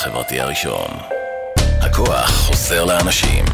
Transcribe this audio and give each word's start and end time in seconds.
החברתי 0.00 0.40
הראשון. 0.40 0.90
הכוח 1.56 2.30
חוזר 2.30 2.84
לאנשים. 2.84 3.44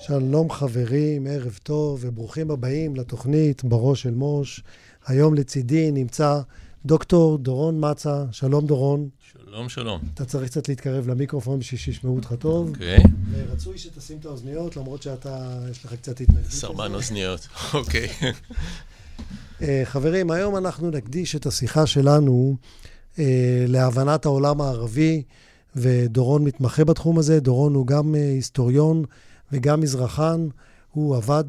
שלום 0.00 0.50
חברים, 0.50 1.26
ערב 1.26 1.58
טוב 1.62 1.98
וברוכים 2.02 2.50
הבאים 2.50 2.96
לתוכנית 2.96 3.64
בראש 3.64 4.02
של 4.02 4.14
מוש. 4.14 4.62
היום 5.06 5.34
לצידי 5.34 5.90
נמצא 5.90 6.40
דוקטור 6.86 7.38
דורון 7.38 7.90
מצה. 7.90 8.24
שלום 8.32 8.66
דורון. 8.66 9.08
שלום, 9.32 9.68
שלום. 9.68 10.00
אתה 10.14 10.24
צריך 10.24 10.50
קצת 10.50 10.68
להתקרב 10.68 11.08
למיקרופון 11.08 11.58
בשביל 11.58 11.80
שישמעו 11.80 12.16
אותך 12.16 12.34
טוב. 12.38 12.68
אוקיי. 12.68 13.02
ורצוי 13.30 13.78
שתשים 13.78 14.18
את 14.18 14.24
האוזניות, 14.24 14.76
למרות 14.76 15.02
שאתה, 15.02 15.58
יש 15.70 15.84
לך 15.84 15.94
קצת 15.94 16.20
התנגדות. 16.20 16.50
סרבן 16.50 16.94
אוזניות, 16.94 17.48
אוקיי. 17.74 18.08
אה, 19.62 19.82
חברים, 19.84 20.30
היום 20.30 20.56
אנחנו 20.56 20.90
נקדיש 20.90 21.36
את 21.36 21.46
השיחה 21.46 21.86
שלנו 21.86 22.56
אה, 23.18 23.64
להבנת 23.68 24.26
העולם 24.26 24.60
הערבי, 24.60 25.22
ודורון 25.76 26.44
מתמחה 26.44 26.84
בתחום 26.84 27.18
הזה. 27.18 27.40
דורון 27.40 27.74
הוא 27.74 27.86
גם 27.86 28.14
אה, 28.14 28.20
היסטוריון 28.20 29.04
וגם 29.52 29.80
מזרחן. 29.80 30.48
הוא 30.90 31.16
עבד 31.16 31.44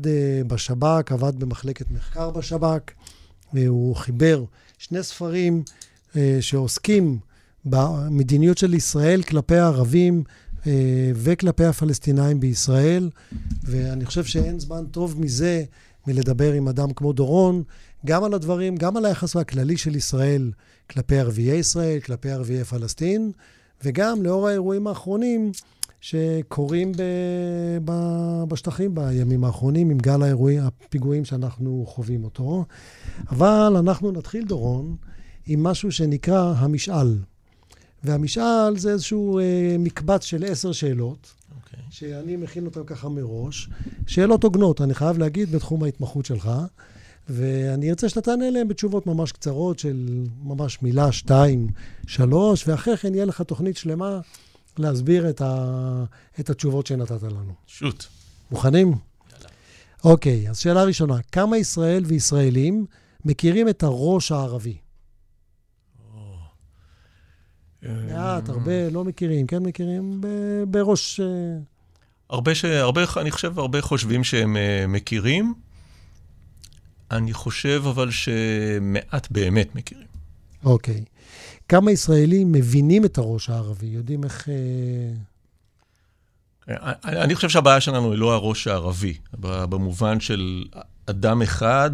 בשב"כ, 0.47 1.11
עבד 1.11 1.39
במחלקת 1.39 1.91
מחקר 1.91 2.29
בשב"כ, 2.29 2.91
והוא 3.53 3.95
חיבר 3.95 4.43
שני 4.79 5.03
ספרים 5.03 5.63
שעוסקים 6.41 7.17
במדיניות 7.65 8.57
של 8.57 8.73
ישראל 8.73 9.23
כלפי 9.23 9.55
הערבים 9.55 10.23
וכלפי 11.15 11.65
הפלסטינאים 11.65 12.39
בישראל, 12.39 13.09
ואני 13.63 14.05
חושב 14.05 14.23
שאין 14.23 14.59
זמן 14.59 14.85
טוב 14.91 15.21
מזה 15.21 15.63
מלדבר 16.07 16.53
עם 16.53 16.67
אדם 16.67 16.93
כמו 16.93 17.13
דורון, 17.13 17.63
גם 18.05 18.23
על 18.23 18.33
הדברים, 18.33 18.75
גם 18.75 18.97
על 18.97 19.05
היחס 19.05 19.35
הכללי 19.35 19.77
של 19.77 19.95
ישראל 19.95 20.51
כלפי 20.89 21.19
ערביי 21.19 21.55
ישראל, 21.55 21.99
כלפי 21.99 22.31
ערביי 22.31 22.63
פלסטין, 22.63 23.31
וגם 23.83 24.23
לאור 24.23 24.47
האירועים 24.47 24.87
האחרונים 24.87 25.51
שקורים 26.01 26.91
ב, 26.91 27.01
ב, 27.85 27.93
בשטחים 28.47 28.95
בימים 28.95 29.43
האחרונים, 29.43 29.89
עם 29.89 29.97
גל 29.97 30.23
האירועים, 30.23 30.61
הפיגועים 30.63 31.25
שאנחנו 31.25 31.85
חווים 31.87 32.23
אותו. 32.23 32.65
אבל 33.29 33.75
אנחנו 33.79 34.11
נתחיל, 34.11 34.45
דורון, 34.45 34.95
עם 35.45 35.63
משהו 35.63 35.91
שנקרא 35.91 36.53
המשאל. 36.57 37.17
והמשאל 38.03 38.77
זה 38.77 38.91
איזשהו 38.91 39.39
אה, 39.39 39.75
מקבץ 39.79 40.23
של 40.23 40.43
עשר 40.43 40.71
שאלות, 40.71 41.17
okay. 41.23 41.55
אוקיי. 41.55 41.79
שאני 41.89 42.35
מכין 42.35 42.65
אותן 42.65 42.81
ככה 42.85 43.09
מראש. 43.09 43.69
שאלות 44.07 44.43
הוגנות, 44.43 44.81
אני 44.81 44.93
חייב 44.93 45.17
להגיד, 45.17 45.51
בתחום 45.51 45.83
ההתמחות 45.83 46.25
שלך. 46.25 46.51
ואני 47.29 47.89
ארצה 47.89 48.09
שאתה 48.09 48.21
תענה 48.21 48.49
להם 48.49 48.67
בתשובות 48.67 49.07
ממש 49.07 49.31
קצרות 49.31 49.79
של 49.79 50.23
ממש 50.43 50.81
מילה, 50.81 51.11
שתיים, 51.11 51.67
שלוש, 52.07 52.67
ואחרי 52.67 52.97
כן 52.97 53.15
יהיה 53.15 53.25
לך 53.25 53.41
תוכנית 53.41 53.77
שלמה 53.77 54.19
להסביר 54.79 55.29
את, 55.29 55.41
ה... 55.41 56.03
את 56.39 56.49
התשובות 56.49 56.87
שנתת 56.87 57.23
לנו. 57.23 57.53
שוט. 57.67 58.05
מוכנים? 58.51 58.87
יאללה. 58.87 59.49
אוקיי, 60.03 60.49
אז 60.49 60.59
שאלה 60.59 60.83
ראשונה, 60.83 61.21
כמה 61.31 61.57
ישראל 61.57 62.03
וישראלים 62.05 62.85
מכירים 63.25 63.69
את 63.69 63.83
הראש 63.83 64.31
הערבי? 64.31 64.77
מעט, 67.83 68.49
הרבה 68.49 68.89
לא 68.89 69.03
מכירים, 69.03 69.47
כן 69.47 69.63
מכירים 69.63 70.21
בראש... 70.67 71.19
אה, 71.19 71.25
הרבה, 72.29 72.55
ש... 72.55 72.65
הרבה, 72.65 73.01
אני 73.17 73.31
חושב, 73.31 73.59
הרבה 73.59 73.81
חושבים 73.81 74.23
שהם 74.23 74.57
אה, 74.57 74.85
מכירים. 74.87 75.53
אני 77.11 77.33
חושב 77.33 77.83
אבל 77.85 78.11
שמעט 78.11 79.31
באמת 79.31 79.75
מכירים. 79.75 80.07
אוקיי. 80.63 81.03
כמה 81.69 81.91
ישראלים 81.91 82.51
מבינים 82.51 83.05
את 83.05 83.17
הראש 83.17 83.49
הערבי? 83.49 83.85
יודעים 83.85 84.23
איך... 84.23 84.49
אה, 84.49 84.53
אני 87.03 87.35
חושב 87.35 87.49
שהבעיה 87.49 87.81
שלנו 87.81 88.11
היא 88.11 88.19
לא 88.19 88.33
הראש 88.33 88.67
הערבי, 88.67 89.13
במובן 89.39 90.19
של 90.19 90.63
אדם 91.05 91.41
אחד 91.41 91.91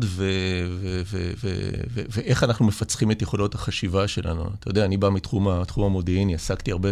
ואיך 2.16 2.44
אנחנו 2.44 2.66
מפצחים 2.66 3.12
את 3.12 3.22
יכולות 3.22 3.56
החשיבה 3.56 4.08
שלנו. 4.08 4.44
אתה 4.60 4.70
יודע, 4.70 4.86
אני 4.86 4.98
בא 4.98 5.10
מתחום 5.10 5.48
המודיעיני, 5.78 6.36
עסקתי 6.36 6.72
הרבה 6.72 6.90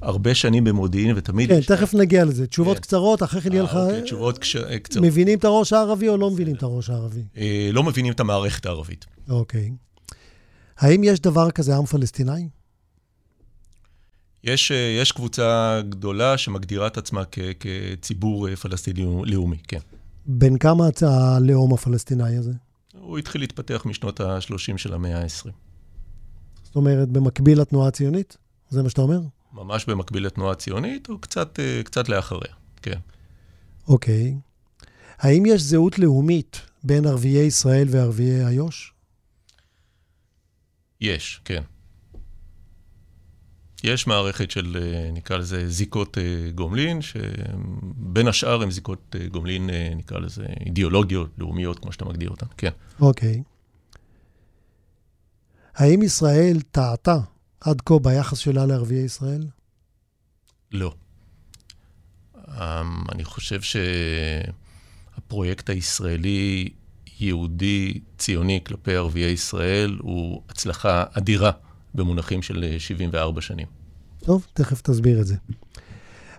הרבה 0.00 0.34
שנים 0.34 0.64
במודיעין, 0.64 1.16
ותמיד... 1.16 1.48
כן, 1.48 1.60
תכף 1.60 1.94
נגיע 1.94 2.24
לזה. 2.24 2.46
תשובות 2.46 2.76
כן. 2.76 2.82
קצרות, 2.82 3.22
אחרי 3.22 3.40
כן 3.40 3.52
יהיה 3.52 3.62
לך... 3.62 3.74
אוקיי, 3.74 4.02
תשובות 4.02 4.38
קש... 4.38 4.56
קצרות. 4.56 5.04
מבינים 5.04 5.38
את 5.38 5.44
הראש 5.44 5.72
הערבי 5.72 6.08
או 6.08 6.16
לא 6.16 6.30
מבינים 6.30 6.54
את 6.54 6.62
הראש 6.62 6.90
הערבי? 6.90 7.22
אה, 7.36 7.70
לא 7.72 7.82
מבינים 7.82 8.12
את 8.12 8.20
המערכת 8.20 8.66
הערבית. 8.66 9.06
אוקיי. 9.28 9.70
האם 10.78 11.04
יש 11.04 11.20
דבר 11.20 11.50
כזה 11.50 11.76
עם 11.76 11.86
פלסטיני? 11.86 12.48
יש, 14.44 14.72
אה, 14.72 14.96
יש 15.00 15.12
קבוצה 15.12 15.80
גדולה 15.88 16.38
שמגדירה 16.38 16.86
את 16.86 16.98
עצמה 16.98 17.22
כ, 17.32 17.38
כציבור 17.60 18.48
אה, 18.48 18.56
פלסטיני 18.56 19.22
לאומי, 19.24 19.56
כן. 19.68 19.78
בין 20.26 20.58
כמה 20.58 20.88
הלאום 21.02 21.74
הפלסטיני 21.74 22.36
הזה? 22.36 22.52
הוא 22.92 23.18
התחיל 23.18 23.40
להתפתח 23.40 23.82
משנות 23.86 24.20
ה-30 24.20 24.76
של 24.76 24.94
המאה 24.94 25.22
ה-20. 25.22 25.50
זאת 26.64 26.76
אומרת, 26.76 27.08
במקביל 27.08 27.60
לתנועה 27.60 27.88
הציונית? 27.88 28.36
זה 28.70 28.82
מה 28.82 28.90
שאתה 28.90 29.02
אומר? 29.02 29.20
ממש 29.52 29.84
במקביל 29.84 30.26
לתנועה 30.26 30.52
הציונית, 30.52 31.08
או 31.08 31.18
קצת, 31.18 31.60
אה, 31.60 31.82
קצת 31.84 32.08
לאחריה, 32.08 32.54
כן. 32.82 32.98
אוקיי. 33.88 34.34
האם 35.18 35.46
יש 35.46 35.62
זהות 35.62 35.98
לאומית 35.98 36.60
בין 36.84 37.06
ערביי 37.06 37.38
ישראל 37.38 37.88
וערביי 37.90 38.46
איו"ש? 38.46 38.93
יש, 41.04 41.40
כן. 41.44 41.62
יש 43.84 44.06
מערכת 44.06 44.50
של, 44.50 44.76
אה, 44.80 45.10
נקרא 45.12 45.36
לזה, 45.36 45.68
זיקות 45.68 46.18
אה, 46.18 46.50
גומלין, 46.54 47.02
שבין 47.02 48.28
השאר 48.28 48.62
הן 48.62 48.70
זיקות 48.70 49.16
גומלין, 49.30 49.70
נקרא 49.96 50.18
לזה, 50.18 50.46
אידיאולוגיות, 50.66 51.30
לאומיות, 51.38 51.78
כמו 51.78 51.92
שאתה 51.92 52.04
מגדיר 52.04 52.30
אותן, 52.30 52.46
כן. 52.56 52.70
אוקיי. 53.00 53.42
האם 55.74 56.02
ישראל 56.02 56.60
טעתה 56.70 57.16
עד 57.60 57.80
כה 57.80 57.98
ביחס 57.98 58.38
שלה 58.38 58.66
לערביי 58.66 59.04
ישראל? 59.04 59.46
לא. 60.72 60.94
Um, 62.34 63.12
אני 63.12 63.24
חושב 63.24 63.60
שהפרויקט 65.16 65.70
הישראלי, 65.70 66.68
יהודי, 67.20 68.00
ציוני 68.18 68.60
כלפי 68.66 68.96
ערביי 68.96 69.30
ישראל, 69.30 69.98
הוא 70.00 70.42
הצלחה 70.48 71.04
אדירה 71.12 71.50
במונחים 71.94 72.42
של 72.42 72.74
74 72.78 73.40
שנים. 73.40 73.66
טוב, 74.18 74.46
תכף 74.54 74.80
תסביר 74.80 75.20
את 75.20 75.26
זה. 75.26 75.36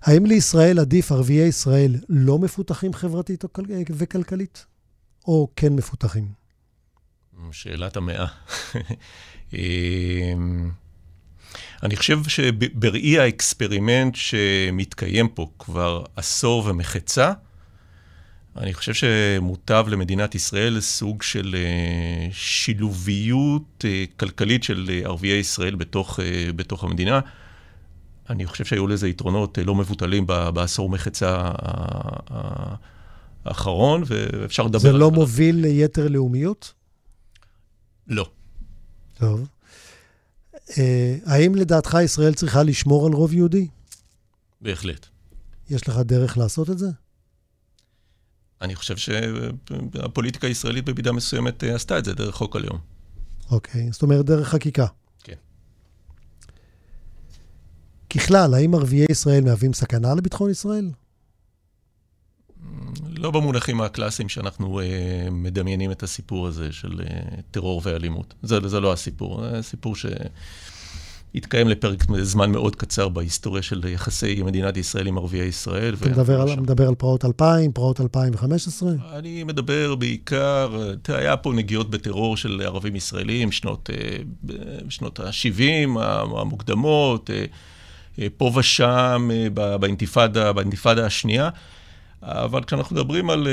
האם 0.01 0.25
לישראל 0.25 0.79
עדיף 0.79 1.11
ערביי 1.11 1.47
ישראל 1.47 1.95
לא 2.09 2.39
מפותחים 2.39 2.93
חברתית 2.93 3.43
וכלכלית, 3.89 4.65
או 5.27 5.47
כן 5.55 5.73
מפותחים? 5.73 6.27
שאלת 7.51 7.97
המאה. 7.97 8.25
אמ, 9.53 10.71
אני 11.83 11.95
חושב 11.95 12.19
שבראי 12.27 13.19
ה 13.19 13.28
experiment 13.28 14.15
שמתקיים 14.15 15.27
פה 15.27 15.49
כבר 15.59 16.03
עשור 16.15 16.65
ומחצה, 16.65 17.33
אני 18.57 18.73
חושב 18.73 18.93
שמוטב 18.93 19.85
למדינת 19.89 20.35
ישראל 20.35 20.81
סוג 20.81 21.23
של 21.23 21.55
אה, 21.57 22.27
שילוביות 22.31 23.85
אה, 23.85 24.03
כלכלית 24.17 24.63
של 24.63 24.89
אה, 24.89 25.01
ערביי 25.05 25.39
ישראל 25.39 25.75
בתוך, 25.75 26.19
בתוך 26.55 26.83
המדינה. 26.83 27.19
אני 28.29 28.45
חושב 28.45 28.65
שהיו 28.65 28.87
לזה 28.87 29.07
יתרונות 29.07 29.57
לא 29.65 29.75
מבוטלים 29.75 30.27
בעשור 30.27 30.89
מחצה 30.89 31.51
האחרון, 33.45 34.03
ואפשר 34.05 34.63
לדבר... 34.63 34.79
זה 34.79 34.91
לא 34.91 35.11
מוביל 35.11 35.55
ליתר 35.55 36.07
לאומיות? 36.07 36.73
לא. 38.07 38.29
טוב. 39.17 39.47
האם 41.25 41.55
לדעתך 41.55 41.97
ישראל 42.03 42.33
צריכה 42.33 42.63
לשמור 42.63 43.07
על 43.07 43.13
רוב 43.13 43.33
יהודי? 43.33 43.67
בהחלט. 44.61 45.05
יש 45.69 45.87
לך 45.87 45.97
דרך 45.97 46.37
לעשות 46.37 46.69
את 46.69 46.77
זה? 46.77 46.87
אני 48.61 48.75
חושב 48.75 48.97
שהפוליטיקה 48.97 50.47
הישראלית 50.47 50.85
במידה 50.85 51.11
מסוימת 51.11 51.63
אה, 51.63 51.75
עשתה 51.75 51.99
את 51.99 52.05
זה 52.05 52.13
דרך 52.13 52.35
חוק 52.35 52.55
הלאום. 52.55 52.79
אוקיי, 53.51 53.91
זאת 53.91 54.01
אומרת 54.01 54.25
דרך 54.25 54.47
חקיקה. 54.49 54.85
כן. 55.23 55.35
ככלל, 58.09 58.53
האם 58.53 58.75
ערביי 58.75 59.05
ישראל 59.09 59.43
מהווים 59.43 59.73
סכנה 59.73 60.15
לביטחון 60.15 60.51
ישראל? 60.51 60.91
לא 63.17 63.31
במונחים 63.31 63.81
הקלאסיים 63.81 64.29
שאנחנו 64.29 64.81
uh, 64.81 64.83
מדמיינים 65.31 65.91
את 65.91 66.03
הסיפור 66.03 66.47
הזה 66.47 66.71
של 66.71 67.01
uh, 67.01 67.41
טרור 67.51 67.81
ואלימות. 67.83 68.33
זה, 68.43 68.67
זה 68.67 68.79
לא 68.79 68.93
הסיפור, 68.93 69.49
זה 69.49 69.61
סיפור 69.61 69.95
ש... 69.95 70.05
התקיים 71.35 71.67
לפרק 71.67 72.03
זמן 72.21 72.51
מאוד 72.51 72.75
קצר 72.75 73.09
בהיסטוריה 73.09 73.61
של 73.61 73.83
יחסי 73.87 74.41
מדינת 74.45 74.77
ישראל 74.77 75.07
עם 75.07 75.17
ערביי 75.17 75.45
ישראל. 75.45 75.93
אתה 75.93 76.09
מדבר 76.09 76.41
על, 76.41 76.59
מדבר 76.59 76.87
על 76.87 76.95
פרעות 76.95 77.25
2000, 77.25 77.71
פרעות 77.71 78.01
2015? 78.01 78.91
אני 79.13 79.43
מדבר 79.43 79.95
בעיקר, 79.95 80.91
היה 81.07 81.37
פה 81.37 81.53
נגיעות 81.53 81.89
בטרור 81.89 82.37
של 82.37 82.61
ערבים 82.65 82.95
ישראלים, 82.95 83.51
שנות, 83.51 83.89
שנות 84.89 85.19
ה-70 85.19 85.99
המוקדמות, 86.37 87.29
פה 88.37 88.51
ושם 88.55 89.29
באינתיפאדה, 89.79 90.53
באינתיפאדה 90.53 91.05
השנייה. 91.05 91.49
אבל 92.21 92.63
כשאנחנו 92.63 92.95
מדברים 92.95 93.29
על 93.29 93.47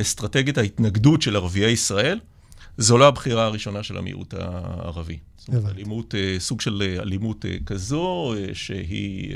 אסטרטגיית 0.00 0.58
ההתנגדות 0.58 1.22
של 1.22 1.36
ערביי 1.36 1.70
ישראל, 1.70 2.18
זו 2.78 2.98
לא 2.98 3.08
הבחירה 3.08 3.44
הראשונה 3.44 3.82
של 3.82 3.96
המיעוט 3.96 4.34
הערבי. 4.34 5.18
זאת 5.38 5.48
אומרת, 5.48 5.64
אלימות, 5.74 6.14
אה, 6.14 6.36
סוג 6.38 6.60
של 6.60 6.82
אה, 6.82 7.02
אלימות 7.02 7.46
אה, 7.46 7.56
כזו, 7.66 8.34
שהיא 8.52 9.34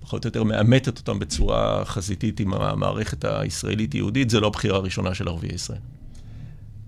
פחות 0.00 0.24
או 0.24 0.28
יותר 0.28 0.42
מאמתת 0.42 0.98
אותם 0.98 1.18
בצורה 1.18 1.84
חזיתית 1.84 2.40
עם 2.40 2.54
המערכת 2.54 3.24
הישראלית-יהודית, 3.24 4.30
זה 4.30 4.40
לא 4.40 4.46
הבחירה 4.46 4.76
הראשונה 4.76 5.14
של 5.14 5.28
ערביי 5.28 5.54
ישראל. 5.54 5.80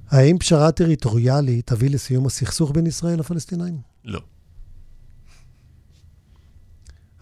האם 0.09 0.39
פשרה 0.39 0.73
טריטוריאלית 0.73 1.67
תביא 1.67 1.91
לסיום 1.91 2.27
הסכסוך 2.27 2.71
בין 2.71 2.87
ישראל 2.87 3.19
לפלסטינאים? 3.19 3.77
לא. 4.05 4.21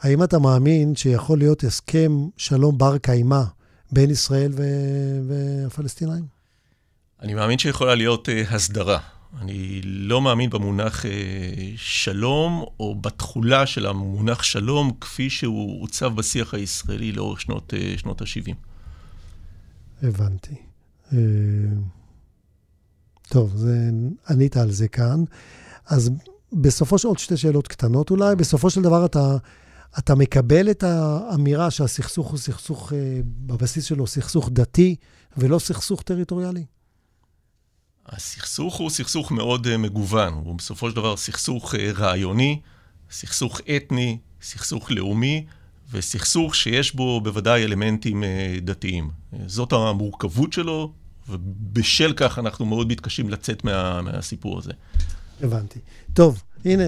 האם 0.01 0.23
אתה 0.23 0.39
מאמין 0.39 0.95
שיכול 0.97 1.39
להיות 1.39 1.65
הסכם 1.65 2.13
שלום 2.37 2.79
בר 2.79 2.99
קיימא 2.99 3.43
בין 3.93 4.11
ישראל 4.11 4.53
והפלסטינאים? 5.29 6.38
אני 7.23 7.35
מאמין 7.35 7.59
שיכולה 7.59 7.95
להיות 7.95 8.29
uh, 8.29 8.55
הסדרה. 8.55 8.99
אני 9.41 9.81
לא 9.85 10.23
מאמין 10.23 10.51
במונח 10.51 11.05
uh, 11.05 11.09
שלום, 11.77 12.65
או 12.81 12.95
בתכולה 12.95 13.67
של 13.67 13.87
המונח 13.87 14.43
שלום, 14.43 14.93
כפי 15.01 15.31
שהוא 15.31 15.83
עוצב 15.83 16.15
בשיח 16.17 16.55
הישראלי 16.55 17.13
לאורך 17.13 17.41
שנות, 17.41 17.73
uh, 17.73 17.99
שנות 17.99 18.23
ה-70. 18.23 18.55
הבנתי. 20.03 20.55
Uh, 21.11 21.15
טוב, 23.29 23.57
זה, 23.57 23.91
ענית 24.31 24.57
על 24.57 24.71
זה 24.71 24.89
כאן. 24.89 25.25
אז 25.87 26.11
בסופו 26.53 26.99
של 26.99 27.09
עוד 27.09 27.19
שתי 27.19 27.37
שאלות 27.37 27.69
קטנות 27.69 28.11
אולי. 28.11 28.37
בסופו 28.37 28.71
של 28.71 28.83
דבר 28.83 29.05
אתה, 29.05 29.37
אתה 29.99 30.15
מקבל 30.15 30.71
את 30.71 30.83
האמירה 30.83 31.71
שהסכסוך 31.71 32.31
הוא 32.31 32.39
סכסוך, 32.39 32.93
uh, 32.93 32.95
בבסיס 33.25 33.85
שלו 33.85 34.07
סכסוך 34.07 34.51
דתי 34.53 34.97
ולא 35.37 35.59
סכסוך 35.59 36.03
טריטוריאלי? 36.03 36.65
הסכסוך 38.09 38.77
הוא 38.77 38.91
סכסוך 38.91 39.33
מאוד 39.33 39.67
uh, 39.67 39.77
מגוון, 39.77 40.33
הוא 40.33 40.55
בסופו 40.55 40.91
של 40.91 40.97
דבר 40.97 41.17
סכסוך 41.17 41.75
uh, 41.75 41.79
רעיוני, 41.95 42.61
סכסוך 43.11 43.61
אתני, 43.77 44.19
סכסוך 44.43 44.91
לאומי, 44.91 45.47
וסכסוך 45.93 46.55
שיש 46.55 46.95
בו 46.95 47.21
בוודאי 47.21 47.65
אלמנטים 47.65 48.23
uh, 48.23 48.27
דתיים. 48.61 49.11
זאת 49.47 49.73
המורכבות 49.73 50.53
שלו, 50.53 50.93
ובשל 51.29 52.13
כך 52.17 52.39
אנחנו 52.39 52.67
מאוד 52.67 52.89
מתקשים 52.89 53.31
לצאת 53.31 53.65
מה, 53.65 54.03
מהסיפור 54.03 54.59
הזה. 54.59 54.73
הבנתי. 55.43 55.79
טוב, 56.13 56.43
הנה, 56.65 56.85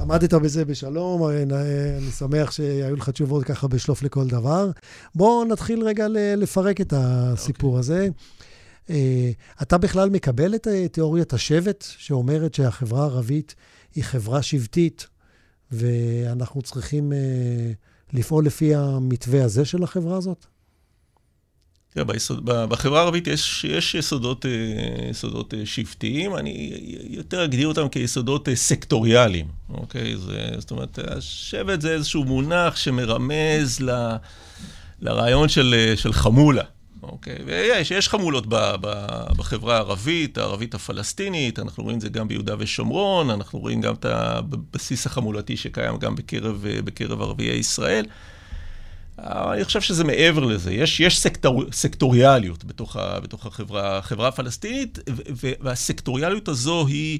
עמדת 0.00 0.34
בזה 0.34 0.64
בשלום, 0.64 1.28
אני 1.28 2.10
שמח 2.18 2.50
שהיו 2.50 2.96
לך 2.96 3.10
תשובות 3.10 3.44
ככה 3.44 3.68
בשלוף 3.68 4.02
לכל 4.02 4.26
דבר. 4.26 4.70
בואו 5.14 5.44
נתחיל 5.44 5.82
רגע 5.82 6.06
לפרק 6.36 6.80
את 6.80 6.92
הסיפור 6.96 7.74
okay. 7.74 7.78
אוקיי. 7.78 7.96
הזה. 7.96 8.08
אה, 8.90 9.30
אתה 9.62 9.78
בכלל 9.78 10.10
מקבל 10.10 10.54
את 10.54 10.66
תיאוריית 10.92 11.32
השבט, 11.32 11.84
שאומרת 11.98 12.54
שהחברה 12.54 13.02
הערבית 13.02 13.54
היא 13.94 14.04
חברה 14.04 14.42
שבטית, 14.42 15.06
ואנחנו 15.72 16.62
צריכים 16.62 17.12
אה, 17.12 17.18
לפעול 18.12 18.46
לפי 18.46 18.74
המתווה 18.74 19.44
הזה 19.44 19.64
של 19.64 19.82
החברה 19.82 20.16
הזאת? 20.16 20.46
תראה, 21.90 22.04
ביסוד, 22.04 22.44
בחברה 22.44 23.00
הערבית 23.00 23.26
יש, 23.26 23.64
יש 23.68 23.94
יסודות, 23.94 24.46
אה, 24.46 25.10
יסודות 25.10 25.54
שבטיים, 25.64 26.36
אני 26.36 26.72
יותר 27.10 27.44
אגדיר 27.44 27.68
אותם 27.68 27.88
כיסודות 27.88 28.48
סקטוריאליים, 28.54 29.48
אוקיי? 29.70 30.16
זה, 30.16 30.50
זאת 30.58 30.70
אומרת, 30.70 30.98
השבט 30.98 31.80
זה 31.80 31.92
איזשהו 31.92 32.24
מונח 32.24 32.76
שמרמז 32.76 33.80
ל, 33.80 34.16
לרעיון 35.00 35.48
של, 35.48 35.92
של 35.96 36.12
חמולה. 36.12 36.64
אוקיי, 37.02 37.36
ויש, 37.46 37.90
יש 37.90 38.08
חמולות 38.08 38.46
ב, 38.46 38.54
ב, 38.80 39.06
בחברה 39.36 39.76
הערבית, 39.76 40.38
הערבית 40.38 40.74
הפלסטינית, 40.74 41.58
אנחנו 41.58 41.82
רואים 41.82 41.96
את 41.96 42.00
זה 42.00 42.08
גם 42.08 42.28
ביהודה 42.28 42.54
ושומרון, 42.58 43.30
אנחנו 43.30 43.58
רואים 43.58 43.80
גם 43.80 43.94
את 43.94 44.04
הבסיס 44.04 45.06
החמולתי 45.06 45.56
שקיים 45.56 45.96
גם 45.96 46.14
בקרב, 46.14 46.64
בקרב 46.84 47.22
ערביי 47.22 47.56
ישראל. 47.56 48.06
אני 49.18 49.64
חושב 49.64 49.80
שזה 49.80 50.04
מעבר 50.04 50.44
לזה, 50.44 50.72
יש, 50.72 51.00
יש 51.00 51.20
סקטור, 51.20 51.64
סקטוריאליות 51.72 52.64
בתוך, 52.64 52.96
ה, 52.96 53.20
בתוך 53.20 53.46
החברה, 53.46 53.98
החברה 53.98 54.28
הפלסטינית, 54.28 54.98
והסקטוריאליות 55.60 56.48
הזו 56.48 56.86
היא... 56.86 57.18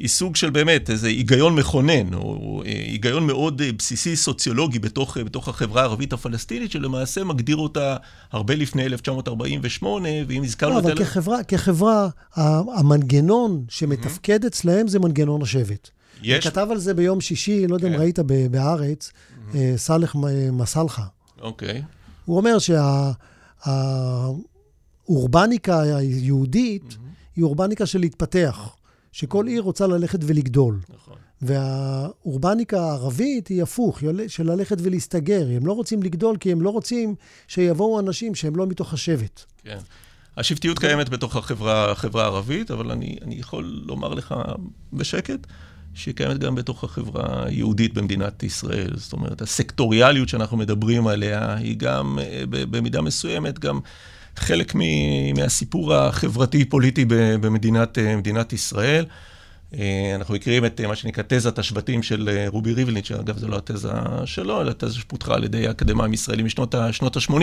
היא 0.00 0.08
סוג 0.08 0.36
של 0.36 0.50
באמת 0.50 0.90
איזה 0.90 1.08
היגיון 1.08 1.54
מכונן, 1.54 2.14
או 2.14 2.62
אה, 2.66 2.70
היגיון 2.70 3.26
מאוד 3.26 3.60
אה, 3.60 3.72
בסיסי 3.72 4.16
סוציולוגי 4.16 4.78
בתוך, 4.78 5.16
אה, 5.16 5.24
בתוך 5.24 5.48
החברה 5.48 5.82
הערבית 5.82 6.12
הפלסטינית, 6.12 6.70
שלמעשה 6.70 7.24
מגדיר 7.24 7.56
אותה 7.56 7.96
הרבה 8.32 8.54
לפני 8.54 8.86
1948, 8.86 10.08
ואם 10.28 10.42
הזכרנו 10.42 10.74
לא. 10.74 10.80
לא, 10.82 10.86
אבל 10.88 11.04
כחברה, 11.04 11.44
כחברה, 11.44 12.08
המנגנון 12.76 13.64
שמתפקד 13.68 14.44
אצלהם 14.44 14.88
זה 14.88 14.98
מנגנון 14.98 15.42
השבט. 15.42 15.90
יש... 16.22 16.46
כתב 16.46 16.68
על 16.70 16.78
זה 16.78 16.94
ביום 16.94 17.20
שישי, 17.20 17.66
לא 17.66 17.74
יודע 17.74 17.88
אם 17.88 17.92
כן. 17.92 17.98
ראית 18.00 18.18
בהארץ, 18.50 19.12
סאלח 19.76 20.16
מסלחה. 20.52 21.04
אוקיי. 21.40 21.82
הוא 22.24 22.36
אומר 22.36 22.56
שהאורבניקה 25.08 25.82
היהודית 25.82 26.96
היא 27.36 27.44
אורבניקה 27.44 27.86
של 27.86 27.98
להתפתח. 27.98 28.79
שכל 29.12 29.46
עיר 29.46 29.62
רוצה 29.62 29.86
ללכת 29.86 30.18
ולגדול. 30.22 30.80
נכון. 30.94 31.16
והאורבניקה 31.42 32.80
הערבית 32.80 33.48
היא 33.48 33.62
הפוך, 33.62 34.00
של 34.28 34.52
ללכת 34.52 34.76
ולהסתגר. 34.82 35.46
הם 35.56 35.66
לא 35.66 35.72
רוצים 35.72 36.02
לגדול 36.02 36.36
כי 36.36 36.52
הם 36.52 36.62
לא 36.62 36.70
רוצים 36.70 37.14
שיבואו 37.48 38.00
אנשים 38.00 38.34
שהם 38.34 38.56
לא 38.56 38.66
מתוך 38.66 38.92
השבט. 38.92 39.44
כן. 39.64 39.78
השבטיות 40.36 40.78
קיימת 40.78 41.08
בתוך 41.08 41.36
החברה, 41.36 41.90
החברה 41.90 42.22
הערבית, 42.22 42.70
אבל 42.70 42.90
אני, 42.90 43.16
אני 43.22 43.34
יכול 43.34 43.82
לומר 43.86 44.14
לך 44.14 44.34
בשקט 44.92 45.46
שהיא 45.94 46.14
קיימת 46.14 46.38
גם 46.38 46.54
בתוך 46.54 46.84
החברה 46.84 47.46
היהודית 47.46 47.94
במדינת 47.94 48.42
ישראל. 48.42 48.90
זאת 48.96 49.12
אומרת, 49.12 49.42
הסקטוריאליות 49.42 50.28
שאנחנו 50.28 50.56
מדברים 50.56 51.06
עליה 51.06 51.54
היא 51.54 51.76
גם, 51.76 52.18
אה, 52.22 52.42
במידה 52.46 53.00
מסוימת, 53.00 53.58
גם... 53.58 53.80
חלק 54.36 54.74
מהסיפור 55.36 55.94
החברתי-פוליטי 55.94 57.04
במדינת 57.08 58.52
ישראל. 58.52 59.04
אה, 59.74 60.12
אנחנו 60.14 60.34
מכירים 60.34 60.64
את 60.64 60.80
מה 60.80 60.96
שנקרא 60.96 61.24
תזת 61.28 61.58
השבטים 61.58 62.02
של 62.02 62.28
אה, 62.28 62.44
רובי 62.48 62.72
ריבלין, 62.72 63.04
שאגב 63.04 63.38
זו 63.38 63.48
לא 63.48 63.56
התזה 63.56 63.92
שלו, 64.24 64.60
אלא 64.60 64.72
תזה 64.72 64.94
שפותחה 64.94 65.34
על 65.34 65.44
ידי 65.44 65.70
אקדמאים 65.70 66.12
ישראלים 66.12 66.46
משנות 66.46 66.74
ה-80, 66.74 67.34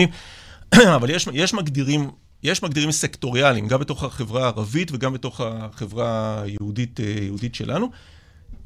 אבל 0.96 1.10
יש, 1.10 1.28
יש 1.32 1.54
מגדירים... 1.54 2.10
יש 2.42 2.62
מגדירים 2.62 2.92
סקטוריאליים, 2.92 3.68
גם 3.68 3.80
בתוך 3.80 4.04
החברה 4.04 4.42
הערבית 4.42 4.92
וגם 4.92 5.12
בתוך 5.12 5.40
החברה 5.40 6.42
היהודית, 6.42 7.00
אה, 7.00 7.14
היהודית 7.20 7.54
שלנו. 7.54 7.90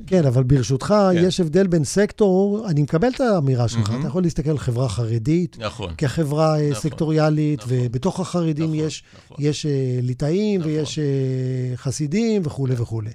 כן, 0.06 0.26
אבל 0.26 0.42
ברשותך, 0.42 0.94
כן. 1.12 1.24
יש 1.24 1.40
הבדל 1.40 1.66
בין 1.66 1.84
סקטור, 1.84 2.66
אני 2.68 2.82
מקבל 2.82 3.08
את 3.08 3.20
האמירה 3.20 3.68
שלך, 3.68 3.90
mm-hmm. 3.90 4.00
אתה 4.00 4.06
יכול 4.06 4.22
להסתכל 4.22 4.50
על 4.50 4.58
חברה 4.58 4.88
חרדית, 4.88 5.56
נכון, 5.58 5.94
כחברה 5.98 6.56
נכון, 6.70 6.82
סקטוריאלית, 6.82 7.58
נכון, 7.58 7.72
ובתוך 7.80 8.20
החרדים 8.20 8.64
נכון, 8.64 8.86
יש, 8.86 9.02
נכון. 9.24 9.36
יש 9.40 9.66
uh, 9.66 9.68
ליטאים 10.02 10.60
נכון. 10.60 10.72
ויש 10.72 10.98
uh, 10.98 11.76
חסידים 11.76 12.42
וכולי 12.44 12.72
נכון. 12.72 12.82
וכולי. 12.82 13.10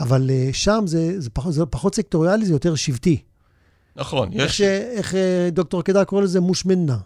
אבל 0.00 0.30
uh, 0.30 0.54
שם 0.54 0.84
זה, 0.86 1.20
זה, 1.20 1.30
פחות, 1.30 1.52
זה 1.52 1.66
פחות 1.66 1.94
סקטוריאלי, 1.94 2.46
זה 2.46 2.52
יותר 2.52 2.74
שבטי. 2.74 3.22
נכון, 3.96 4.28
יש... 4.32 4.60
איך, 4.60 5.14
איך 5.14 5.14
דוקטור 5.52 5.82
קדר 5.82 6.04
קורא 6.04 6.22
לזה 6.22 6.40
מושמנה. 6.40 6.98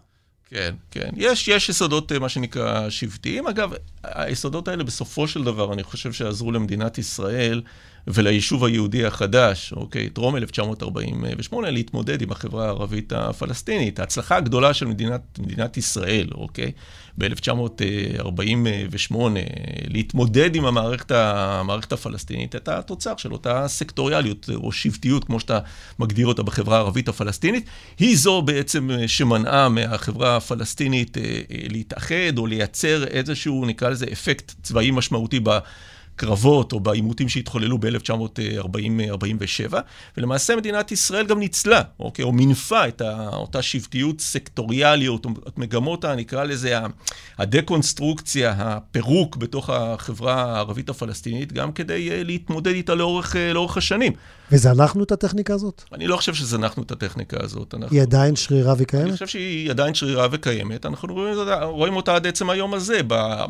כן, 0.51 0.75
כן. 0.91 1.11
יש, 1.17 1.49
יש 1.49 1.69
יסודות, 1.69 2.13
מה 2.13 2.29
שנקרא, 2.29 2.91
שבטיים. 2.91 3.47
אגב, 3.47 3.73
היסודות 4.05 4.69
האלה 4.69 4.85
בסופו 4.85 5.29
של 5.29 5.45
דבר, 5.45 5.73
אני 5.73 5.83
חושב 5.83 6.13
שעזרו 6.13 6.53
למדינת 6.53 6.99
ישראל 6.99 7.63
וליישוב 8.15 8.65
היהודי 8.65 9.05
החדש, 9.05 9.73
אוקיי, 9.73 10.09
טרום 10.09 10.37
1948, 10.37 11.71
להתמודד 11.71 12.23
עם 12.23 12.31
החברה 12.31 12.65
הערבית 12.65 13.13
הפלסטינית. 13.13 14.01
ההצלחה 14.01 14.37
הגדולה 14.37 14.75
של 14.75 14.87
מדינת, 14.87 15.39
מדינת 15.39 15.77
ישראל, 15.77 16.29
אוקיי, 16.35 16.73
ב-1948, 17.19 19.15
להתמודד 19.87 20.55
עם 20.55 20.65
המערכת, 20.65 21.11
המערכת 21.11 21.93
הפלסטינית, 21.93 22.55
הייתה 22.55 22.79
התוצר 22.79 23.17
של 23.17 23.33
אותה 23.33 23.69
סקטוריאליות 23.69 24.51
או 24.55 24.73
שבטיות, 24.73 25.25
כמו 25.25 25.41
שאתה 25.41 25.59
מגדיר 25.99 26.27
אותה 26.27 26.43
בחברה 26.43 26.77
הערבית 26.77 27.09
הפלסטינית. 27.09 27.67
היא 27.99 28.17
זו 28.17 28.43
בעצם 28.43 28.91
שמנעה 29.07 29.69
מהחברה 29.69 30.37
הפלסטינית 30.37 31.19
אה, 31.19 31.23
אה, 31.23 31.39
להתאחד 31.69 32.39
או 32.39 32.47
לייצר 32.47 33.05
איזשהו, 33.05 33.65
נקרא 33.67 33.89
לזה, 33.89 34.07
אפקט 34.13 34.53
צבאי 34.63 34.91
משמעותי 34.91 35.41
ב... 35.43 35.59
בקרבות 36.19 36.73
או 36.73 36.81
בעימותים 36.81 37.29
שהתחוללו 37.29 37.79
ב-1947, 37.79 39.75
ולמעשה 40.17 40.57
מדינת 40.57 40.93
ישראל 40.93 41.27
גם 41.27 41.39
ניצלה, 41.39 41.83
אוקיי? 42.01 42.25
או 42.25 42.33
מינפה 42.33 42.89
את 42.89 43.03
אותה 43.33 43.63
שבטיות 43.63 44.21
סקטוריאליות, 44.21 45.25
או 45.25 45.31
מגמות, 45.57 46.05
נקרא 46.05 46.45
לזה, 46.45 46.79
הדקונסטרוקציה, 47.39 48.55
הפירוק 48.59 49.37
בתוך 49.37 49.71
החברה 49.71 50.43
הערבית 50.43 50.89
הפלסטינית, 50.89 51.53
גם 51.53 51.73
כדי 51.73 52.25
להתמודד 52.25 52.73
איתה 52.73 52.95
לאורך, 52.95 53.37
לאורך 53.55 53.77
השנים. 53.77 54.13
וזנחנו 54.53 55.05
את 55.05 55.13
הטכניקה 55.13 55.55
הזאת? 55.55 55.83
אני 55.93 56.07
לא 56.07 56.17
חושב 56.17 56.35
שזנחנו 56.35 56.83
את 56.83 56.91
הטכניקה 56.91 57.37
הזאת. 57.41 57.75
אנחנו... 57.75 57.97
היא 57.97 58.03
עדיין 58.03 58.37
שרירה 58.37 58.75
וקיימת? 58.79 59.05
אני 59.05 59.13
חושב 59.13 59.27
שהיא 59.27 59.71
עדיין 59.71 59.95
שרירה 59.95 60.29
וקיימת. 60.31 60.87
אנחנו 60.87 61.15
רואים, 61.15 61.37
רואים 61.63 61.97
אותה 61.97 62.15
עד 62.15 62.27
עצם 62.27 62.51
היום 62.51 62.75
הזה, 62.75 63.01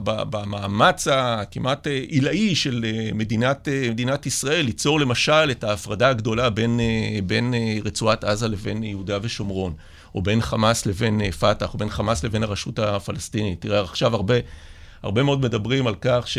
במאמץ 0.03 1.09
הכמעט 1.11 1.87
עילאי 1.87 2.55
של 2.55 2.85
מדינת, 3.15 3.69
מדינת 3.91 4.27
ישראל, 4.27 4.65
ליצור 4.65 5.01
למשל 5.01 5.51
את 5.51 5.65
ההפרדה 5.65 6.09
הגדולה 6.09 6.51
בין, 6.51 6.81
בין 7.27 7.55
רצועת 7.85 8.25
עזה 8.25 8.49
לבין 8.49 8.83
יהודה 8.83 9.19
ושומרון, 9.23 9.75
או 10.15 10.23
בין 10.23 10.41
חמאס 10.41 10.87
לבין 10.87 11.31
פת"ח, 11.31 11.75
או 11.75 11.79
בין 11.79 11.91
חמאס 11.91 12.25
לבין 12.25 12.43
הרשות 12.43 12.79
הפלסטינית. 12.79 13.61
תראה, 13.61 13.81
עכשיו 13.81 14.15
הרבה, 14.15 14.35
הרבה 15.03 15.23
מאוד 15.23 15.41
מדברים 15.41 15.87
על 15.87 15.95
כך 16.01 16.29
ש... 16.29 16.39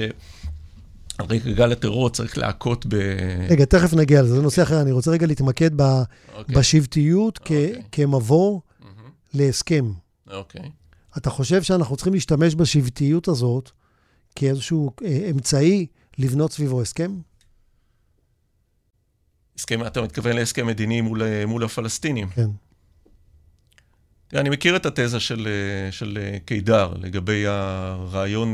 על 1.19 1.25
רקע 1.29 1.51
גל 1.51 1.71
הטרור 1.71 2.09
צריך 2.09 2.37
להכות 2.37 2.85
ב... 2.85 2.95
רגע, 3.49 3.65
תכף 3.65 3.93
נגיע 3.93 4.21
לזה, 4.21 4.35
זה 4.35 4.41
נושא 4.41 4.63
אחר. 4.63 4.81
אני 4.81 4.91
רוצה 4.91 5.11
רגע 5.11 5.27
להתמקד 5.27 5.71
ב... 5.75 5.81
okay. 5.81 6.35
אוקיי. 6.35 6.55
בשבטיות 6.55 7.37
okay. 7.37 7.41
כ... 7.45 7.51
אוקיי. 7.51 7.83
כמבוא 7.91 8.59
mm-hmm. 8.59 8.85
להסכם. 9.33 9.91
אוקיי. 10.31 10.61
Okay. 10.61 11.17
אתה 11.17 11.29
חושב 11.29 11.63
שאנחנו 11.63 11.95
צריכים 11.95 12.13
להשתמש 12.13 12.55
בשבטיות 12.55 13.27
הזאת 13.27 13.71
כאיזשהו 14.35 14.91
אה, 15.05 15.27
אמצעי 15.31 15.87
לבנות 16.17 16.51
סביבו 16.51 16.81
הסכם? 16.81 17.17
הסכם, 19.57 19.85
אתה 19.87 20.01
מתכוון 20.01 20.35
להסכם 20.35 20.67
מדיני 20.67 21.01
מול, 21.01 21.23
אה, 21.23 21.45
מול 21.45 21.63
הפלסטינים. 21.63 22.29
כן. 22.29 22.49
אני 24.33 24.49
מכיר 24.49 24.75
את 24.75 24.85
התזה 24.85 25.19
של, 25.19 25.47
אה, 25.47 25.91
של 25.91 26.17
קידר 26.45 26.93
לגבי 26.99 27.43
הרעיון, 27.47 28.53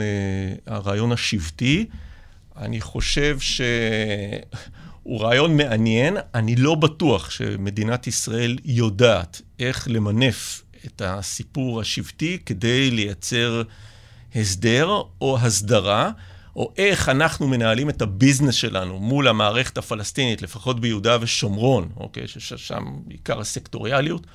הרעיון 0.65 1.11
השבטי. 1.11 1.85
אני 2.57 2.81
חושב 2.81 3.39
שהוא 3.39 5.21
רעיון 5.21 5.57
מעניין. 5.57 6.17
אני 6.35 6.55
לא 6.55 6.75
בטוח 6.75 7.29
שמדינת 7.29 8.07
ישראל 8.07 8.57
יודעת 8.65 9.41
איך 9.59 9.87
למנף 9.91 10.63
את 10.85 11.01
הסיפור 11.05 11.81
השבטי 11.81 12.37
כדי 12.45 12.91
לייצר 12.91 13.63
הסדר 14.35 15.01
או 15.21 15.37
הסדרה, 15.41 16.11
או 16.55 16.73
איך 16.77 17.09
אנחנו 17.09 17.47
מנהלים 17.47 17.89
את 17.89 18.01
הביזנס 18.01 18.55
שלנו 18.55 18.99
מול 18.99 19.27
המערכת 19.27 19.77
הפלסטינית, 19.77 20.41
לפחות 20.41 20.79
ביהודה 20.79 21.17
ושומרון, 21.21 21.89
אוקיי, 21.97 22.27
ששם 22.27 22.85
עיקר 23.09 23.39
הסקטוריאליות. 23.39 24.27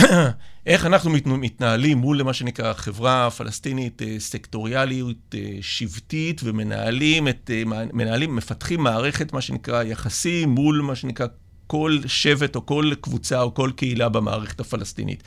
איך 0.66 0.86
אנחנו 0.86 1.10
מתנהלים 1.26 1.98
מול 1.98 2.22
מה 2.22 2.32
שנקרא 2.32 2.72
חברה 2.72 3.30
פלסטינית 3.30 4.02
אה, 4.02 4.16
סקטוריאליות 4.18 5.34
אה, 5.34 5.58
שבטית 5.60 6.40
ומנהלים 6.44 7.28
את, 7.28 7.50
אה, 7.54 7.62
מנהלים, 7.92 8.36
מפתחים 8.36 8.80
מערכת 8.80 9.32
מה 9.32 9.40
שנקרא 9.40 9.82
יחסים 9.82 10.48
מול 10.48 10.80
מה 10.80 10.94
שנקרא 10.94 11.26
כל 11.66 11.98
שבט 12.06 12.56
או 12.56 12.66
כל 12.66 12.92
קבוצה 13.00 13.42
או 13.42 13.54
כל 13.54 13.70
קהילה 13.76 14.08
במערכת 14.08 14.60
הפלסטינית. 14.60 15.22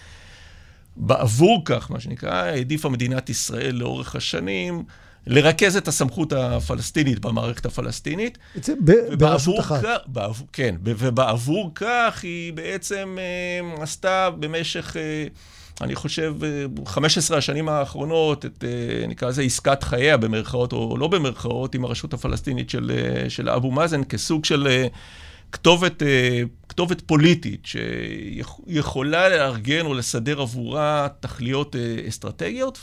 בעבור 0.96 1.62
כך, 1.66 1.92
מה 1.92 2.00
שנקרא, 2.00 2.34
העדיפה 2.34 2.90
מדינת 2.90 3.30
ישראל 3.30 3.76
לאורך 3.76 4.16
השנים 4.16 4.84
לרכז 5.28 5.78
את 5.78 5.88
הסמכות 5.88 6.34
הפלסטינית 6.34 7.20
במערכת 7.20 7.66
הפלסטינית. 7.66 8.38
זה 8.56 8.74
ברשות 9.18 9.60
אחת. 9.60 9.82
כך, 9.84 9.98
בעבור, 10.08 10.48
כן, 10.54 10.76
ובעבור 10.84 11.72
כך 11.76 12.20
היא 12.24 12.54
בעצם 12.54 13.18
אה, 13.20 13.84
עשתה 13.84 14.30
במשך, 14.30 14.98
אה, 14.98 15.28
אני 15.82 15.96
חושב, 15.96 16.34
15 16.86 17.36
אה, 17.36 17.38
השנים 17.38 17.70
האחרונות, 17.70 18.46
את, 18.46 18.64
אה, 18.64 19.08
נקרא 19.08 19.30
לזה 19.30 19.42
עסקת 19.42 19.84
חייה 19.84 20.18
במרכאות 20.18 20.74
או 20.74 20.98
לא 20.98 21.08
במרכאות, 21.08 21.76
עם 21.76 21.86
הרשות 21.86 22.14
הפלסטינית 22.14 22.70
של, 22.70 22.92
אה, 22.96 23.30
של 23.30 23.50
אבו 23.50 23.72
מאזן, 23.72 24.04
כסוג 24.04 24.46
של... 24.46 24.68
אה, 24.68 24.88
כתובת, 25.52 26.04
אה, 26.04 26.42
כתובת 26.70 27.02
פוליטית 27.02 27.66
שיכולה 27.66 29.30
לארגן 29.30 29.86
או 29.86 29.94
לסדר 29.94 30.42
עבורה 30.42 31.08
תכליות 31.20 31.76
אה, 31.76 32.08
אסטרטגיות, 32.08 32.80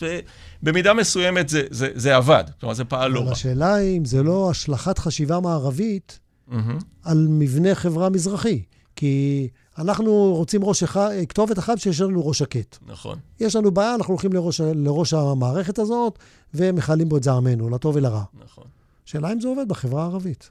ובמידה 0.62 0.94
מסוימת 0.94 1.48
זה, 1.48 1.62
זה, 1.70 1.88
זה 1.94 2.16
עבד, 2.16 2.44
כלומר 2.60 2.74
זה 2.74 2.84
פעל 2.84 3.10
לא 3.10 3.18
רע. 3.18 3.24
אבל 3.24 3.32
השאלה 3.32 3.74
היא 3.74 3.98
אם 3.98 4.04
זה 4.04 4.22
לא 4.22 4.50
השלכת 4.50 4.98
חשיבה 4.98 5.40
מערבית 5.40 6.18
mm-hmm. 6.50 6.54
על 7.02 7.26
מבנה 7.30 7.74
חברה 7.74 8.10
מזרחי. 8.10 8.62
כי 8.96 9.48
אנחנו 9.78 10.34
רוצים 10.34 10.64
ראש 10.64 10.82
אחד, 10.82 11.10
כתובת 11.28 11.58
אחת 11.58 11.78
שיש 11.78 12.00
לנו 12.00 12.26
ראש 12.26 12.38
שקט. 12.38 12.76
נכון. 12.86 13.18
יש 13.40 13.56
לנו 13.56 13.70
בעיה, 13.70 13.94
אנחנו 13.94 14.12
הולכים 14.12 14.32
לראש, 14.32 14.60
לראש 14.60 15.14
המערכת 15.14 15.78
הזאת, 15.78 16.18
ומכלים 16.54 17.08
בו 17.08 17.16
את 17.16 17.22
זעמנו, 17.22 17.70
לטוב 17.70 17.96
ולרע. 17.96 18.22
נכון. 18.44 18.64
שאלה 19.04 19.32
אם 19.32 19.40
זה 19.40 19.48
עובד 19.48 19.68
בחברה 19.68 20.02
הערבית. 20.02 20.50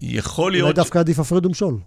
יכול 0.00 0.52
להיות... 0.52 0.62
אולי 0.62 0.74
דווקא 0.74 0.98
עדיף 0.98 1.18
הפרד 1.18 1.46
ומשול. 1.46 1.78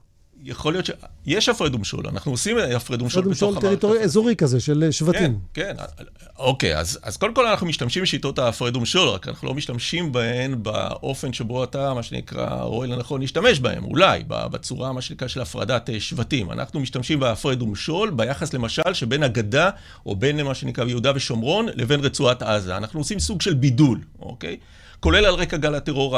יכול 0.43 0.73
להיות 0.73 0.85
ש... 0.85 0.91
יש 1.25 1.49
הפרד 1.49 1.75
ומשול, 1.75 2.07
אנחנו 2.07 2.31
עושים 2.31 2.57
הפרד 2.75 3.01
ומשול 3.01 3.21
בתוך 3.21 3.43
המערכת. 3.43 3.57
הפרד 3.57 3.83
ומשול 3.83 4.03
אזורי 4.03 4.35
כזה 4.35 4.59
של 4.59 4.87
שבטים. 4.91 5.39
כן, 5.53 5.73
כן. 5.77 6.03
אוקיי, 6.37 6.77
אז, 6.77 6.99
אז 7.03 7.17
קודם 7.17 7.33
כל 7.33 7.47
אנחנו 7.47 7.67
משתמשים 7.67 8.03
בשיטות 8.03 8.39
ההפרד 8.39 8.75
ומשול, 8.75 9.09
רק 9.09 9.27
אנחנו 9.27 9.47
לא 9.47 9.53
משתמשים 9.53 10.11
בהן 10.11 10.63
באופן 10.63 11.33
שבו 11.33 11.63
אתה, 11.63 11.93
מה 11.93 12.03
שנקרא, 12.03 12.61
רואה 12.61 12.87
לנכון 12.87 13.21
להשתמש 13.21 13.59
בהן, 13.59 13.83
אולי, 13.83 14.23
בצורה, 14.27 14.93
מה 14.93 15.01
שנקרא, 15.01 15.27
של 15.27 15.41
הפרדת 15.41 15.89
אה, 15.89 15.99
שבטים. 15.99 16.51
אנחנו 16.51 16.79
משתמשים 16.79 17.19
בהפרד 17.19 17.61
ומשול 17.61 18.09
ביחס, 18.09 18.53
למשל, 18.53 18.93
שבין 18.93 19.23
הגדה, 19.23 19.69
או 20.05 20.15
בין 20.15 20.41
מה 20.41 20.55
שנקרא 20.55 20.85
יהודה 20.85 21.11
ושומרון, 21.15 21.65
לבין 21.75 21.99
רצועת 21.99 22.41
עזה. 22.41 22.77
אנחנו 22.77 22.99
עושים 22.99 23.19
סוג 23.19 23.41
של 23.41 23.53
בידול, 23.53 23.99
אוקיי? 24.19 24.57
כולל 25.01 25.25
על 25.25 25.33
רקע 25.33 25.57
גל 25.57 25.75
הטרור, 25.75 26.17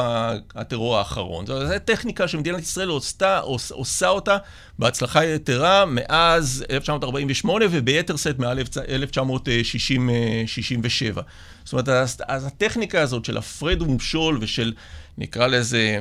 הטרור 0.54 0.98
האחרון. 0.98 1.46
זו 1.46 1.54
טכניקה 1.84 2.28
שמדינת 2.28 2.62
ישראל 2.62 2.88
עושה, 2.88 3.40
עושה 3.70 4.08
אותה 4.08 4.36
בהצלחה 4.78 5.24
יתרה 5.24 5.84
מאז 5.86 6.64
1948 6.70 7.64
וביתר 7.70 8.16
שאת 8.16 8.38
מעל 8.38 8.58
1967. 8.88 11.22
זאת 11.64 11.72
אומרת, 11.72 11.88
אז 12.28 12.46
הטכניקה 12.46 13.00
הזאת 13.00 13.24
של 13.24 13.36
הפרד 13.36 13.82
ומשול 13.82 14.38
ושל, 14.40 14.72
נקרא 15.18 15.46
לזה, 15.46 15.98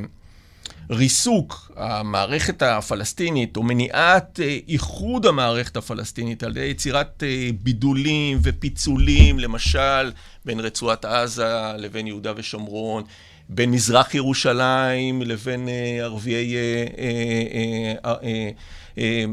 ריסוק 0.90 1.72
המערכת 1.76 2.62
הפלסטינית, 2.62 3.58
או 3.58 3.64
מניעת 3.64 4.40
אה, 4.44 4.58
איחוד 4.68 5.26
המערכת 5.26 5.78
הפלסטינית 5.78 6.44
על 6.44 6.52
ידי 6.52 6.66
יצירת 6.66 7.24
אה, 7.24 7.50
בידולים 7.62 8.40
ופיצולים, 8.44 9.40
למשל, 9.40 10.12
בין 10.46 10.60
רצועת 10.60 11.06
עזה 11.06 11.72
לבין 11.78 12.08
יהודה 12.08 12.34
ושומרון, 12.36 13.04
בין 13.50 13.72
מזרח 13.72 14.16
ירושלים 14.16 15.22
לבין 15.22 15.70
אה, 15.70 16.04
ערביי, 16.04 16.56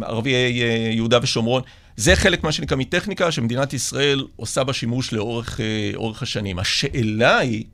ערביי 0.02 0.62
יהודה 0.92 1.18
ושומרון. 1.22 1.62
זה 1.96 2.16
חלק, 2.16 2.44
מה 2.44 2.52
שנקרא, 2.52 2.76
מטכניקה 2.76 3.32
שמדינת 3.32 3.72
ישראל 3.72 4.26
עושה 4.36 4.64
בה 4.64 4.72
שימוש 4.72 5.12
לאורך 5.12 6.22
השנים. 6.22 6.58
השאלה 6.58 7.38
היא, 7.38 7.64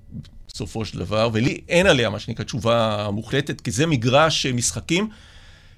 בסופו 0.57 0.85
של 0.85 0.99
דבר, 0.99 1.29
ולי 1.33 1.61
אין 1.69 1.87
עליה 1.87 2.11
מה 2.11 2.19
שנקרא 2.19 2.45
תשובה 2.45 3.09
מוחלטת, 3.13 3.61
כי 3.61 3.71
זה 3.71 3.87
מגרש 3.87 4.47
משחקים 4.47 5.09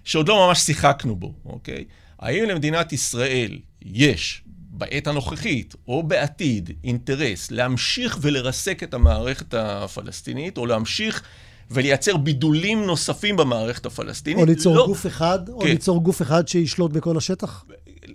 שעוד 0.04 0.28
לא 0.28 0.46
ממש 0.46 0.58
שיחקנו 0.58 1.16
בו, 1.16 1.32
אוקיי? 1.44 1.84
האם 2.18 2.44
למדינת 2.44 2.92
ישראל 2.92 3.58
יש 3.82 4.42
בעת 4.70 5.06
הנוכחית 5.06 5.74
או 5.88 6.02
בעתיד 6.02 6.70
אינטרס 6.84 7.50
להמשיך 7.50 8.18
ולרסק 8.20 8.82
את 8.82 8.94
המערכת 8.94 9.54
הפלסטינית, 9.54 10.58
או 10.58 10.66
להמשיך 10.66 11.22
ולייצר 11.70 12.16
בידולים 12.16 12.84
נוספים 12.84 13.36
במערכת 13.36 13.86
הפלסטינית? 13.86 14.40
או 14.40 14.46
ליצור 14.46 14.76
לא... 14.76 14.86
גוף 14.86 15.06
אחד, 15.06 15.46
כן. 15.46 15.52
או 15.52 15.64
ליצור 15.64 16.02
גוף 16.02 16.22
אחד 16.22 16.48
שישלוט 16.48 16.92
בכל 16.92 17.16
השטח? 17.16 17.64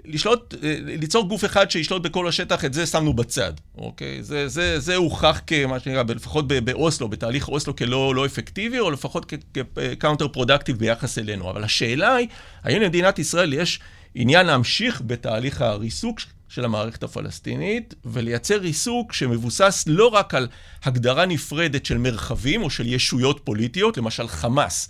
לשלוט, 0.05 0.53
אה, 0.63 0.75
ליצור 0.81 1.27
גוף 1.27 1.45
אחד 1.45 1.72
שישלוט 1.72 2.01
בכל 2.01 2.27
השטח, 2.27 2.65
את 2.65 2.74
זה 2.74 2.86
שמנו 2.86 3.13
בצד, 3.13 3.53
אוקיי? 3.77 4.24
זה, 4.24 4.48
זה, 4.48 4.79
זה 4.79 4.95
הוכח 4.95 5.41
כמה 5.48 5.79
שנקרא, 5.79 6.03
לפחות 6.15 6.48
באוסלו, 6.48 7.10
בתהליך 7.10 7.50
אוסלו 7.50 7.75
כלא 7.75 8.15
לא 8.15 8.25
אפקטיבי, 8.25 8.79
או 8.79 8.91
לפחות 8.91 9.33
כ 9.53 10.27
counterproductive 10.27 10.77
ביחס 10.77 11.17
אלינו. 11.17 11.50
אבל 11.50 11.63
השאלה 11.63 12.15
היא, 12.15 12.27
האם 12.63 12.81
למדינת 12.81 13.19
ישראל 13.19 13.53
יש 13.53 13.79
עניין 14.15 14.45
להמשיך 14.45 15.01
בתהליך 15.05 15.62
הריסוק 15.62 16.19
של 16.50 16.65
המערכת 16.65 17.03
הפלסטינית, 17.03 17.93
ולייצר 18.05 18.57
ריסוק 18.57 19.13
שמבוסס 19.13 19.83
לא 19.88 20.07
רק 20.07 20.33
על 20.33 20.48
הגדרה 20.83 21.25
נפרדת 21.25 21.86
של 21.86 21.98
מרחבים 21.98 22.63
או 22.63 22.69
של 22.69 22.88
ישויות 22.88 23.41
פוליטיות, 23.43 23.98
למשל 23.98 24.27
חמאס 24.27 24.89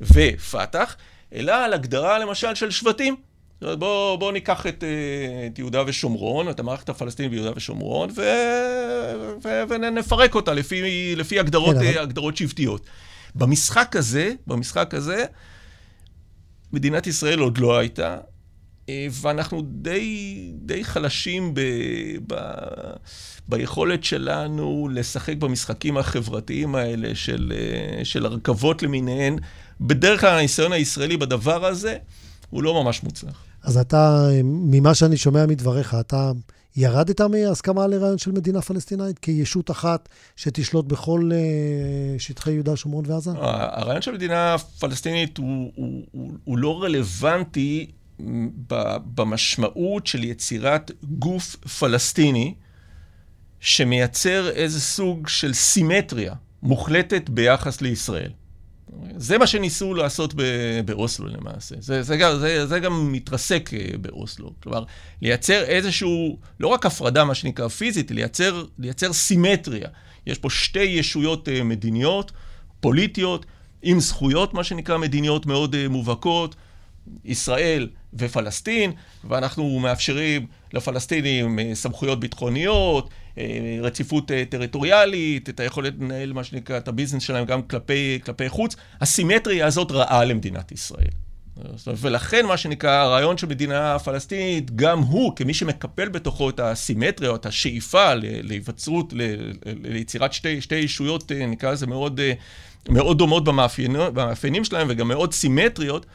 ופת"ח, 0.00 0.96
אלא 1.34 1.52
על 1.52 1.72
הגדרה 1.72 2.18
למשל 2.18 2.54
של 2.54 2.70
שבטים. 2.70 3.16
בואו 3.78 4.18
בוא 4.18 4.32
ניקח 4.32 4.66
את, 4.66 4.84
אה, 4.84 5.46
את 5.46 5.58
יהודה 5.58 5.82
ושומרון, 5.86 6.48
את 6.48 6.60
המערכת 6.60 6.88
הפלסטינית 6.88 7.32
ביהודה 7.32 7.50
ושומרון, 7.56 8.10
ו, 8.16 8.22
ו, 9.44 9.48
ונפרק 9.68 10.34
אותה 10.34 10.54
לפי, 10.54 11.16
לפי 11.16 11.40
הגדרות, 11.40 11.76
כן, 11.76 11.98
הגדרות 12.00 12.36
שבטיות. 12.36 12.86
במשחק 13.34 13.96
הזה, 13.96 14.32
במשחק 14.46 14.94
הזה, 14.94 15.24
מדינת 16.72 17.06
ישראל 17.06 17.38
עוד 17.38 17.58
לא 17.58 17.78
הייתה, 17.78 18.18
אה, 18.88 19.06
ואנחנו 19.10 19.62
די, 19.66 20.50
די 20.54 20.84
חלשים 20.84 21.54
ב, 21.54 21.60
ב, 22.26 22.36
ביכולת 23.48 24.04
שלנו 24.04 24.88
לשחק 24.92 25.36
במשחקים 25.36 25.96
החברתיים 25.96 26.74
האלה 26.74 27.14
של, 27.14 27.52
אה, 27.56 28.04
של 28.04 28.26
הרכבות 28.26 28.82
למיניהן. 28.82 29.38
בדרך 29.80 30.20
כלל 30.20 30.38
הניסיון 30.38 30.72
הישראלי 30.72 31.16
בדבר 31.16 31.64
הזה 31.64 31.96
הוא 32.50 32.62
לא 32.62 32.84
ממש 32.84 33.02
מוצלח. 33.02 33.44
אז 33.62 33.76
אתה, 33.76 34.28
ממה 34.44 34.94
שאני 34.94 35.16
שומע 35.16 35.46
מדבריך, 35.46 35.96
אתה 36.00 36.32
ירדת 36.76 37.20
מהסכמה 37.20 37.86
לרעיון 37.86 38.18
של 38.18 38.32
מדינה 38.32 38.62
פלסטינאית 38.62 39.18
כישות 39.18 39.70
אחת 39.70 40.08
שתשלוט 40.36 40.86
בכל 40.86 41.30
uh, 41.32 42.20
שטחי 42.20 42.52
יהודה, 42.52 42.76
שומרון 42.76 43.04
ועזה? 43.06 43.30
הרעיון 43.36 44.02
של 44.02 44.12
מדינה 44.12 44.56
פלסטינית 44.78 45.38
הוא, 45.38 45.72
הוא, 45.76 46.02
הוא, 46.12 46.32
הוא 46.44 46.58
לא 46.58 46.82
רלוונטי 46.82 47.90
במשמעות 49.14 50.06
של 50.06 50.24
יצירת 50.24 50.90
גוף 51.04 51.56
פלסטיני 51.56 52.54
שמייצר 53.60 54.50
איזה 54.50 54.80
סוג 54.80 55.28
של 55.28 55.54
סימטריה 55.54 56.34
מוחלטת 56.62 57.28
ביחס 57.28 57.80
לישראל. 57.80 58.30
זה 59.16 59.38
מה 59.38 59.46
שניסו 59.46 59.94
לעשות 59.94 60.34
באוסלו 60.84 61.28
למעשה. 61.28 61.74
זה, 61.78 62.02
זה, 62.02 62.38
זה, 62.38 62.66
זה 62.66 62.78
גם 62.78 63.12
מתרסק 63.12 63.70
אה, 63.74 63.98
באוסלו. 64.00 64.52
כלומר, 64.62 64.84
לייצר 65.22 65.62
איזשהו, 65.64 66.38
לא 66.60 66.68
רק 66.68 66.86
הפרדה, 66.86 67.24
מה 67.24 67.34
שנקרא 67.34 67.68
פיזית, 67.68 68.10
לייצר, 68.10 68.64
לייצר 68.78 69.12
סימטריה. 69.12 69.88
יש 70.26 70.38
פה 70.38 70.50
שתי 70.50 70.82
ישויות 70.82 71.48
אה, 71.48 71.62
מדיניות, 71.62 72.32
פוליטיות, 72.80 73.46
עם 73.82 74.00
זכויות, 74.00 74.54
מה 74.54 74.64
שנקרא, 74.64 74.98
מדיניות 74.98 75.46
מאוד 75.46 75.74
אה, 75.74 75.88
מובהקות. 75.88 76.54
ישראל 77.24 77.88
ופלסטין, 78.14 78.92
ואנחנו 79.24 79.78
מאפשרים 79.78 80.46
לפלסטינים 80.72 81.74
סמכויות 81.74 82.20
ביטחוניות, 82.20 83.10
רציפות 83.82 84.30
אה, 84.30 84.44
טריטוריאלית, 84.48 85.48
את 85.48 85.60
היכולת 85.60 85.94
לנהל 86.00 86.32
מה 86.32 86.44
שנקרא 86.44 86.78
את 86.78 86.88
הביזנס 86.88 87.22
שלהם 87.22 87.44
גם 87.44 87.62
כלפי, 87.62 88.18
כלפי 88.24 88.48
חוץ. 88.48 88.76
הסימטריה 89.00 89.66
הזאת 89.66 89.90
רעה 89.90 90.24
למדינת 90.24 90.72
ישראל. 90.72 91.08
ולכן 91.86 92.46
מה 92.46 92.56
שנקרא 92.56 92.90
הרעיון 92.90 93.38
של 93.38 93.46
מדינה 93.46 93.98
פלסטינית, 93.98 94.76
גם 94.76 94.98
הוא, 94.98 95.36
כמי 95.36 95.54
שמקפל 95.54 96.08
בתוכו 96.08 96.50
את 96.50 96.60
הסימטריה 96.60 97.30
או 97.30 97.36
את 97.36 97.46
השאיפה 97.46 98.14
להיווצרות, 98.42 99.12
ליצירת 99.82 100.32
שתי, 100.32 100.60
שתי 100.60 100.74
ישויות, 100.74 101.32
נקרא 101.32 101.72
לזה 101.72 101.86
מאוד, 101.86 102.20
מאוד 102.88 103.18
דומות 103.18 103.44
במאפיינים 103.44 104.64
שלהם 104.64 104.86
וגם 104.90 105.08
מאוד 105.08 105.32
סימטריות, 105.32 106.06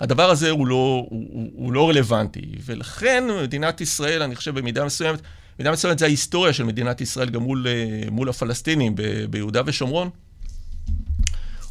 הדבר 0.00 0.30
הזה 0.30 0.50
הוא 0.50 0.66
לא, 0.66 1.06
הוא, 1.10 1.50
הוא 1.54 1.72
לא 1.72 1.88
רלוונטי. 1.88 2.52
ולכן 2.64 3.24
מדינת 3.42 3.80
ישראל, 3.80 4.22
אני 4.22 4.36
חושב 4.36 4.58
במידה 4.58 4.84
מסוימת, 4.84 5.20
במידה 5.58 5.72
מסוימת 5.72 5.98
זה 5.98 6.04
ההיסטוריה 6.04 6.52
של 6.52 6.64
מדינת 6.64 7.00
ישראל 7.00 7.30
גם 7.30 7.42
מול, 7.42 7.66
אה, 7.66 8.10
מול 8.10 8.28
הפלסטינים 8.28 8.94
ב, 8.94 9.02
ביהודה 9.30 9.62
ושומרון, 9.66 10.10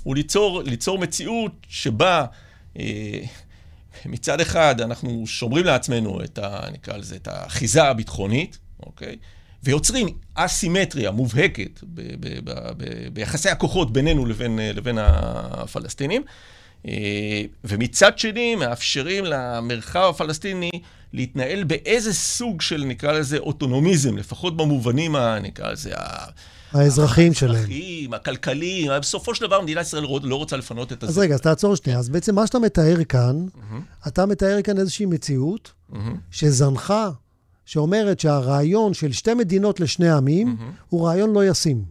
הוא 0.04 0.15
ליצור, 0.15 0.63
ליצור 0.63 1.00
מציאות 1.00 1.51
שבה 1.70 2.25
אה, 2.80 3.20
מצד 4.06 4.42
אחד 4.42 4.82
אנחנו 4.82 5.27
שומרים 5.27 5.65
לעצמנו 5.65 6.24
את 6.24 6.38
ה... 6.38 6.60
נקרא 6.74 6.98
לזה, 6.98 7.15
את 7.15 7.27
האחיזה 7.27 7.84
הביטחונית, 7.84 8.58
אוקיי? 8.80 9.18
ויוצרים 9.63 10.08
אסימטריה 10.34 11.12
מובהקת 11.12 11.80
ב, 11.84 12.01
ב, 12.20 12.51
ב, 12.77 12.84
ביחסי 13.13 13.50
הכוחות 13.50 13.94
בינינו 13.94 14.25
לבין, 14.25 14.60
לבין 14.74 14.98
הפלסטינים. 14.98 16.24
אה, 16.88 17.42
ומצד 17.63 18.20
שני, 18.20 18.56
מאפשרים 18.56 19.25
למרחב 19.25 20.08
הפלסטיני 20.10 20.72
להתנהל 21.13 21.64
באיזה 21.64 22.14
סוג 22.14 22.62
של, 22.62 22.83
נקרא 22.88 23.12
לזה, 23.12 23.38
אוטונומיזם, 23.38 24.18
לפחות 24.18 24.57
במובנים, 24.57 25.16
ה, 25.16 25.40
נקרא 25.40 25.72
לזה, 25.72 25.92
האזרחים 26.72 27.33
שלהם. 27.33 27.55
האזרחיים, 27.55 28.14
הכלכליים. 28.14 28.92
בסופו 29.01 29.36
של 29.36 29.46
דבר 29.46 29.62
מדינת 29.62 29.86
ישראל 29.86 30.03
לא 30.24 30.36
רוצה 30.36 30.57
לפנות 30.57 30.92
את 30.92 31.03
הזה. 31.03 31.12
אז 31.12 31.18
רגע, 31.18 31.36
אז 31.36 31.42
תעצור 31.42 31.75
שנייה. 31.75 32.00
אז 32.00 32.10
בעצם 32.10 32.36
מה 32.36 32.48
שאתה 32.48 32.60
מתאר 32.60 33.03
כאן. 33.03 33.46
אתה 34.07 34.25
מתאר 34.25 34.62
כאן 34.64 34.77
איזושהי 34.77 35.05
מציאות. 35.05 35.72
שזנחה, 36.31 37.10
שאומרת 37.66 38.20
שהרעיון 38.20 38.94
של 38.94 39.12
שתי 39.12 39.33
מדינות 39.33 39.79
לשני 39.79 40.12
עמים. 40.12 40.57
הוא 40.90 41.07
רעיון 41.07 41.33
לא 41.33 41.46
ישים. 41.46 41.86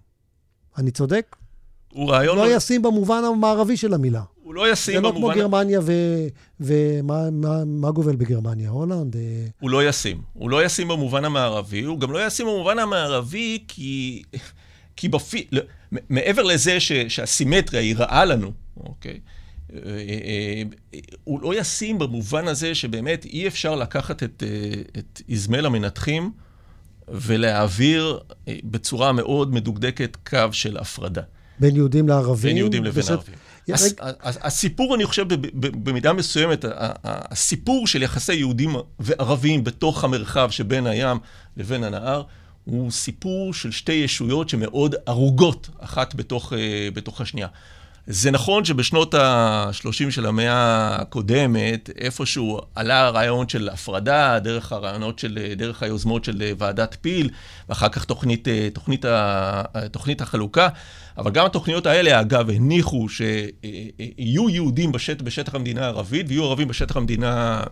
אני 0.78 0.90
צודק? 0.90 1.36
הוא 1.92 2.10
רעיון... 2.10 2.36
לא, 2.36 2.48
לא 2.48 2.56
ישים 2.56 2.82
במובן 2.82 3.22
המערבי 3.24 3.76
של 3.76 3.94
המילה. 3.94 4.22
הוא 4.44 4.54
לא 4.54 4.72
ישים 4.72 5.02
במובן... 5.02 5.14
זה 5.14 5.20
לא 5.20 5.32
כמו 5.32 5.40
גרמניה 5.40 5.80
ו... 5.82 5.92
ומה 6.60 7.30
מה, 7.30 7.64
מה 7.64 7.90
גובל 7.90 8.16
בגרמניה? 8.16 8.70
הולנד? 8.70 9.16
אה? 9.16 9.22
הוא 9.60 9.70
לא 9.70 9.88
ישים. 9.88 10.22
הוא 10.32 10.50
לא 10.50 10.64
ישים 10.64 10.88
במובן 10.88 11.24
המערבי, 11.24 11.82
הוא 11.82 12.00
גם 12.00 12.12
לא 12.12 12.26
ישים 12.26 12.46
במובן 12.46 12.78
המערבי 12.78 13.58
כי... 13.68 14.22
כי 14.96 15.08
בפי... 15.08 15.46
לא, 15.52 15.62
מעבר 16.10 16.42
לזה 16.42 16.80
ש... 16.80 16.92
שהסימטריה 16.92 17.82
היא 17.82 17.96
רעה 17.96 18.24
לנו, 18.24 18.52
אוקיי? 18.76 19.20
אה, 19.74 19.80
אה, 20.94 21.00
הוא 21.24 21.40
לא 21.42 21.58
ישים 21.58 21.98
במובן 21.98 22.48
הזה 22.48 22.74
שבאמת 22.74 23.24
אי 23.24 23.46
אפשר 23.46 23.74
לקחת 23.74 24.22
את, 24.22 24.42
את 24.98 25.22
איזמל 25.28 25.66
המנתחים 25.66 26.30
ולהעביר 27.08 28.20
בצורה 28.64 29.12
מאוד 29.12 29.54
מדוקדקת 29.54 30.16
קו 30.26 30.52
של 30.52 30.76
הפרדה. 30.76 31.22
בין 31.58 31.76
יהודים 31.76 32.08
לערבים? 32.08 32.48
בין 32.48 32.56
יהודים 32.56 32.84
לבין 32.84 33.04
ערבים. 33.08 33.34
הסיפור, 34.22 34.94
אני 34.94 35.04
חושב, 35.04 35.26
במידה 35.54 36.12
מסוימת, 36.12 36.64
הסיפור 37.04 37.86
של 37.86 38.02
יחסי 38.02 38.34
יהודים 38.34 38.76
וערבים 38.98 39.64
בתוך 39.64 40.04
המרחב 40.04 40.50
שבין 40.50 40.86
הים 40.86 41.18
לבין 41.56 41.84
הנהר, 41.84 42.22
הוא 42.64 42.90
סיפור 42.90 43.54
של 43.54 43.70
שתי 43.70 43.92
ישויות 43.92 44.48
שמאוד 44.48 44.94
ערוגות 45.06 45.68
אחת 45.78 46.14
בתוך, 46.14 46.52
אה, 46.52 46.88
בתוך 46.94 47.20
השנייה. 47.20 47.48
זה 48.06 48.30
נכון 48.30 48.64
שבשנות 48.64 49.14
ה-30 49.14 50.10
של 50.10 50.26
המאה 50.26 50.96
הקודמת, 50.96 51.90
איפשהו 51.98 52.60
עלה 52.74 53.00
הרעיון 53.00 53.48
של 53.48 53.68
הפרדה, 53.68 54.38
דרך 54.38 54.72
הרעיונות 54.72 55.18
של, 55.18 55.38
דרך 55.56 55.82
היוזמות 55.82 56.24
של 56.24 56.52
ועדת 56.58 56.96
פיל, 57.00 57.30
ואחר 57.68 57.88
כך 57.88 58.04
תוכנית, 58.04 58.48
תוכנית, 58.72 59.04
תוכנית 59.90 60.20
החלוקה. 60.20 60.68
אבל 61.18 61.30
גם 61.30 61.46
התוכניות 61.46 61.86
האלה, 61.86 62.20
אגב, 62.20 62.50
הניחו 62.50 63.06
שיהיו 63.08 64.50
יהודים 64.50 64.92
בשט, 64.92 65.22
בשטח 65.22 65.54
המדינה 65.54 65.84
הערבית 65.84 66.26
ויהיו 66.28 66.44
ערבים 66.44 66.68
בשטח 66.68 66.96
המדינה... 66.96 67.62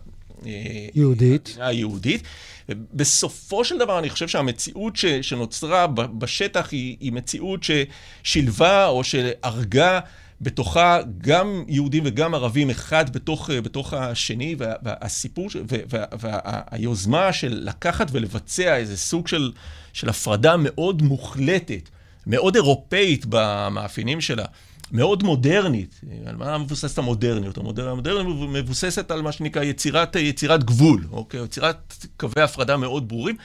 יהודית. 0.95 1.49
המדינה 1.49 1.67
היהודית. 1.67 2.23
בסופו 2.69 3.65
של 3.65 3.79
דבר, 3.79 3.99
אני 3.99 4.11
חושב 4.11 4.29
שהמציאות 4.29 4.97
ש, 4.97 5.05
שנוצרה 5.07 5.87
בשטח 5.87 6.69
היא, 6.71 6.97
היא 7.01 7.13
מציאות 7.13 7.61
ששילבה 7.63 8.87
או 8.87 9.05
שהרגה 9.05 10.01
בתוכה 10.43 10.99
גם 11.19 11.65
יהודים 11.69 12.03
וגם 12.07 12.35
ערבים, 12.35 12.71
אחד 12.71 13.13
בתוך, 13.13 13.51
בתוך 13.51 13.93
השני, 13.93 14.55
וה, 14.59 14.73
והסיפור, 14.83 15.49
וה, 15.69 16.05
והיוזמה 16.21 17.33
של 17.33 17.61
לקחת 17.63 18.09
ולבצע 18.13 18.77
איזה 18.77 18.97
סוג 18.97 19.29
של, 19.29 19.53
של 19.93 20.09
הפרדה 20.09 20.57
מאוד 20.59 21.03
מוחלטת, 21.03 21.89
מאוד 22.27 22.55
אירופאית 22.55 23.27
במאפיינים 23.29 24.21
שלה. 24.21 24.45
מאוד 24.93 25.23
מודרנית. 25.23 26.01
על 26.27 26.37
מה 26.37 26.59
מבוססת 26.59 26.99
המודרניות? 26.99 27.59
המודרניות 27.59 28.27
מבוססת 28.49 29.11
על 29.11 29.23
מה 29.23 29.33
שנקרא 29.33 29.63
יצירת, 29.63 30.17
יצירת 30.17 30.65
גבול, 30.65 31.07
אוקיי? 31.13 31.45
יצירת 31.45 32.07
קווי 32.17 32.43
הפרדה 32.43 32.77
מאוד 32.77 33.09
ברורים. 33.09 33.37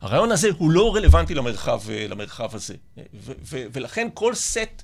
הרעיון 0.00 0.32
הזה 0.32 0.48
הוא 0.58 0.70
לא 0.70 0.94
רלוונטי 0.94 1.34
למרחב, 1.34 1.80
למרחב 2.08 2.54
הזה. 2.54 2.74
ו- 2.96 3.32
ו- 3.42 3.64
ולכן 3.72 4.08
כל 4.14 4.34
סט 4.34 4.82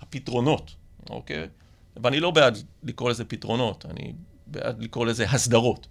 הפתרונות, 0.00 0.74
אוקיי? 1.10 1.46
ואני 2.02 2.20
לא 2.20 2.30
בעד 2.30 2.58
לקרוא 2.82 3.10
לזה 3.10 3.24
פתרונות, 3.24 3.86
אני 3.90 4.12
בעד 4.46 4.82
לקרוא 4.82 5.06
לזה 5.06 5.24
הסדרות. 5.30 5.86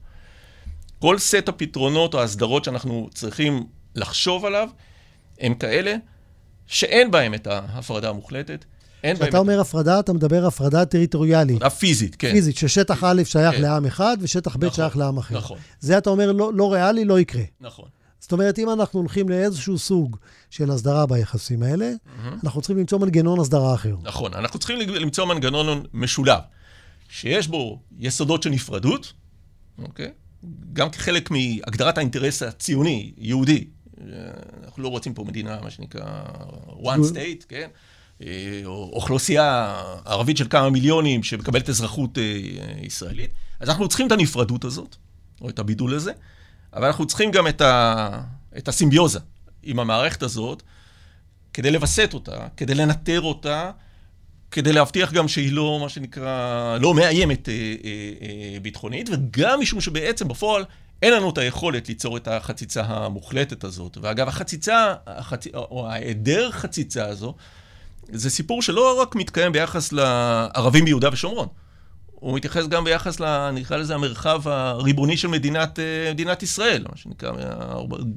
כל 0.99 1.19
סט 1.19 1.49
הפתרונות 1.49 2.13
או 2.13 2.19
ההסדרות 2.19 2.63
שאנחנו 2.63 3.10
צריכים 3.13 3.67
לחשוב 3.95 4.45
עליו, 4.45 4.69
הם 5.39 5.56
כאלה 5.56 5.95
שאין 6.67 7.12
בהם 7.12 7.34
את 7.34 7.47
ההפרדה 7.47 8.10
המוחלטת. 8.10 8.65
כשאתה 9.13 9.38
אומר 9.38 9.60
הפרדה, 9.60 9.99
אתה 9.99 10.13
מדבר 10.13 10.45
הפרדה 10.45 10.86
טריטוריאלית. 10.86 11.56
הפרדה 11.56 11.69
פיזית, 11.69 12.15
כן. 12.15 12.32
פיזית, 12.32 12.58
ששטח 12.58 13.04
א' 13.04 13.23
שייך 13.23 13.56
כן. 13.56 13.62
לעם 13.62 13.86
אחד 13.86 14.17
ושטח 14.19 14.56
ב' 14.56 14.65
נכון, 14.65 14.75
שייך 14.75 14.97
לעם 14.97 15.17
אחר. 15.17 15.38
נכון. 15.38 15.58
זה 15.80 15.97
אתה 15.97 16.10
אומר 16.10 16.32
לא, 16.32 16.54
לא 16.54 16.73
ריאלי, 16.73 17.06
לא 17.06 17.19
יקרה. 17.19 17.43
נכון. 17.62 17.89
זאת 18.25 18.31
אומרת, 18.31 18.59
אם 18.59 18.69
אנחנו 18.69 18.99
הולכים 18.99 19.29
לאיזשהו 19.29 19.77
סוג 19.77 20.17
של 20.49 20.71
הסדרה 20.71 21.05
ביחסים 21.05 21.63
האלה, 21.63 21.91
mm-hmm. 21.91 22.29
אנחנו 22.43 22.61
צריכים 22.61 22.77
למצוא 22.77 22.99
מנגנון 22.99 23.39
הסדרה 23.39 23.73
אחר. 23.73 23.95
נכון, 24.03 24.33
אנחנו 24.33 24.59
צריכים 24.59 24.79
למצוא 24.79 25.25
מנגנון 25.25 25.83
משולב, 25.93 26.39
שיש 27.09 27.47
בו 27.47 27.79
יסודות 27.99 28.43
של 28.43 28.49
נפרדות, 28.49 29.13
אוקיי? 29.77 30.11
גם 30.73 30.89
כחלק 30.89 31.31
מהגדרת 31.31 31.97
האינטרס 31.97 32.43
הציוני, 32.43 33.13
יהודי. 33.17 33.67
אנחנו 34.63 34.83
לא 34.83 34.88
רוצים 34.88 35.13
פה 35.13 35.23
מדינה, 35.23 35.61
מה 35.63 35.69
שנקרא, 35.69 36.23
one 36.67 37.13
state, 37.13 37.45
כן? 37.47 37.67
או 38.65 38.91
אוכלוסייה 38.93 39.81
ערבית 40.05 40.38
של 40.38 40.47
כמה 40.49 40.69
מיליונים 40.69 41.23
שמקבלת 41.23 41.69
אזרחות 41.69 42.17
ישראלית. 42.81 43.31
אז 43.59 43.69
אנחנו 43.69 43.88
צריכים 43.88 44.07
את 44.07 44.11
הנפרדות 44.11 44.65
הזאת, 44.65 44.95
או 45.41 45.49
את 45.49 45.59
הבידול 45.59 45.95
הזה, 45.95 46.11
אבל 46.75 46.88
אנחנו 46.88 47.07
צריכים 47.07 47.31
גם 47.31 47.47
את, 47.47 47.61
ה... 47.61 48.07
את 48.57 48.67
הסימביוזה 48.67 49.19
עם 49.63 49.79
המערכת 49.79 50.23
הזאת, 50.23 50.63
כדי 51.53 51.71
לווסת 51.71 52.09
אותה, 52.13 52.47
כדי 52.57 52.75
לנטר 52.75 53.21
אותה, 53.21 53.71
כדי 54.51 54.73
להבטיח 54.73 55.13
גם 55.13 55.27
שהיא 55.27 55.51
לא, 55.51 55.77
מה 55.81 55.89
שנקרא, 55.89 56.77
לא 56.81 56.93
מאיימת 56.93 57.49
אה, 57.49 57.53
אה, 57.53 57.89
אה, 58.21 58.59
ביטחונית, 58.59 59.09
וגם 59.11 59.59
משום 59.59 59.81
שבעצם 59.81 60.27
בפועל 60.27 60.65
אין 61.01 61.13
לנו 61.13 61.29
את 61.29 61.38
היכולת 61.38 61.89
ליצור 61.89 62.17
את 62.17 62.27
החציצה 62.27 62.83
המוחלטת 62.85 63.63
הזאת. 63.63 63.97
ואגב, 64.01 64.27
החציצה, 64.27 64.93
החצ... 65.07 65.47
או 65.53 65.88
ההיעדר 65.89 66.51
חציצה 66.51 67.05
הזו, 67.05 67.35
זה 68.09 68.29
סיפור 68.29 68.61
שלא 68.61 69.01
רק 69.01 69.15
מתקיים 69.15 69.51
ביחס 69.51 69.91
לערבים 69.91 70.85
ביהודה 70.85 71.09
ושומרון. 71.13 71.47
הוא 72.19 72.36
מתייחס 72.36 72.67
גם 72.67 72.84
ביחס, 72.84 73.19
ל, 73.19 73.51
נקרא 73.51 73.78
לזה, 73.78 73.95
המרחב 73.95 74.47
הריבוני 74.47 75.17
של 75.17 75.28
מדינת, 75.28 75.80
אה, 75.80 76.12
מדינת 76.13 76.43
ישראל, 76.43 76.86
מה 76.89 76.97
שנקרא, 76.97 77.32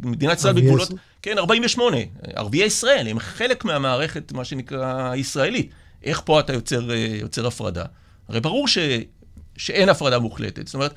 מדינת 0.03 0.39
ישראל 0.39 0.55
בגבולות... 0.55 0.89
כן, 1.23 1.39
48. 1.39 1.97
ערביי 2.35 2.65
ישראל 2.65 3.09
הם 3.09 3.19
חלק 3.19 3.65
מהמערכת, 3.65 4.33
מה 4.33 4.45
שנקרא, 4.45 5.11
הישראלית. 5.11 5.71
איך 6.05 6.23
פה 6.25 6.41
אתה 6.41 6.53
יוצר, 6.53 6.91
אה, 6.91 6.97
יוצר 6.97 7.47
הפרדה? 7.47 7.85
הרי 8.29 8.41
ברור 8.41 8.69
ש, 8.69 8.79
שאין 9.57 9.89
הפרדה 9.89 10.19
מוחלטת. 10.19 10.67
זאת 10.67 10.75
אומרת, 10.75 10.95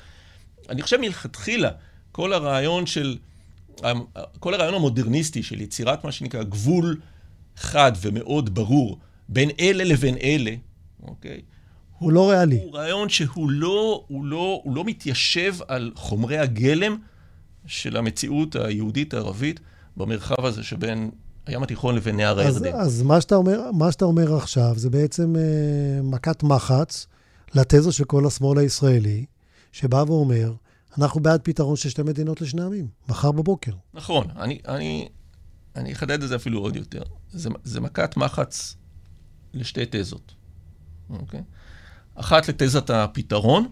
אני 0.68 0.82
חושב 0.82 0.96
מלכתחילה, 0.96 1.70
כל 2.12 2.32
הרעיון 2.32 2.86
של... 2.86 3.16
כל 4.40 4.54
הרעיון 4.54 4.74
המודרניסטי 4.74 5.42
של 5.42 5.60
יצירת 5.60 6.04
מה 6.04 6.12
שנקרא 6.12 6.42
גבול 6.42 7.00
חד 7.56 7.92
ומאוד 8.02 8.54
ברור 8.54 8.98
בין 9.28 9.50
אלה 9.60 9.84
לבין 9.84 10.16
אלה, 10.22 10.54
אוקיי? 11.02 11.40
הוא 12.02 12.12
לא 12.12 12.30
ריאלי. 12.30 12.60
הוא 12.62 12.74
רעיון 12.74 13.08
שהוא 13.08 13.50
לא, 13.50 14.04
הוא 14.08 14.24
לא, 14.24 14.60
הוא 14.64 14.76
לא 14.76 14.84
מתיישב 14.84 15.54
על 15.68 15.92
חומרי 15.94 16.38
הגלם 16.38 16.96
של 17.66 17.96
המציאות 17.96 18.56
היהודית-ערבית 18.56 19.60
במרחב 19.96 20.44
הזה 20.44 20.62
שבין 20.62 21.10
הים 21.46 21.62
התיכון 21.62 21.94
לבין 21.94 22.16
נהר 22.16 22.38
הירדן. 22.38 22.74
אז 22.74 23.02
מה 23.02 23.20
שאתה, 23.20 23.34
אומר, 23.34 23.70
מה 23.72 23.92
שאתה 23.92 24.04
אומר 24.04 24.36
עכשיו 24.36 24.72
זה 24.76 24.90
בעצם 24.90 25.36
אה, 25.36 26.02
מכת 26.02 26.42
מחץ 26.42 27.06
לתזה 27.54 27.92
של 27.92 28.04
כל 28.04 28.26
השמאל 28.26 28.58
הישראלי, 28.58 29.24
שבא 29.72 30.04
ואומר, 30.06 30.52
אנחנו 30.98 31.20
בעד 31.20 31.40
פתרון 31.42 31.76
של 31.76 31.88
שתי 31.88 32.02
מדינות 32.02 32.40
לשני 32.40 32.62
עמים, 32.62 32.88
מחר 33.08 33.32
בבוקר. 33.32 33.72
נכון, 33.94 34.26
אני, 34.36 34.58
אני, 34.68 35.08
אני 35.76 35.92
אחדד 35.92 36.22
את 36.22 36.28
זה 36.28 36.36
אפילו 36.36 36.60
עוד 36.60 36.76
יותר. 36.76 37.02
זה, 37.30 37.50
זה 37.64 37.80
מכת 37.80 38.16
מחץ 38.16 38.76
לשתי 39.54 39.84
תזות, 39.90 40.34
אוקיי? 41.10 41.40
Okay? 41.40 41.42
אחת 42.14 42.48
לתזת 42.48 42.90
הפתרון, 42.90 43.68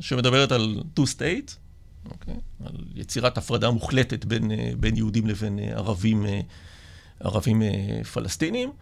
שמדברת 0.00 0.52
על 0.52 0.82
two 0.96 1.02
state, 1.02 1.50
okay, 1.50 2.10
אוקיי? 2.10 2.34
על 2.64 2.74
יצירת 2.94 3.38
הפרדה 3.38 3.70
מוחלטת 3.70 4.24
בין, 4.24 4.50
אה, 4.50 4.70
בין 4.80 4.96
יהודים 4.96 5.26
לבין 5.26 5.58
אה, 5.58 5.72
ערבים, 5.76 6.26
אה, 6.26 6.40
ערבים 7.20 7.62
פלסטינים. 8.12 8.72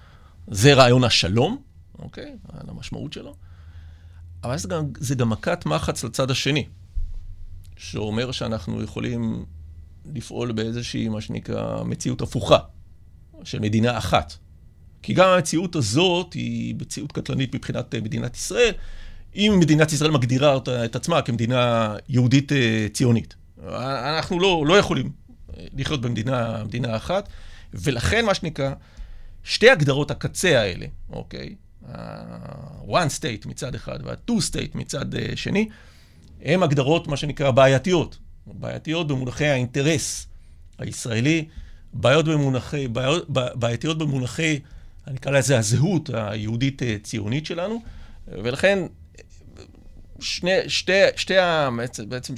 זה 0.46 0.74
רעיון 0.74 1.04
השלום, 1.04 1.62
אוקיי? 1.98 2.36
על 2.48 2.68
המשמעות 2.68 3.12
שלו. 3.12 3.34
אבל 4.44 4.58
זה 4.58 4.68
גם, 4.68 4.84
זה 4.98 5.14
גם 5.14 5.30
מכת 5.30 5.66
מחץ 5.66 6.04
לצד 6.04 6.30
השני, 6.30 6.66
שאומר 7.76 8.32
שאנחנו 8.32 8.82
יכולים 8.82 9.44
לפעול 10.14 10.52
באיזושהי, 10.52 11.08
מה 11.08 11.20
שנקרא, 11.20 11.82
מציאות 11.84 12.20
הפוכה, 12.20 12.58
של 13.44 13.58
מדינה 13.58 13.98
אחת. 13.98 14.34
כי 15.06 15.14
גם 15.14 15.28
המציאות 15.28 15.76
הזאת 15.76 16.32
היא 16.32 16.74
מציאות 16.80 17.12
קטלנית 17.12 17.54
מבחינת 17.54 17.94
אה, 17.94 18.00
מדינת 18.00 18.36
ישראל, 18.36 18.72
אם 19.34 19.56
מדינת 19.60 19.92
ישראל 19.92 20.10
מגדירה 20.10 20.58
את 20.84 20.96
עצמה 20.96 21.22
כמדינה 21.22 21.94
יהודית 22.08 22.52
אה, 22.52 22.86
ציונית. 22.92 23.34
אנחנו 23.68 24.40
לא, 24.40 24.64
לא 24.66 24.78
יכולים 24.78 25.10
אה, 25.56 25.64
לחיות 25.76 26.00
במדינה 26.00 26.64
מדינה 26.64 26.96
אחת, 26.96 27.28
ולכן 27.74 28.24
מה 28.24 28.34
שנקרא, 28.34 28.72
שתי 29.44 29.70
הגדרות 29.70 30.10
הקצה 30.10 30.60
האלה, 30.60 30.86
אוקיי? 31.10 31.54
ה-one 31.88 33.20
state 33.20 33.48
מצד 33.48 33.74
אחד 33.74 33.98
וה-two 34.04 34.40
state 34.50 34.78
מצד 34.78 35.06
שני, 35.34 35.68
הן 36.42 36.62
הגדרות, 36.62 37.06
מה 37.08 37.16
שנקרא, 37.16 37.50
בעייתיות. 37.50 38.18
בעייתיות 38.46 39.08
במונחי 39.08 39.46
האינטרס 39.46 40.26
הישראלי, 40.78 41.48
בעיות 41.92 42.24
במונחי, 42.24 42.88
בעיות, 42.88 43.30
בעייתיות 43.30 43.98
במונחי 43.98 44.58
אני 45.06 45.16
אקרא 45.16 45.32
לזה 45.32 45.58
הזהות 45.58 46.10
היהודית-ציונית 46.14 47.44
אה, 47.44 47.48
שלנו, 47.48 47.82
ולכן 48.28 48.78
שני, 50.20 50.50
שתי, 50.68 50.92
שתי, 51.16 51.34
בעצם 52.08 52.34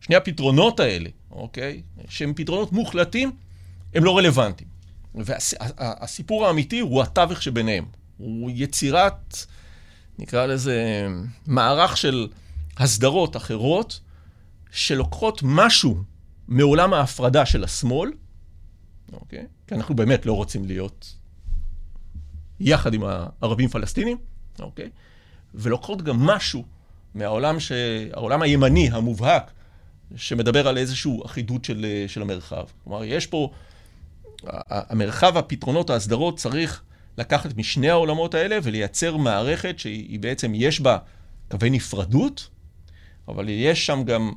שני 0.00 0.16
הפתרונות 0.16 0.80
האלה, 0.80 1.10
אוקיי, 1.30 1.82
שהם 2.08 2.32
פתרונות 2.36 2.72
מוחלטים, 2.72 3.32
הם 3.94 4.04
לא 4.04 4.18
רלוונטיים. 4.18 4.68
והסיפור 5.14 6.46
האמיתי 6.46 6.80
הוא 6.80 7.02
התווך 7.02 7.42
שביניהם. 7.42 7.84
הוא 8.16 8.50
יצירת, 8.54 9.36
נקרא 10.18 10.46
לזה, 10.46 11.06
מערך 11.46 11.96
של 11.96 12.28
הסדרות 12.76 13.36
אחרות, 13.36 14.00
שלוקחות 14.70 15.40
משהו 15.44 16.02
מעולם 16.48 16.92
ההפרדה 16.92 17.46
של 17.46 17.64
השמאל, 17.64 18.10
אוקיי? 19.12 19.46
כי 19.66 19.74
אנחנו 19.74 19.94
באמת 19.94 20.26
לא 20.26 20.32
רוצים 20.32 20.64
להיות 20.64 21.14
יחד 22.60 22.94
עם 22.94 23.02
הערבים 23.04 23.68
פלסטינים, 23.68 24.18
אוקיי? 24.60 24.90
ולוקחות 25.54 26.02
גם 26.02 26.26
משהו 26.26 26.64
מהעולם 27.14 27.60
ש... 27.60 27.72
העולם 28.12 28.42
הימני 28.42 28.90
המובהק, 28.92 29.50
שמדבר 30.16 30.68
על 30.68 30.78
איזושהי 30.78 31.12
אחידות 31.24 31.64
של, 31.64 31.86
של 32.06 32.22
המרחב. 32.22 32.64
כלומר, 32.84 33.04
יש 33.04 33.26
פה, 33.26 33.50
המרחב, 34.68 35.36
הפתרונות, 35.36 35.90
ההסדרות, 35.90 36.38
צריך 36.38 36.82
לקחת 37.18 37.56
משני 37.56 37.90
העולמות 37.90 38.34
האלה 38.34 38.58
ולייצר 38.62 39.16
מערכת 39.16 39.78
שהיא 39.78 40.20
בעצם, 40.20 40.52
יש 40.54 40.80
בה 40.80 40.98
קווי 41.50 41.70
נפרדות, 41.70 42.48
אבל 43.28 43.48
יש 43.48 43.86
שם 43.86 44.02
גם 44.04 44.32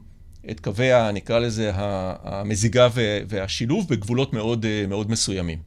את 0.52 0.60
קווי, 0.60 1.12
נקרא 1.14 1.40
לזה, 1.40 1.72
המזיגה 1.76 2.88
והשילוב 3.28 3.88
בגבולות 3.90 4.34
מאוד, 4.34 4.66
מאוד 4.88 5.12
מסוימים. 5.12 5.60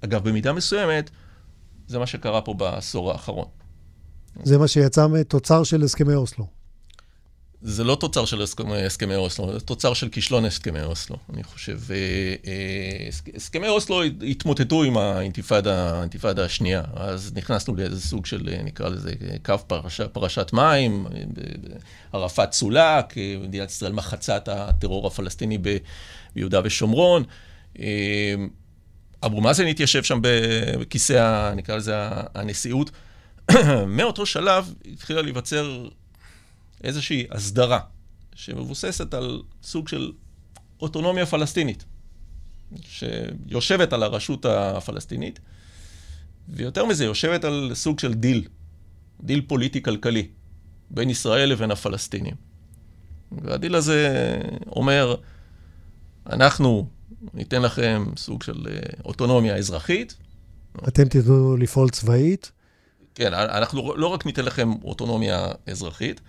אגב, 0.00 0.28
במידה 0.28 0.52
מסוימת, 0.52 1.10
זה 1.88 1.98
מה 1.98 2.06
שקרה 2.06 2.40
פה 2.40 2.54
בעשור 2.54 3.12
האחרון. 3.12 3.46
זה 4.42 4.58
מה 4.58 4.68
שיצא 4.68 5.06
מתוצר 5.06 5.64
של 5.64 5.82
הסכמי 5.82 6.14
אוסלו. 6.14 6.46
זה 7.62 7.84
לא 7.84 7.94
תוצר 7.94 8.24
של 8.24 8.42
הסכמי, 8.42 8.82
הסכמי 8.82 9.14
אוסלו, 9.14 9.52
זה 9.52 9.60
תוצר 9.60 9.94
של 9.94 10.08
כישלון 10.08 10.44
הסכמי 10.44 10.82
אוסלו, 10.82 11.16
אני 11.34 11.44
חושב. 11.44 11.78
אה, 11.90 11.96
אה, 12.46 13.08
הסכמי 13.36 13.68
אוסלו 13.68 14.02
התמוטטו 14.02 14.82
עם 14.82 14.96
האינתיפאדה, 14.96 15.98
האינתיפאדה 15.98 16.44
השנייה, 16.44 16.82
אז 16.94 17.32
נכנסנו 17.34 17.76
לאיזה 17.76 18.00
סוג 18.00 18.26
של, 18.26 18.48
אה, 18.52 18.62
נקרא 18.62 18.88
לזה, 18.88 19.12
קו 19.44 19.54
פרש, 19.66 20.00
פרשת 20.00 20.50
מים, 20.52 21.06
ערפאת 22.12 22.50
צולק, 22.50 23.14
מדינת 23.42 23.70
ישראל 23.70 23.92
מחצה 23.92 24.36
את 24.36 24.48
הטרור 24.48 25.06
הפלסטיני 25.06 25.58
ביהודה 26.34 26.60
ושומרון. 26.64 27.24
אבו 29.22 29.40
מאזן 29.40 29.66
התיישב 29.66 30.02
שם 30.02 30.18
בכיסא, 30.80 31.54
נקרא 31.54 31.76
לזה, 31.76 31.94
הנשיאות. 32.34 32.90
מאותו 33.88 34.26
שלב 34.26 34.74
התחילה 34.92 35.22
להיווצר 35.22 35.88
איזושהי 36.84 37.26
הסדרה 37.30 37.80
שמבוססת 38.34 39.14
על 39.14 39.42
סוג 39.62 39.88
של 39.88 40.12
אוטונומיה 40.80 41.26
פלסטינית, 41.26 41.84
שיושבת 42.82 43.92
על 43.92 44.02
הרשות 44.02 44.44
הפלסטינית, 44.44 45.40
ויותר 46.48 46.84
מזה, 46.84 47.04
יושבת 47.04 47.44
על 47.44 47.70
סוג 47.74 47.98
של 47.98 48.14
דיל, 48.14 48.48
דיל 49.20 49.40
פוליטי-כלכלי, 49.46 50.28
בין 50.90 51.10
ישראל 51.10 51.48
לבין 51.48 51.70
הפלסטינים. 51.70 52.34
והדיל 53.32 53.74
הזה 53.74 54.38
אומר, 54.66 55.14
אנחנו 56.26 56.88
ניתן 57.34 57.62
לכם 57.62 58.04
סוג 58.16 58.42
של 58.42 58.66
אה, 58.70 58.78
אוטונומיה 59.04 59.56
אזרחית. 59.56 60.16
אתם 60.88 61.04
תדעו 61.04 61.56
לפעול 61.56 61.90
צבאית? 61.90 62.52
כן, 63.14 63.34
אנחנו 63.34 63.96
לא 63.96 64.06
רק 64.06 64.26
ניתן 64.26 64.44
לכם 64.44 64.72
אוטונומיה 64.84 65.48
אזרחית, 65.66 66.20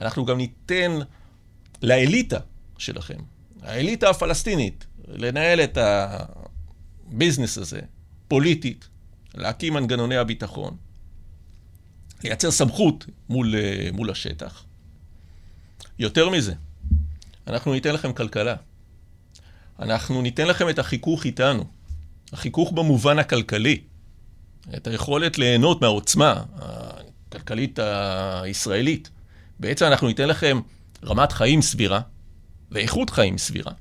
אנחנו 0.00 0.24
גם 0.24 0.36
ניתן 0.36 0.98
לאליטה 1.82 2.38
שלכם, 2.78 3.18
האליטה 3.62 4.10
הפלסטינית, 4.10 4.86
לנהל 5.08 5.60
את 5.60 5.78
הביזנס 5.80 7.58
הזה 7.58 7.80
פוליטית, 8.28 8.88
להקים 9.34 9.74
מנגנוני 9.74 10.16
הביטחון, 10.16 10.76
לייצר 12.24 12.50
סמכות 12.50 13.06
מול, 13.28 13.54
אה, 13.54 13.88
מול 13.92 14.10
השטח. 14.10 14.64
יותר 15.98 16.30
מזה, 16.30 16.54
אנחנו 17.46 17.72
ניתן 17.72 17.94
לכם 17.94 18.12
כלכלה. 18.12 18.56
אנחנו 19.80 20.22
ניתן 20.22 20.46
לכם 20.46 20.68
את 20.68 20.78
החיכוך 20.78 21.24
איתנו. 21.24 21.64
החיכוך 22.32 22.72
במובן 22.72 23.18
הכלכלי. 23.18 23.80
את 24.76 24.86
היכולת 24.86 25.38
ליהנות 25.38 25.80
מהעוצמה 25.80 26.42
הכלכלית 27.28 27.78
הישראלית. 28.42 29.10
בעצם 29.60 29.86
אנחנו 29.86 30.08
ניתן 30.08 30.28
לכם 30.28 30.60
רמת 31.04 31.32
חיים 31.32 31.62
סבירה 31.62 32.00
ואיכות 32.70 33.10
חיים 33.10 33.38
סבירה. 33.38 33.72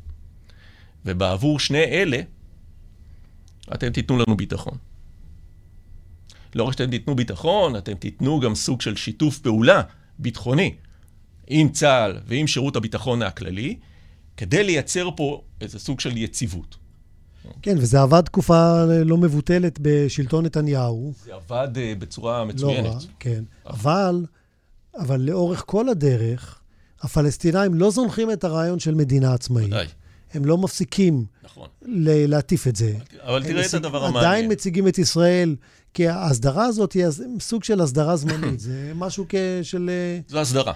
ובעבור 1.05 1.59
שני 1.59 1.83
אלה, 1.83 2.19
אתם 3.73 3.89
תיתנו 3.89 4.17
לנו 4.17 4.37
ביטחון. 4.37 4.77
לא 6.55 6.63
רק 6.63 6.71
שאתם 6.71 6.91
תיתנו 6.91 7.15
ביטחון, 7.15 7.75
אתם 7.75 7.93
תיתנו 7.93 8.39
גם 8.39 8.55
סוג 8.55 8.81
של 8.81 8.95
שיתוף 8.95 9.39
פעולה 9.39 9.81
ביטחוני 10.19 10.75
עם 11.47 11.69
צה"ל 11.69 12.17
ועם 12.25 12.47
שירות 12.47 12.75
הביטחון 12.75 13.21
הכללי, 13.21 13.77
כדי 14.39 14.63
לייצר 14.63 15.09
פה 15.15 15.41
איזה 15.61 15.79
סוג 15.79 15.99
של 15.99 16.17
יציבות. 16.17 16.75
כן, 17.61 17.75
וזה 17.77 18.01
עבד 18.01 18.21
תקופה 18.21 18.85
לא 18.85 19.17
מבוטלת 19.17 19.79
בשלטון 19.81 20.45
נתניהו. 20.45 21.13
זה 21.25 21.33
עבד 21.33 21.67
uh, 21.75 21.99
בצורה 21.99 22.45
מצוינת. 22.45 22.85
לא 22.85 22.89
רע, 22.89 22.99
כן. 23.19 23.43
אבל, 23.67 24.25
אבל 24.97 25.21
לאורך 25.21 25.63
כל 25.65 25.89
הדרך, 25.89 26.59
הפלסטינאים 27.01 27.73
לא 27.73 27.91
זונחים 27.91 28.31
את 28.31 28.43
הרעיון 28.43 28.79
של 28.79 28.95
מדינה 28.95 29.33
עצמאית. 29.33 29.67
ודאי. 29.67 29.87
הם 30.33 30.45
לא 30.45 30.57
מפסיקים 30.57 31.25
נכון. 31.43 31.67
להטיף 32.27 32.67
את 32.67 32.75
זה. 32.75 32.93
אבל 33.23 33.43
תראה 33.43 33.65
את 33.65 33.73
הדבר 33.73 34.05
המעניין. 34.05 34.25
עדיין 34.25 34.51
מציגים 34.51 34.87
את 34.87 34.97
ישראל, 34.97 35.55
כי 35.93 36.07
ההסדרה 36.07 36.65
הזאת 36.65 36.93
היא 36.93 37.05
סוג 37.39 37.63
של 37.63 37.81
הסדרה 37.81 38.15
זמנית. 38.15 38.59
זה 38.69 38.91
משהו 38.95 39.25
של... 39.61 39.89
אה, 39.89 40.19
זו 40.27 40.39
הסדרה. 40.39 40.73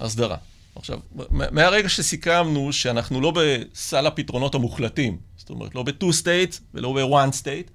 הסדרה. 0.00 0.36
עכשיו, 0.78 0.98
מהרגע 1.30 1.88
שסיכמנו 1.88 2.72
שאנחנו 2.72 3.20
לא 3.20 3.32
בסל 3.36 4.06
הפתרונות 4.06 4.54
המוחלטים, 4.54 5.18
זאת 5.36 5.50
אומרת, 5.50 5.74
לא 5.74 5.82
ב-two 5.82 6.22
states 6.22 6.60
ולא 6.74 6.92
ב-one 6.92 7.34
state, 7.42 7.70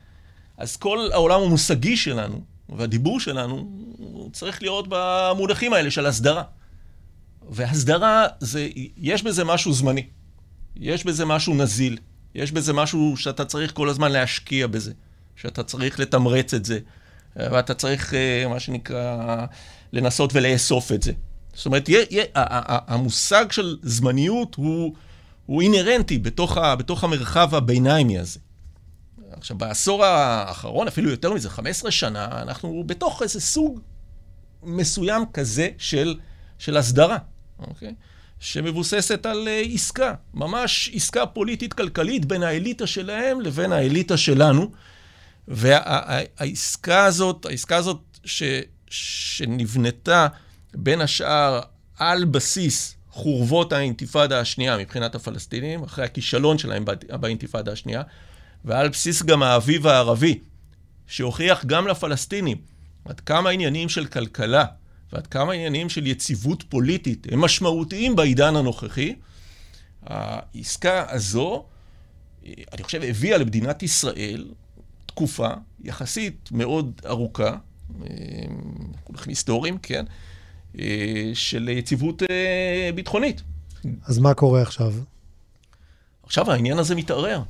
אז 0.57 0.77
כל 0.77 1.09
העולם 1.13 1.41
המושגי 1.41 1.97
שלנו, 1.97 2.41
והדיבור 2.69 3.19
שלנו, 3.19 3.71
צריך 4.33 4.61
להיות 4.61 4.85
במונחים 4.89 5.73
האלה 5.73 5.91
של 5.91 6.05
הסדרה. 6.05 6.43
והסדרה, 7.49 8.27
זה, 8.39 8.69
יש 8.97 9.23
בזה 9.23 9.43
משהו 9.43 9.73
זמני. 9.73 10.05
יש 10.75 11.03
בזה 11.03 11.25
משהו 11.25 11.53
נזיל. 11.53 11.97
יש 12.35 12.51
בזה 12.51 12.73
משהו 12.73 13.17
שאתה 13.17 13.45
צריך 13.45 13.73
כל 13.73 13.89
הזמן 13.89 14.11
להשקיע 14.11 14.67
בזה. 14.67 14.93
שאתה 15.35 15.63
צריך 15.63 15.99
לתמרץ 15.99 16.53
את 16.53 16.65
זה. 16.65 16.79
ואתה 17.35 17.73
צריך, 17.73 18.13
אה, 18.13 18.47
מה 18.49 18.59
שנקרא, 18.59 19.45
לנסות 19.93 20.31
ולאסוף 20.33 20.91
את 20.91 21.03
זה. 21.03 21.11
זאת 21.53 21.65
אומרת, 21.65 21.89
יה, 21.89 21.99
יה, 22.11 22.23
המושג 22.87 23.51
של 23.51 23.77
זמניות 23.81 24.55
הוא, 24.55 24.95
הוא 25.45 25.61
אינהרנטי 25.61 26.17
בתוך, 26.17 26.57
ה, 26.57 26.75
בתוך 26.75 27.03
המרחב 27.03 27.55
הביניימי 27.55 28.19
הזה. 28.19 28.39
עכשיו, 29.31 29.57
בעשור 29.57 30.05
האחרון, 30.05 30.87
אפילו 30.87 31.09
יותר 31.09 31.33
מזה, 31.33 31.49
15 31.49 31.91
שנה, 31.91 32.41
אנחנו 32.41 32.83
בתוך 32.85 33.21
איזה 33.21 33.41
סוג 33.41 33.79
מסוים 34.63 35.23
כזה 35.33 35.69
של, 35.77 36.15
של 36.57 36.77
הסדרה, 36.77 37.17
אוקיי? 37.59 37.93
שמבוססת 38.39 39.25
על 39.25 39.47
uh, 39.47 39.73
עסקה, 39.73 40.13
ממש 40.33 40.91
עסקה 40.93 41.25
פוליטית-כלכלית 41.25 42.25
בין 42.25 42.43
האליטה 42.43 42.87
שלהם 42.87 43.41
לבין 43.41 43.71
האליטה 43.71 44.17
שלנו. 44.17 44.71
והעסקה 45.47 47.05
הזאת, 47.05 47.45
העסקה 47.45 47.75
הזאת 47.75 48.01
ש, 48.25 48.43
שנבנתה 48.89 50.27
בין 50.75 51.01
השאר 51.01 51.59
על 51.97 52.25
בסיס 52.25 52.95
חורבות 53.09 53.73
האינתיפאדה 53.73 54.39
השנייה 54.39 54.77
מבחינת 54.77 55.15
הפלסטינים, 55.15 55.83
אחרי 55.83 56.05
הכישלון 56.05 56.57
שלהם 56.57 56.85
באינתיפאדה 57.09 57.71
השנייה, 57.71 58.01
ועל 58.65 58.89
בסיס 58.89 59.23
גם 59.23 59.43
האביב 59.43 59.87
הערבי, 59.87 60.39
שהוכיח 61.07 61.65
גם 61.65 61.87
לפלסטינים 61.87 62.57
עד 63.05 63.19
כמה 63.19 63.49
עניינים 63.49 63.89
של 63.89 64.05
כלכלה 64.05 64.65
ועד 65.13 65.27
כמה 65.27 65.53
עניינים 65.53 65.89
של 65.89 66.07
יציבות 66.07 66.63
פוליטית 66.69 67.27
הם 67.31 67.41
משמעותיים 67.41 68.15
בעידן 68.15 68.55
הנוכחי. 68.55 69.15
העסקה 70.03 71.05
הזו, 71.09 71.65
אני 72.45 72.83
חושב, 72.83 73.01
הביאה 73.03 73.37
למדינת 73.37 73.83
ישראל 73.83 74.45
תקופה 75.05 75.49
יחסית 75.83 76.49
מאוד 76.51 77.01
ארוכה, 77.05 77.55
כולכם 79.03 79.29
היסטוריים, 79.29 79.77
כן? 79.77 80.05
אה, 80.79 81.31
של 81.33 81.69
יציבות 81.69 82.23
אה, 82.23 82.89
ביטחונית. 82.95 83.41
אז 84.05 84.19
מה 84.19 84.33
קורה 84.33 84.61
עכשיו? 84.61 84.93
עכשיו 86.23 86.51
העניין 86.51 86.77
הזה 86.77 86.95
מתערער. 86.95 87.43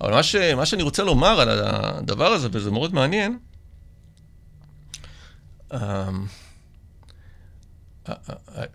אבל 0.00 0.10
מה, 0.10 0.22
ש, 0.22 0.36
מה 0.36 0.66
שאני 0.66 0.82
רוצה 0.82 1.02
לומר 1.02 1.40
על 1.40 1.48
הדבר 1.48 2.26
הזה, 2.26 2.48
וזה 2.52 2.70
מאוד 2.70 2.94
מעניין, 2.94 3.38
אמ, 5.72 6.26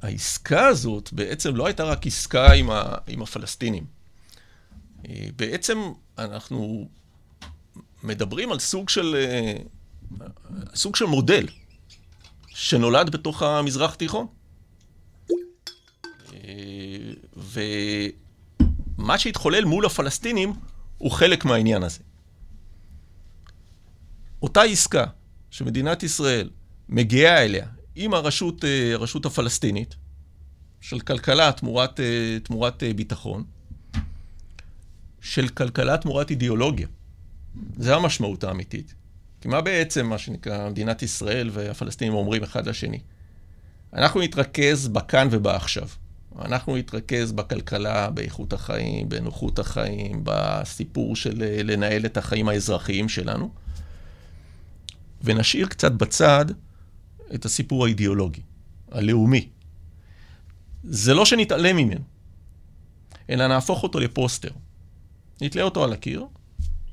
העסקה 0.02 0.68
הזאת 0.68 1.14
בעצם 1.14 1.56
לא 1.56 1.66
הייתה 1.66 1.84
רק 1.84 2.08
עסקה 2.08 2.54
עם, 2.54 2.70
ה, 2.70 2.96
עם 3.08 3.22
הפלסטינים. 3.22 3.86
אה, 5.10 5.28
בעצם 5.36 5.78
אנחנו 6.18 6.90
מדברים 8.04 8.52
על 8.52 8.60
סוג 8.60 8.90
של, 8.90 9.16
סוג 10.76 10.96
של 10.96 11.06
מודל. 11.06 11.48
שנולד 12.58 13.10
בתוך 13.10 13.42
המזרח 13.42 13.94
התיכון. 13.94 14.28
ומה 17.36 19.18
שהתחולל 19.18 19.66
מול 19.66 19.86
הפלסטינים 19.86 20.54
הוא 20.98 21.12
חלק 21.12 21.46
מהעניין 21.46 21.84
הזה. 21.84 22.00
אותה 24.42 24.62
עסקה 24.62 25.06
שמדינת 25.52 26.04
ישראל 26.04 26.50
מגיעה 26.90 27.44
אליה 27.44 27.68
עם 27.96 28.14
הרשות, 28.14 28.66
אה, 28.66 28.94
הרשות 28.94 29.26
הפלסטינית, 29.26 29.96
של 30.82 31.00
כלכלה 31.00 31.52
תמורת, 31.52 32.00
אה, 32.00 32.38
תמורת 32.44 32.84
אה, 32.84 32.94
ביטחון, 32.94 33.44
של 35.22 35.48
כלכלה 35.48 35.98
תמורת 35.98 36.30
אידיאולוגיה. 36.30 36.88
זו 37.78 37.96
המשמעות 37.96 38.44
האמיתית. 38.44 38.94
כי 39.48 39.52
מה 39.52 39.62
בעצם, 39.62 40.06
מה 40.06 40.18
שנקרא, 40.18 40.70
מדינת 40.70 41.04
ישראל 41.04 41.50
והפלסטינים 41.54 42.14
אומרים 42.14 42.44
אחד 42.44 42.68
לשני? 42.68 43.00
אנחנו 43.94 44.22
נתרכז 44.22 44.88
בכאן 44.88 45.28
ובעכשיו. 45.32 45.88
אנחנו 46.40 46.78
נתרכז 46.78 47.32
בכלכלה, 47.32 48.10
באיכות 48.10 48.54
החיים, 48.54 49.10
בנוחות 49.10 49.60
החיים, 49.60 50.22
בסיפור 50.24 51.16
של 51.16 51.44
אה, 51.44 51.64
לנהל 51.64 52.06
את 52.06 52.18
החיים 52.18 52.50
האזרחיים 52.50 53.10
שלנו, 53.10 53.50
ונשאיר 55.24 55.68
קצת 55.68 55.92
בצד 55.92 56.46
את 57.36 57.46
הסיפור 57.46 57.86
האידיאולוגי, 57.86 58.42
הלאומי. 58.92 59.50
זה 60.84 61.14
לא 61.14 61.26
שנתעלם 61.26 61.78
ממנו, 61.78 62.04
אלא 63.30 63.48
נהפוך 63.48 63.84
אותו 63.84 64.00
לפוסטר. 64.00 64.52
נתלה 65.42 65.62
אותו 65.62 65.84
על 65.84 65.94
הקיר, 65.94 66.26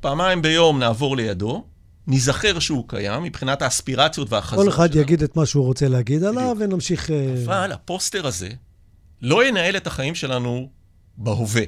פעמיים 0.00 0.42
ביום 0.42 0.78
נעבור 0.78 1.16
לידו, 1.16 1.64
ניזכר 2.06 2.58
שהוא 2.58 2.84
קיים 2.88 3.22
מבחינת 3.22 3.62
האספירציות 3.62 4.32
והחזון 4.32 4.64
שלנו. 4.64 4.70
כל 4.70 4.76
אחד 4.76 4.92
שלנו. 4.92 5.02
יגיד 5.02 5.22
את 5.22 5.36
מה 5.36 5.46
שהוא 5.46 5.64
רוצה 5.64 5.88
להגיד 5.88 6.24
עליו, 6.24 6.56
ונמשיך... 6.58 7.10
אה, 7.10 7.34
אבל 7.44 7.72
הפוסטר 7.72 8.26
הזה 8.26 8.48
לא 9.22 9.44
ינהל 9.44 9.76
את 9.76 9.86
החיים 9.86 10.14
שלנו 10.14 10.68
בהווה. 11.16 11.62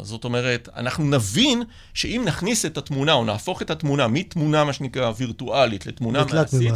זאת 0.00 0.24
אומרת, 0.24 0.68
אנחנו 0.76 1.04
נבין 1.04 1.62
שאם 1.94 2.22
נכניס 2.26 2.66
את 2.66 2.78
התמונה, 2.78 3.12
או 3.12 3.24
נהפוך 3.24 3.62
את 3.62 3.70
התמונה 3.70 4.08
מתמונה, 4.08 4.64
מה 4.64 4.72
שנקרא, 4.72 5.12
וירטואלית, 5.16 5.86
לתמונה 5.86 6.24
מעשית, 6.24 6.72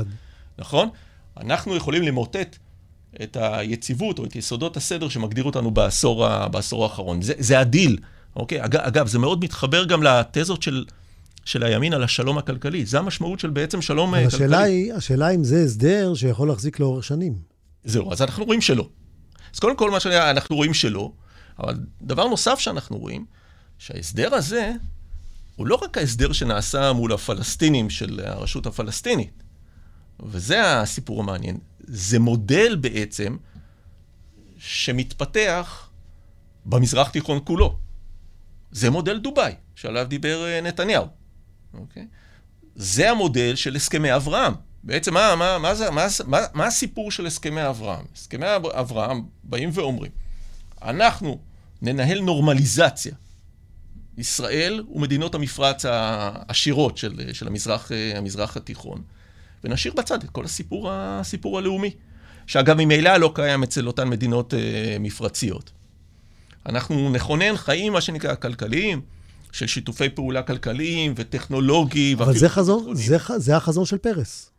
נכון? 0.58 0.88
אנחנו 1.40 1.76
יכולים 1.76 2.02
למוטט 2.02 2.56
את 3.22 3.36
היציבות 3.40 4.18
או 4.18 4.24
את 4.24 4.36
יסודות 4.36 4.76
הסדר 4.76 5.08
שמגדיר 5.08 5.44
אותנו 5.44 5.70
בעשור, 5.70 6.28
בעשור 6.48 6.84
האחרון. 6.84 7.22
זה, 7.22 7.32
זה 7.38 7.60
הדיל, 7.60 7.98
אוקיי? 8.36 8.58
אגב, 8.64 9.06
זה 9.06 9.18
מאוד 9.18 9.44
מתחבר 9.44 9.84
גם 9.84 10.02
לתזות 10.02 10.62
של 10.62 10.84
של 11.44 11.62
הימין 11.62 11.92
על 11.92 12.04
השלום 12.04 12.38
הכלכלי. 12.38 12.86
זה 12.86 12.98
המשמעות 12.98 13.40
של 13.40 13.50
בעצם 13.50 13.82
שלום 13.82 14.14
אבל 14.14 14.24
כלכלי. 14.24 14.44
השאלה 14.44 14.62
היא, 14.62 14.94
השאלה 14.94 15.30
אם 15.30 15.44
זה 15.44 15.62
הסדר 15.64 16.14
שיכול 16.14 16.48
להחזיק 16.48 16.80
לאורך 16.80 17.04
שנים. 17.04 17.38
זהו, 17.84 18.12
אז 18.12 18.22
אנחנו 18.22 18.44
רואים 18.44 18.60
שלא. 18.60 18.88
אז 19.54 19.58
קודם 19.58 19.76
כל, 19.76 19.90
מה 19.90 20.00
שאנחנו 20.00 20.56
רואים 20.56 20.74
שלא, 20.74 21.12
אבל 21.58 21.74
דבר 22.02 22.28
נוסף 22.28 22.58
שאנחנו 22.58 22.98
רואים, 22.98 23.24
שההסדר 23.78 24.34
הזה 24.34 24.72
הוא 25.56 25.66
לא 25.66 25.78
רק 25.82 25.98
ההסדר 25.98 26.32
שנעשה 26.32 26.92
מול 26.92 27.12
הפלסטינים 27.12 27.90
של 27.90 28.20
הרשות 28.24 28.66
הפלסטינית, 28.66 29.42
וזה 30.22 30.80
הסיפור 30.80 31.20
המעניין. 31.20 31.58
זה 31.80 32.18
מודל 32.18 32.76
בעצם 32.80 33.36
שמתפתח 34.58 35.88
במזרח 36.66 37.08
תיכון 37.08 37.40
כולו. 37.44 37.78
זה 38.72 38.90
מודל 38.90 39.18
דובאי, 39.18 39.54
שעליו 39.74 40.06
דיבר 40.08 40.44
אה, 40.46 40.60
נתניהו. 40.60 41.06
אוקיי? 41.78 42.06
זה 42.76 43.10
המודל 43.10 43.54
של 43.56 43.76
הסכמי 43.76 44.16
אברהם. 44.16 44.54
בעצם 44.84 45.14
מה, 45.14 45.36
מה, 45.36 45.58
מה, 45.58 45.74
זה, 45.74 45.90
מה, 45.90 46.06
מה, 46.26 46.38
מה 46.54 46.66
הסיפור 46.66 47.10
של 47.10 47.26
הסכמי 47.26 47.68
אברהם? 47.68 48.04
הסכמי 48.14 48.46
אברהם 48.56 49.22
באים 49.44 49.70
ואומרים, 49.72 50.12
אנחנו 50.82 51.38
ננהל 51.82 52.20
נורמליזציה. 52.20 53.14
ישראל 54.18 54.84
ומדינות 54.94 55.34
המפרץ 55.34 55.84
העשירות 55.88 56.98
של, 56.98 57.32
של 57.32 57.46
המזרח, 57.46 57.90
המזרח 58.14 58.56
התיכון, 58.56 59.02
ונשאיר 59.64 59.94
בצד 59.94 60.22
את 60.22 60.30
כל 60.30 60.44
הסיפור, 60.44 60.88
הסיפור 60.92 61.58
הלאומי, 61.58 61.90
שאגב 62.46 62.76
ממילא 62.78 63.16
לא 63.16 63.32
קיים 63.34 63.62
אצל 63.62 63.86
אותן 63.86 64.08
מדינות 64.08 64.54
אה, 64.54 64.96
מפרציות. 65.00 65.70
אנחנו 66.66 67.10
נכונן 67.10 67.56
חיים, 67.56 67.92
מה 67.92 68.00
שנקרא, 68.00 68.34
כלכליים, 68.34 69.00
של 69.54 69.66
שיתופי 69.66 70.08
פעולה 70.08 70.42
כלכליים 70.42 71.14
וטכנולוגיים. 71.16 72.20
אבל 72.20 72.38
זה 72.38 72.48
חזון, 72.48 72.94
זה, 72.94 73.16
זה 73.36 73.56
החזון 73.56 73.84
של 73.84 73.98
פרס. 73.98 74.50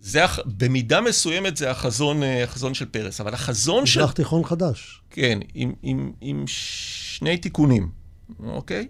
זה, 0.00 0.20
במידה 0.46 1.00
מסוימת 1.00 1.56
זה 1.56 1.70
החזון, 1.70 2.22
אה, 2.22 2.44
החזון 2.44 2.74
של 2.74 2.84
פרס, 2.84 3.20
אבל 3.20 3.34
החזון 3.34 3.86
של... 3.86 4.00
מזרח 4.00 4.12
תיכון 4.12 4.44
חדש. 4.44 5.02
כן, 5.10 5.38
עם, 5.54 5.72
עם, 5.82 6.12
עם 6.20 6.44
שני 6.46 7.36
תיקונים, 7.36 7.90
אוקיי? 8.44 8.88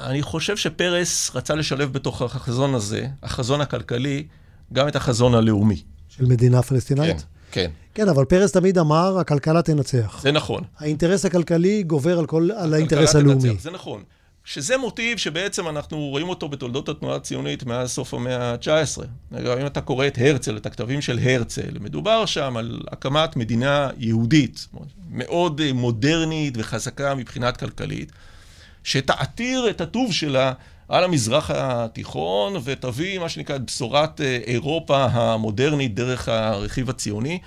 אני 0.00 0.22
חושב 0.22 0.56
שפרס 0.56 1.30
רצה 1.34 1.54
לשלב 1.54 1.92
בתוך 1.92 2.22
החזון 2.22 2.74
הזה, 2.74 3.06
החזון 3.22 3.60
הכלכלי, 3.60 4.26
גם 4.72 4.88
את 4.88 4.96
החזון 4.96 5.34
הלאומי. 5.34 5.82
של 6.08 6.26
מדינה 6.26 6.62
פלסטינאית? 6.62 7.20
כן, 7.20 7.26
כן. 7.54 7.70
כן, 7.94 8.08
אבל 8.08 8.24
פרס 8.24 8.52
תמיד 8.52 8.78
אמר, 8.78 9.18
הכלכלה 9.18 9.62
תנצח. 9.62 10.20
זה 10.22 10.32
נכון. 10.32 10.62
האינטרס 10.78 11.24
הכלכלי 11.24 11.82
גובר 11.82 12.18
על, 12.18 12.26
כל, 12.26 12.48
על 12.56 12.74
האינטרס 12.74 13.14
הלאומי. 13.14 13.40
תנצח, 13.40 13.62
זה 13.62 13.70
נכון. 13.70 14.02
שזה 14.44 14.76
מוטיב 14.76 15.18
שבעצם 15.18 15.68
אנחנו 15.68 15.98
רואים 15.98 16.28
אותו 16.28 16.48
בתולדות 16.48 16.88
התנועה 16.88 17.16
הציונית 17.16 17.64
מאז 17.64 17.90
סוף 17.90 18.14
המאה 18.14 18.52
ה-19. 18.52 19.02
אם 19.60 19.66
אתה 19.66 19.80
קורא 19.80 20.06
את 20.06 20.18
הרצל, 20.18 20.56
את 20.56 20.66
הכתבים 20.66 21.00
של 21.00 21.18
הרצל, 21.22 21.78
מדובר 21.80 22.26
שם 22.26 22.56
על 22.56 22.80
הקמת 22.90 23.36
מדינה 23.36 23.90
יהודית, 23.98 24.68
מאוד 25.10 25.60
מודרנית 25.72 26.54
וחזקה 26.56 27.14
מבחינת 27.14 27.56
כלכלית, 27.56 28.12
שתעתיר 28.84 29.70
את 29.70 29.80
הטוב 29.80 30.12
שלה 30.12 30.52
על 30.88 31.04
המזרח 31.04 31.50
התיכון 31.50 32.52
ותביא 32.64 33.18
מה 33.18 33.28
שנקרא 33.28 33.56
את 33.56 33.66
בשורת 33.66 34.20
אירופה 34.46 35.04
המודרנית 35.04 35.94
דרך 35.94 36.28
הרכיב 36.28 36.90
הציוני. 36.90 37.38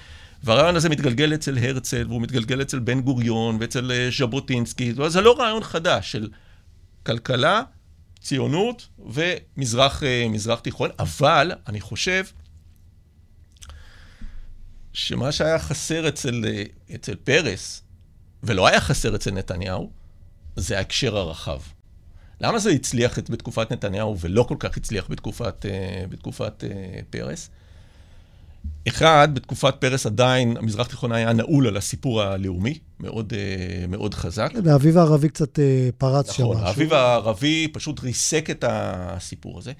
והרעיון 0.43 0.75
הזה 0.75 0.89
מתגלגל 0.89 1.33
אצל 1.33 1.57
הרצל, 1.57 2.05
והוא 2.07 2.21
מתגלגל 2.21 2.61
אצל 2.61 2.79
בן 2.79 3.01
גוריון 3.01 3.57
ואצל 3.59 4.09
ז'בוטינסקי. 4.19 4.93
זה 5.07 5.21
לא 5.21 5.39
רעיון 5.39 5.63
חדש 5.63 6.11
של 6.11 6.29
כלכלה, 7.05 7.61
ציונות 8.21 8.87
ומזרח 8.99 10.03
מזרח 10.29 10.59
תיכון, 10.59 10.89
אבל 10.99 11.51
אני 11.67 11.81
חושב 11.81 12.23
שמה 14.93 15.31
שהיה 15.31 15.59
חסר 15.59 16.07
אצל, 16.07 16.43
אצל 16.95 17.15
פרס, 17.15 17.83
ולא 18.43 18.67
היה 18.67 18.81
חסר 18.81 19.15
אצל 19.15 19.31
נתניהו, 19.31 19.91
זה 20.55 20.77
ההקשר 20.77 21.17
הרחב. 21.17 21.59
למה 22.41 22.59
זה 22.59 22.69
הצליח 22.69 23.19
בתקופת 23.29 23.71
נתניהו 23.71 24.19
ולא 24.19 24.43
כל 24.43 24.55
כך 24.59 24.77
הצליח 24.77 25.07
בתקופת, 25.09 25.65
בתקופת 26.09 26.63
פרס? 27.09 27.49
אחד, 28.87 29.27
בתקופת 29.33 29.75
פרס 29.79 30.05
עדיין 30.05 30.57
המזרח 30.57 30.87
התיכון 30.87 31.11
היה 31.11 31.33
נעול 31.33 31.67
על 31.67 31.77
הסיפור 31.77 32.21
הלאומי, 32.21 32.79
מאוד, 32.99 33.33
אה, 33.33 33.87
מאוד 33.87 34.13
חזק. 34.13 34.51
כן, 34.53 34.67
האביב 34.67 34.97
הערבי 34.97 35.29
קצת 35.29 35.59
אה, 35.59 35.89
פרץ 35.97 36.31
שם. 36.31 36.43
נכון, 36.43 36.57
האביב 36.57 36.93
הערבי 36.93 37.67
פשוט 37.73 37.99
ריסק 37.99 38.49
את 38.49 38.65
הסיפור 38.67 39.57
הזה. 39.57 39.71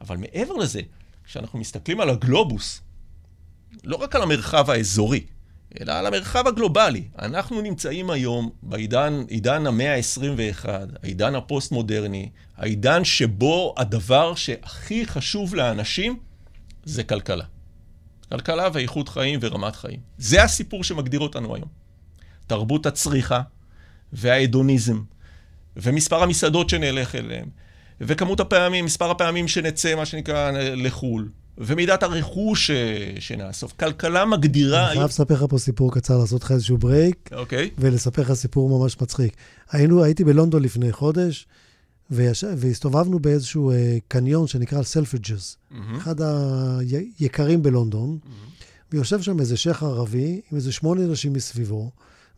אבל 0.00 0.16
מעבר 0.16 0.54
לזה, 0.54 0.80
כשאנחנו 1.24 1.58
מסתכלים 1.58 2.00
על 2.00 2.10
הגלובוס, 2.10 2.80
לא 3.84 3.96
רק 3.96 4.16
על 4.16 4.22
המרחב 4.22 4.70
האזורי, 4.70 5.24
אלא 5.80 5.92
על 5.92 6.06
המרחב 6.06 6.46
הגלובלי. 6.46 7.04
אנחנו 7.18 7.60
נמצאים 7.60 8.10
היום 8.10 8.50
בעידן, 8.62 9.22
עידן 9.28 9.66
המאה 9.66 9.96
ה-21, 9.96 10.68
העידן 11.02 11.34
הפוסט-מודרני, 11.34 12.30
העידן 12.56 13.04
שבו 13.04 13.74
הדבר 13.76 14.34
שהכי 14.34 15.06
חשוב 15.06 15.54
לאנשים 15.54 16.18
זה 16.84 17.02
כלכלה. 17.04 17.44
כלכלה 18.28 18.68
ואיכות 18.72 19.08
חיים 19.08 19.38
ורמת 19.42 19.76
חיים. 19.76 20.00
זה 20.18 20.42
הסיפור 20.42 20.84
שמגדיר 20.84 21.20
אותנו 21.20 21.54
היום. 21.54 21.68
תרבות 22.46 22.86
הצריכה 22.86 23.40
וההדוניזם, 24.12 25.02
ומספר 25.76 26.22
המסעדות 26.22 26.68
שנלך 26.68 27.14
אליהן, 27.14 27.48
וכמות 28.00 28.40
הפעמים, 28.40 28.84
מספר 28.84 29.10
הפעמים 29.10 29.48
שנצא, 29.48 29.94
מה 29.94 30.06
שנקרא, 30.06 30.50
לחו"ל, 30.76 31.28
ומידת 31.58 32.02
הרכוש 32.02 32.70
שנאסוף. 33.18 33.72
כלכלה 33.72 34.24
מגדירה... 34.24 34.86
אני 34.86 34.94
חייב 34.94 35.08
לספר 35.08 35.34
לך 35.34 35.44
פה 35.48 35.58
סיפור 35.58 35.92
קצר, 35.94 36.18
לעשות 36.18 36.42
לך 36.42 36.52
איזשהו 36.52 36.78
break, 36.78 37.30
אוקיי. 37.32 37.70
ולספר 37.78 38.22
לך 38.22 38.32
סיפור 38.32 38.78
ממש 38.78 38.96
מצחיק. 39.00 39.36
היינו, 39.70 40.02
הייתי 40.02 40.24
בלונדון 40.24 40.62
לפני 40.62 40.92
חודש, 40.92 41.46
ויש... 42.10 42.44
והסתובבנו 42.56 43.18
באיזשהו 43.18 43.70
אה, 43.70 43.98
קניון 44.08 44.46
שנקרא 44.46 44.82
Selfridges, 44.82 45.56
mm-hmm. 45.56 45.76
אחד 45.96 46.14
היקרים 47.18 47.62
בלונדון, 47.62 48.18
mm-hmm. 48.22 48.64
ויושב 48.92 49.22
שם 49.22 49.40
איזה 49.40 49.56
שייח 49.56 49.82
ערבי 49.82 50.40
עם 50.50 50.56
איזה 50.56 50.72
שמונה 50.72 51.04
אנשים 51.04 51.32
מסביבו, 51.32 51.90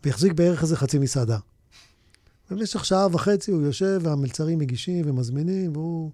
והחזיק 0.03 0.33
בערך 0.33 0.61
איזה 0.61 0.77
חצי 0.77 0.99
מסעדה. 0.99 1.37
במשך 2.51 2.85
שעה 2.85 3.07
וחצי 3.11 3.51
הוא 3.51 3.61
יושב, 3.61 3.99
והמלצרים 4.03 4.59
מגישים 4.59 5.09
ומזמינים, 5.09 5.71
והוא 5.73 6.11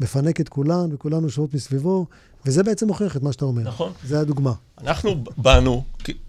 מפנק 0.00 0.40
את 0.40 0.48
כולן, 0.48 0.92
וכולנו 0.92 1.22
יושבות 1.22 1.54
מסביבו, 1.54 2.06
וזה 2.46 2.62
בעצם 2.62 2.86
מוכיח 2.86 3.16
את 3.16 3.22
מה 3.22 3.32
שאתה 3.32 3.44
אומר. 3.44 3.62
נכון. 3.62 3.92
זה 4.04 4.20
הדוגמה. 4.20 4.52
אנחנו 4.78 5.24
באנו, 5.36 5.84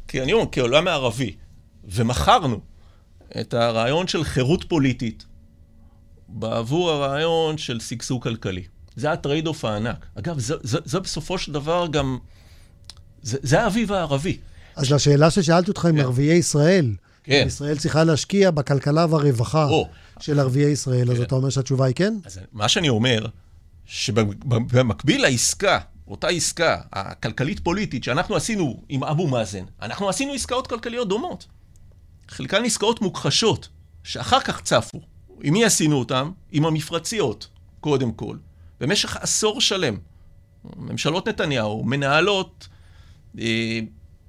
כי 0.08 0.22
אני 0.22 0.34
אומר, 0.34 0.46
כעולם 0.52 0.88
הערבי, 0.88 1.36
ומכרנו 1.84 2.60
את 3.42 3.54
הרעיון 3.54 4.08
של 4.08 4.24
חירות 4.24 4.64
פוליטית, 4.64 5.26
בעבור 6.28 6.92
הרעיון 6.92 7.58
של 7.58 7.80
שגשוג 7.80 8.24
כלכלי. 8.24 8.64
זה 8.96 9.12
ה 9.12 9.48
trade-off 9.48 9.66
הענק. 9.66 10.06
אגב, 10.16 10.40
זה, 10.40 10.56
זה, 10.64 10.78
זה 10.86 11.00
בסופו 11.00 11.38
של 11.38 11.52
דבר 11.52 11.88
גם, 11.92 12.18
זה, 13.22 13.38
זה 13.42 13.64
האביב 13.64 13.92
הערבי. 13.92 14.38
אז 14.76 14.92
לשאלה 14.92 15.32
ששאלתי 15.32 15.72
אותך 15.72 15.86
עם 15.86 15.96
כן. 15.96 16.02
ערביי 16.02 16.34
ישראל, 16.34 16.96
כן. 17.24 17.44
ישראל 17.48 17.78
צריכה 17.78 18.04
להשקיע 18.04 18.52
בכלכלה 18.52 19.06
והרווחה 19.10 19.66
או, 19.66 19.88
של 20.20 20.40
ערביי 20.40 20.72
ישראל, 20.72 21.06
כן. 21.06 21.12
אז 21.12 21.22
אתה 21.22 21.36
אומר 21.36 21.50
שהתשובה 21.50 21.86
היא 21.86 21.96
כן? 21.96 22.18
אז 22.26 22.40
מה 22.54 22.70
שאני 22.70 22.90
אומר, 22.90 23.26
שבמקביל 23.90 25.22
לעסקה, 25.22 25.80
אותה 26.08 26.28
עסקה 26.28 26.78
הכלכלית-פוליטית 26.94 28.04
שאנחנו 28.04 28.36
עשינו 28.36 28.84
עם 28.90 29.04
אבו 29.04 29.28
מאזן, 29.28 29.66
אנחנו 29.82 30.10
עשינו 30.10 30.34
עסקאות 30.34 30.68
כלכליות 30.68 31.10
דומות. 31.10 31.48
חלקן 32.28 32.66
עסקאות 32.66 33.02
מוכחשות, 33.02 33.70
שאחר 34.04 34.40
כך 34.40 34.62
צפו. 34.62 35.02
עם 35.44 35.54
מי 35.54 35.66
עשינו 35.66 35.96
אותם? 35.96 36.32
עם 36.52 36.66
המפרציות, 36.66 37.48
קודם 37.80 38.12
כל. 38.12 38.38
במשך 38.80 39.18
עשור 39.18 39.62
שלם. 39.62 39.98
ממשלות 40.76 41.28
נתניהו 41.28 41.84
מנהלות 41.84 42.68
אה, 43.40 43.80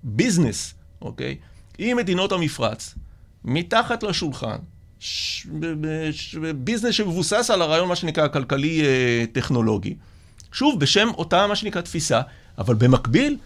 ביזנס, 0.02 0.74
אוקיי? 1.02 1.36
עם 1.78 1.96
מדינות 1.96 2.32
המפרץ, 2.32 2.94
מתחת 3.44 4.02
לשולחן, 4.02 4.58
ביזנס 6.54 6.94
שמבוסס 6.94 7.50
על 7.50 7.62
הרעיון, 7.62 7.88
מה 7.88 7.96
שנקרא, 7.96 8.24
הכלכלי-טכנולוגי. 8.24 9.90
אה, 9.90 9.94
שוב, 10.52 10.80
בשם 10.80 11.08
אותה, 11.18 11.46
מה 11.46 11.56
שנקרא, 11.56 11.80
תפיסה, 11.80 12.20
אבל 12.58 12.74
במקביל, 12.74 13.36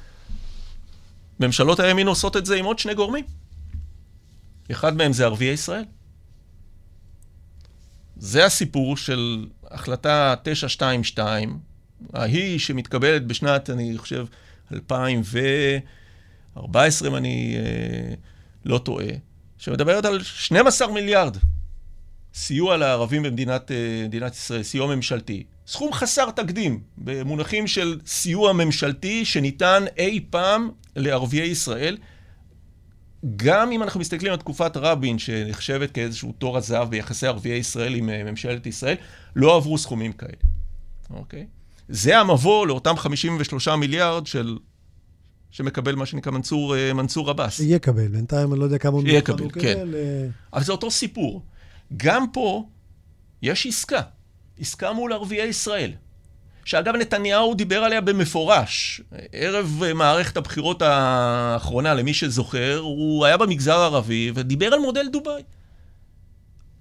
ממשלות 1.40 1.81
הימין 1.81 2.07
עושות 2.07 2.37
את 2.37 2.47
זה 2.47 2.57
עם 2.57 2.64
עוד 2.64 2.79
שני 2.79 2.95
גורמים. 2.95 3.25
אחד 4.71 4.97
מהם 4.97 5.12
זה 5.12 5.25
ערביי 5.25 5.49
ישראל. 5.49 5.85
זה 8.17 8.47
הסיפור 8.47 8.97
של 8.97 9.47
החלטה 9.71 10.35
922, 10.43 11.59
ההיא 12.12 12.59
שמתקבלת 12.59 13.27
בשנת, 13.27 13.71
אני 13.71 13.99
חושב, 13.99 14.27
2014, 14.73 17.09
אם 17.09 17.17
אני 17.17 17.57
אה, 17.57 18.14
לא 18.64 18.79
טועה, 18.79 19.07
שמדברת 19.59 20.05
על 20.05 20.23
12 20.23 20.93
מיליארד 20.93 21.37
סיוע 22.35 22.77
לערבים 22.77 23.23
במדינת 23.23 23.71
אה, 23.71 24.29
ישראל, 24.33 24.62
סיוע 24.62 24.94
ממשלתי. 24.94 25.44
סכום 25.67 25.92
חסר 25.92 26.31
תקדים 26.31 26.81
במונחים 26.98 27.67
של 27.67 28.00
סיוע 28.07 28.52
ממשלתי 28.52 29.25
שניתן 29.25 29.85
אי 29.98 30.25
פעם 30.31 30.71
לערביי 30.96 31.46
ישראל. 31.46 31.96
גם 33.37 33.73
אם 33.73 33.83
אנחנו 33.83 34.00
מסתכלים 34.00 34.33
על 34.33 34.38
תקופת 34.38 34.77
רבין, 34.77 35.19
שנחשבת 35.19 35.90
כאיזשהו 35.90 36.33
תור 36.38 36.57
הזהב 36.57 36.90
ביחסי 36.90 37.27
ערביי 37.27 37.57
ישראל 37.59 37.94
עם 37.94 38.11
אה, 38.11 38.25
ממשלת 38.25 38.67
ישראל, 38.67 38.96
לא 39.37 39.57
עברו 39.57 39.79
סכומים 39.79 40.13
כאלה, 40.13 40.33
אוקיי? 41.11 41.46
זה 41.88 42.19
המבוא 42.19 42.67
לאותם 42.67 42.96
53 42.96 43.69
מיליארד 43.69 44.27
של... 44.27 44.59
שמקבל 45.55 45.94
מה 45.94 46.07
שנקרא 46.07 46.33
מנסור, 46.33 46.77
אה, 46.77 46.92
מנסור 46.92 47.31
עבאס. 47.31 47.61
יקבל, 47.61 48.09
בינתיים 48.09 48.52
אני 48.52 48.61
לא 48.61 48.65
יודע 48.65 48.79
כמה 48.79 48.92
הוא 48.92 49.02
יקבל, 49.07 49.50
כן. 49.50 49.94
אה. 49.94 50.27
אבל 50.52 50.63
זה 50.63 50.73
אותו 50.73 50.90
סיפור. 50.90 51.42
גם 51.96 52.27
פה 52.33 52.69
יש 53.42 53.67
עסקה, 53.67 54.00
עסקה 54.59 54.92
מול 54.92 55.13
ערביי 55.13 55.46
ישראל. 55.46 55.92
שאגב, 56.65 56.96
נתניהו 56.96 57.55
דיבר 57.55 57.79
עליה 57.85 58.00
במפורש. 58.00 59.00
ערב 59.33 59.83
מערכת 59.94 60.37
הבחירות 60.37 60.83
האחרונה, 60.83 61.94
למי 61.94 62.15
שזוכר, 62.15 62.79
הוא 62.79 63.25
היה 63.25 63.37
במגזר 63.37 63.79
הערבי 63.79 64.33
ודיבר 64.35 64.67
על 64.67 64.81
מודל 64.81 65.09
דובאי. 65.13 65.42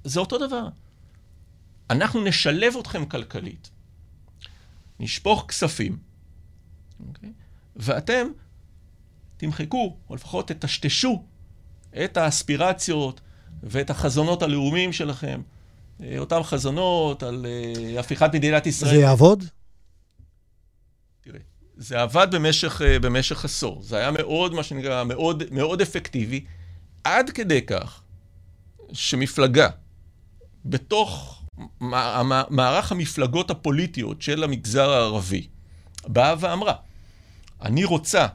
זה 0.03 0.19
אותו 0.19 0.47
דבר. 0.47 0.67
אנחנו 1.89 2.23
נשלב 2.23 2.73
אתכם 2.79 3.05
כלכלית, 3.05 3.69
נשפוך 4.99 5.45
כספים, 5.47 5.97
okay? 7.01 7.07
אוקיי? 7.07 7.31
ואתם 7.75 8.27
תמחקו, 9.43 9.97
או 10.09 10.15
לפחות 10.15 10.47
תטשטשו 10.47 11.23
את 12.03 12.17
האספירציות 12.17 13.21
ואת 13.63 13.89
החזונות 13.89 14.43
הלאומיים 14.43 14.93
שלכם, 14.93 15.41
אה, 16.03 16.15
אותם 16.17 16.43
חזונות 16.43 17.23
על 17.23 17.45
אה, 17.45 17.99
הפיכת 17.99 18.29
מדינת 18.33 18.67
ישראל. 18.67 18.91
זה 18.91 18.97
יעבוד? 18.97 19.43
תראה, 21.21 21.39
זה 21.77 22.01
עבד 22.01 22.27
במשך, 22.31 22.81
אה, 22.81 22.99
במשך 22.99 23.45
עשור. 23.45 23.83
זה 23.83 23.97
היה 23.97 24.11
מאוד, 24.11 24.53
מה 24.53 24.63
שנקרא, 24.63 25.03
מאוד, 25.03 25.43
מאוד 25.51 25.81
אפקטיבי, 25.81 26.45
עד 27.03 27.29
כדי 27.29 27.61
כך 27.61 28.01
שמפלגה 28.93 29.69
בתוך 30.65 31.43
מערך 32.49 32.91
המפלגות 32.91 33.49
הפוליטיות 33.51 34.21
של 34.21 34.43
המגזר 34.43 34.89
הערבי 34.89 35.47
באה 36.07 36.35
ואמרה, 36.39 36.73
אני 37.61 37.83
רוצה 37.83 38.27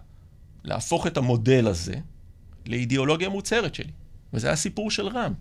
להפוך 0.68 1.06
את 1.06 1.16
המודל 1.16 1.66
הזה 1.66 1.94
לאידיאולוגיה 2.66 3.28
מוצהרת 3.28 3.74
שלי. 3.74 3.92
וזה 4.32 4.52
הסיפור 4.52 4.90
של 4.90 5.08
רע"מ. 5.08 5.32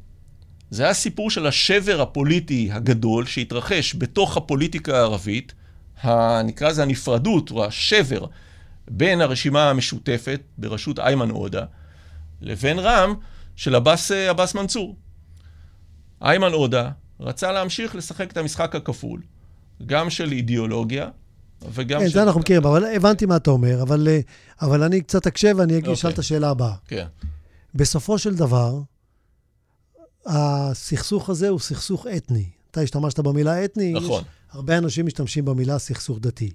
זה 0.69 0.89
הסיפור 0.89 1.31
של 1.31 1.47
השבר 1.47 2.01
הפוליטי 2.01 2.69
הגדול 2.71 3.25
שהתרחש 3.25 3.95
בתוך 3.95 4.37
הפוליטיקה 4.37 4.97
הערבית, 4.97 5.53
נקרא 6.45 6.69
לזה 6.69 6.83
הנפרדות 6.83 7.51
או 7.51 7.65
השבר 7.65 8.25
בין 8.87 9.21
הרשימה 9.21 9.69
המשותפת 9.69 10.41
בראשות 10.57 10.99
איימן 10.99 11.29
עודה 11.29 11.65
לבין 12.41 12.79
רע"מ 12.79 13.13
של 13.55 13.75
עבאס, 13.75 14.11
עבאס 14.11 14.55
מנצור. 14.55 14.95
איימן 16.21 16.51
עודה 16.51 16.89
רצה 17.19 17.51
להמשיך 17.51 17.95
לשחק 17.95 18.31
את 18.31 18.37
המשחק 18.37 18.75
הכפול, 18.75 19.21
גם 19.85 20.09
של 20.09 20.31
אידיאולוגיה 20.31 21.09
וגם... 21.73 21.99
כן, 21.99 22.07
של... 22.07 22.13
זה 22.13 22.23
אנחנו 22.23 22.39
מכירים, 22.39 22.65
אבל 22.65 22.85
הבנתי 22.95 23.25
מה 23.25 23.35
אתה 23.35 23.51
אומר, 23.51 23.81
אבל, 23.81 24.07
אה, 24.07 24.19
אבל 24.61 24.83
אני 24.83 25.01
קצת 25.01 25.27
אקשב 25.27 25.55
ואני 25.57 25.79
אשאל 25.79 25.91
אוקיי. 25.91 26.09
את 26.13 26.19
השאלה 26.19 26.49
הבאה. 26.49 26.73
כן. 26.87 27.05
בסופו 27.75 28.17
של 28.17 28.35
דבר, 28.35 28.81
הסכסוך 30.25 31.29
הזה 31.29 31.49
הוא 31.49 31.59
סכסוך 31.59 32.07
אתני. 32.17 32.45
אתה 32.71 32.81
השתמשת 32.81 33.19
במילה 33.19 33.65
אתני, 33.65 33.93
נכון. 33.93 34.21
יש 34.21 34.27
הרבה 34.51 34.77
אנשים 34.77 35.05
משתמשים 35.05 35.45
במילה 35.45 35.79
סכסוך 35.79 36.19
דתי. 36.21 36.51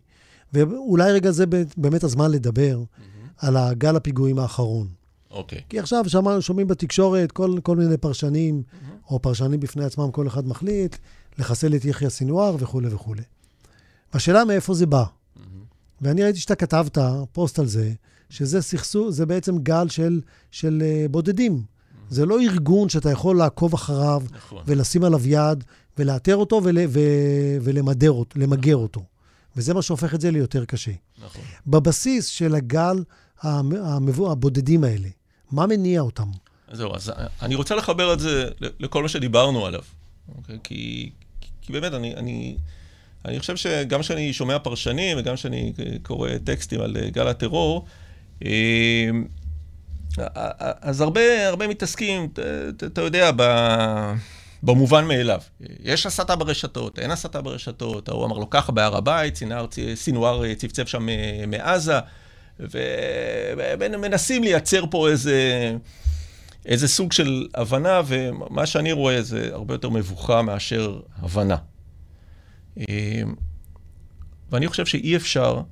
ואולי 0.52 1.12
רגע 1.12 1.30
זה 1.30 1.44
באמת 1.76 2.04
הזמן 2.04 2.30
לדבר 2.30 2.78
mm-hmm. 2.82 3.46
על 3.46 3.56
הגל 3.56 3.96
הפיגועים 3.96 4.38
האחרון. 4.38 4.88
אוקיי. 5.30 5.60
כי 5.68 5.78
עכשיו 5.78 6.04
שמענו, 6.08 6.42
שומעים 6.42 6.66
בתקשורת 6.66 7.32
כל, 7.32 7.56
כל 7.62 7.76
מיני 7.76 7.96
פרשנים, 7.96 8.62
mm-hmm. 8.62 9.10
או 9.10 9.22
פרשנים 9.22 9.60
בפני 9.60 9.84
עצמם, 9.84 10.10
כל 10.10 10.26
אחד 10.26 10.46
מחליט, 10.46 10.96
לחסל 11.38 11.74
את 11.74 11.84
יחיא 11.84 12.08
סינואר 12.08 12.56
וכולי 12.58 12.88
וכולי. 12.94 13.22
והשאלה 14.14 14.44
מאיפה 14.44 14.74
זה 14.74 14.86
בא. 14.86 15.04
Mm-hmm. 15.04 15.40
ואני 16.00 16.22
ראיתי 16.22 16.38
שאתה 16.38 16.54
כתבת 16.54 16.98
פוסט 17.32 17.58
על 17.58 17.66
זה, 17.66 17.92
שזה 18.30 18.62
סכסוך, 18.62 19.10
זה 19.10 19.26
בעצם 19.26 19.58
גל 19.58 19.88
של, 19.88 20.20
של 20.50 20.82
uh, 20.82 21.08
בודדים. 21.08 21.52
Mm-hmm. 21.52 22.14
זה 22.14 22.26
לא 22.26 22.40
ארגון 22.40 22.88
שאתה 22.88 23.10
יכול 23.10 23.36
לעקוב 23.36 23.74
אחריו, 23.74 24.22
נכון. 24.30 24.62
ולשים 24.66 25.04
עליו 25.04 25.28
יד, 25.28 25.64
ולאתר 25.98 26.36
אותו 26.36 26.60
ול, 26.64 26.78
ו, 26.88 27.00
ולמדר 27.62 28.10
אותו, 28.10 28.38
למגר 28.38 28.72
נכון. 28.72 28.82
אותו. 28.82 29.02
וזה 29.56 29.74
מה 29.74 29.82
שהופך 29.82 30.14
את 30.14 30.20
זה 30.20 30.30
ליותר 30.30 30.64
קשה. 30.64 30.92
נכון. 31.24 31.42
בבסיס 31.66 32.26
של 32.26 32.54
הגל 32.54 33.04
הבודדים 33.42 34.84
האלה, 34.84 35.08
מה 35.50 35.66
מניע 35.66 36.00
אותם? 36.00 36.30
זהו, 36.72 36.94
אז 36.94 37.12
אני 37.42 37.54
רוצה 37.54 37.74
לחבר 37.74 38.12
את 38.12 38.20
זה 38.20 38.48
לכל 38.60 39.02
מה 39.02 39.08
שדיברנו 39.08 39.66
עליו. 39.66 39.82
אוקיי? 40.36 40.58
כי, 40.64 41.10
כי 41.60 41.72
באמת, 41.72 41.92
אני, 41.92 42.14
אני, 42.14 42.56
אני 43.24 43.40
חושב 43.40 43.56
שגם 43.56 44.00
כשאני 44.00 44.32
שומע 44.32 44.58
פרשנים 44.58 45.18
וגם 45.18 45.34
כשאני 45.34 45.72
קורא 46.02 46.30
טקסטים 46.44 46.80
על 46.80 46.96
גל 47.10 47.28
הטרור, 47.28 47.84
אה, 48.44 49.10
אז 50.80 51.00
הרבה, 51.00 51.48
הרבה 51.48 51.66
מתעסקים, 51.66 52.28
אתה 52.86 53.00
יודע, 53.00 53.30
במובן 54.62 55.04
מאליו. 55.04 55.40
יש 55.80 56.06
הסתה 56.06 56.36
ברשתות, 56.36 56.98
אין 56.98 57.10
הסתה 57.10 57.40
ברשתות, 57.40 58.08
ההוא 58.08 58.24
אמר 58.24 58.38
לו 58.38 58.50
ככה 58.50 58.72
בהר 58.72 58.96
הבית, 58.96 59.38
סינואר 59.94 60.54
צפצף 60.54 60.88
שם 60.88 61.08
אה, 61.08 61.44
מעזה. 61.46 61.98
ומנסים 63.80 64.44
לייצר 64.44 64.84
פה 64.90 65.08
איזה, 65.08 65.72
איזה 66.66 66.88
סוג 66.88 67.12
של 67.12 67.46
הבנה, 67.54 68.00
ומה 68.06 68.66
שאני 68.66 68.92
רואה 68.92 69.22
זה 69.22 69.48
הרבה 69.52 69.74
יותר 69.74 69.90
מבוכה 69.90 70.42
מאשר 70.42 71.00
הבנה. 71.22 71.56
אמ, 72.76 73.34
ואני 74.50 74.68
חושב 74.68 74.86
שאי 74.86 75.16
אפשר 75.16 75.62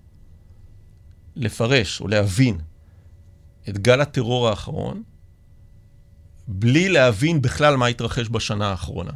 לפרש 1.37 2.01
או 2.01 2.09
להבין 2.09 2.59
את 3.69 3.79
גל 3.79 4.01
הטרור 4.01 4.49
האחרון 4.49 5.03
בלי 6.49 6.89
להבין 6.89 7.43
בכלל 7.43 7.77
מה 7.77 7.87
התרחש 7.87 8.29
בשנה 8.29 8.69
האחרונה. 8.69 9.13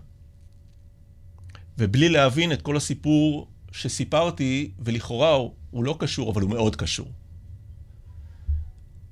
ובלי 1.78 2.08
להבין 2.08 2.52
את 2.52 2.62
כל 2.62 2.76
הסיפור 2.76 3.48
שסיפרתי, 3.72 4.70
ולכאורה 4.78 5.30
הוא, 5.30 5.54
הוא 5.70 5.84
לא 5.84 5.96
קשור, 5.98 6.32
אבל 6.32 6.42
הוא 6.42 6.50
מאוד 6.50 6.76
קשור. 6.76 7.08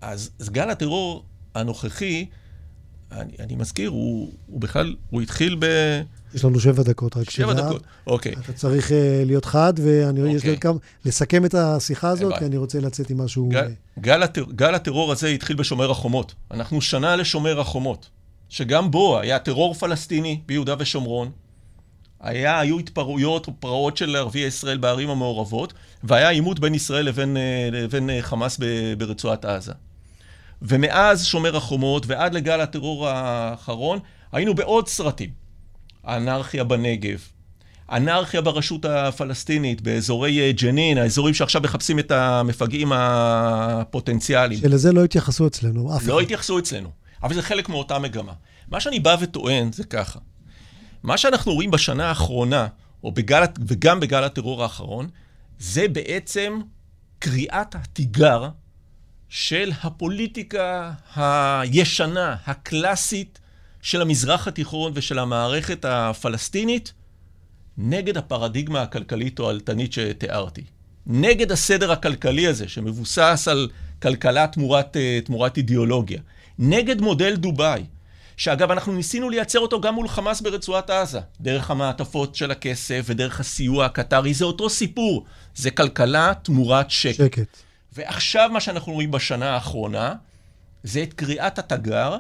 אז 0.00 0.30
גל 0.50 0.70
הטרור 0.70 1.24
הנוכחי, 1.54 2.26
אני, 3.12 3.32
אני 3.38 3.54
מזכיר, 3.54 3.90
הוא, 3.90 4.32
הוא 4.46 4.60
בכלל, 4.60 4.96
הוא 5.10 5.22
התחיל 5.22 5.56
ב... 5.60 5.66
יש 6.34 6.44
לנו 6.44 6.60
שבע 6.60 6.82
דקות, 6.82 7.16
רק 7.16 7.30
שבע 7.30 7.52
דקות, 7.52 7.82
אוקיי. 8.06 8.32
אתה 8.32 8.52
צריך 8.52 8.88
uh, 8.88 8.92
להיות 9.26 9.44
חד, 9.44 9.72
ואני 9.76 10.20
אוקיי. 10.20 10.36
יש 10.36 10.44
לי 10.44 10.58
כמה... 10.58 10.78
לסכם 11.04 11.44
את 11.44 11.54
השיחה 11.54 12.08
הזאת, 12.08 12.38
כי 12.38 12.44
אני 12.44 12.56
רוצה 12.56 12.80
לצאת 12.80 13.10
עם 13.10 13.20
משהו... 13.20 13.48
גל, 13.48 13.70
גל, 13.98 14.22
הטר, 14.22 14.44
גל 14.54 14.74
הטרור 14.74 15.12
הזה 15.12 15.28
התחיל 15.28 15.56
בשומר 15.56 15.90
החומות. 15.90 16.34
אנחנו 16.50 16.80
שנה 16.80 17.16
לשומר 17.16 17.60
החומות, 17.60 18.10
שגם 18.48 18.90
בו 18.90 19.18
היה 19.18 19.38
טרור 19.38 19.74
פלסטיני 19.74 20.40
ביהודה 20.46 20.74
ושומרון, 20.78 21.30
היה, 22.20 22.60
היו 22.60 22.78
התפרעויות 22.78 23.46
או 23.46 23.52
פרעות 23.60 23.96
של 23.96 24.16
ערביי 24.16 24.42
ישראל 24.42 24.78
בערים 24.78 25.10
המעורבות, 25.10 25.72
והיה 26.04 26.28
עימות 26.28 26.60
בין 26.60 26.74
ישראל 26.74 27.06
לבין, 27.06 27.36
אה, 27.36 27.68
לבין 27.72 28.10
אה, 28.10 28.22
חמאס 28.22 28.60
ברצועת 28.98 29.44
עזה. 29.44 29.72
ומאז 30.62 31.24
שומר 31.24 31.56
החומות 31.56 32.06
ועד 32.06 32.34
לגל 32.34 32.60
הטרור 32.60 33.08
האחרון, 33.08 33.98
היינו 34.32 34.54
בעוד 34.54 34.88
סרטים. 34.88 35.41
האנרכיה 36.04 36.64
בנגב, 36.64 37.18
אנרכיה 37.92 38.40
ברשות 38.40 38.84
הפלסטינית, 38.84 39.80
באזורי 39.80 40.40
אה, 40.40 40.52
ג'נין, 40.52 40.98
האזורים 40.98 41.34
שעכשיו 41.34 41.60
מחפשים 41.60 41.98
את 41.98 42.10
המפגעים 42.10 42.92
הפוטנציאליים. 42.92 44.60
שלזה 44.60 44.92
לא 44.92 45.04
התייחסו 45.04 45.46
אצלנו, 45.46 45.96
אף 45.96 46.02
אחד. 46.02 46.06
לא 46.06 46.20
התייחסו 46.20 46.58
אצלנו, 46.58 46.90
אבל 47.22 47.34
זה 47.34 47.42
חלק 47.42 47.68
מאותה 47.68 47.98
מגמה. 47.98 48.32
מה 48.70 48.80
שאני 48.80 49.00
בא 49.00 49.16
וטוען 49.20 49.72
זה 49.72 49.84
ככה, 49.84 50.18
מה 51.02 51.18
שאנחנו 51.18 51.52
רואים 51.52 51.70
בשנה 51.70 52.08
האחרונה, 52.08 52.66
או 53.04 53.12
בגל, 53.12 53.42
וגם 53.66 54.00
בגל 54.00 54.24
הטרור 54.24 54.62
האחרון, 54.62 55.08
זה 55.58 55.88
בעצם 55.88 56.60
קריאת 57.18 57.74
התיגר 57.74 58.48
של 59.28 59.72
הפוליטיקה 59.82 60.92
הישנה, 61.14 62.36
הקלאסית, 62.46 63.38
של 63.82 64.02
המזרח 64.02 64.48
התיכון 64.48 64.92
ושל 64.94 65.18
המערכת 65.18 65.84
הפלסטינית, 65.84 66.92
נגד 67.78 68.16
הפרדיגמה 68.16 68.82
הכלכלית-תועלתנית 68.82 69.92
שתיארתי. 69.92 70.64
נגד 71.06 71.52
הסדר 71.52 71.92
הכלכלי 71.92 72.46
הזה, 72.46 72.68
שמבוסס 72.68 73.48
על 73.50 73.68
כלכלה 74.02 74.46
תמורת, 74.46 74.96
אה, 74.96 75.18
תמורת 75.24 75.56
אידיאולוגיה. 75.56 76.20
נגד 76.58 77.00
מודל 77.00 77.36
דובאי, 77.36 77.84
שאגב, 78.36 78.70
אנחנו 78.70 78.92
ניסינו 78.92 79.30
לייצר 79.30 79.58
אותו 79.58 79.80
גם 79.80 79.94
מול 79.94 80.08
חמאס 80.08 80.40
ברצועת 80.40 80.90
עזה, 80.90 81.20
דרך 81.40 81.70
המעטפות 81.70 82.34
של 82.34 82.50
הכסף 82.50 83.02
ודרך 83.06 83.40
הסיוע 83.40 83.84
הקטרי, 83.86 84.34
זה 84.34 84.44
אותו 84.44 84.70
סיפור, 84.70 85.24
זה 85.54 85.70
כלכלה 85.70 86.32
תמורת 86.42 86.90
שקט. 86.90 87.14
שקט. 87.14 87.56
ועכשיו 87.92 88.50
מה 88.52 88.60
שאנחנו 88.60 88.92
רואים 88.92 89.10
בשנה 89.10 89.50
האחרונה, 89.50 90.14
זה 90.82 91.02
את 91.02 91.12
קריאת 91.12 91.58
התגר, 91.58 92.16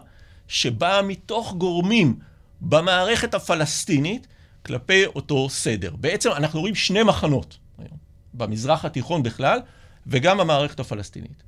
שבאה 0.52 1.02
מתוך 1.02 1.54
גורמים 1.54 2.18
במערכת 2.60 3.34
הפלסטינית 3.34 4.26
כלפי 4.66 5.06
אותו 5.06 5.48
סדר. 5.48 5.96
בעצם 5.96 6.30
אנחנו 6.30 6.60
רואים 6.60 6.74
שני 6.74 7.02
מחנות 7.02 7.58
היום, 7.78 7.96
במזרח 8.34 8.84
התיכון 8.84 9.22
בכלל, 9.22 9.60
וגם 10.06 10.38
במערכת 10.38 10.80
הפלסטינית. 10.80 11.42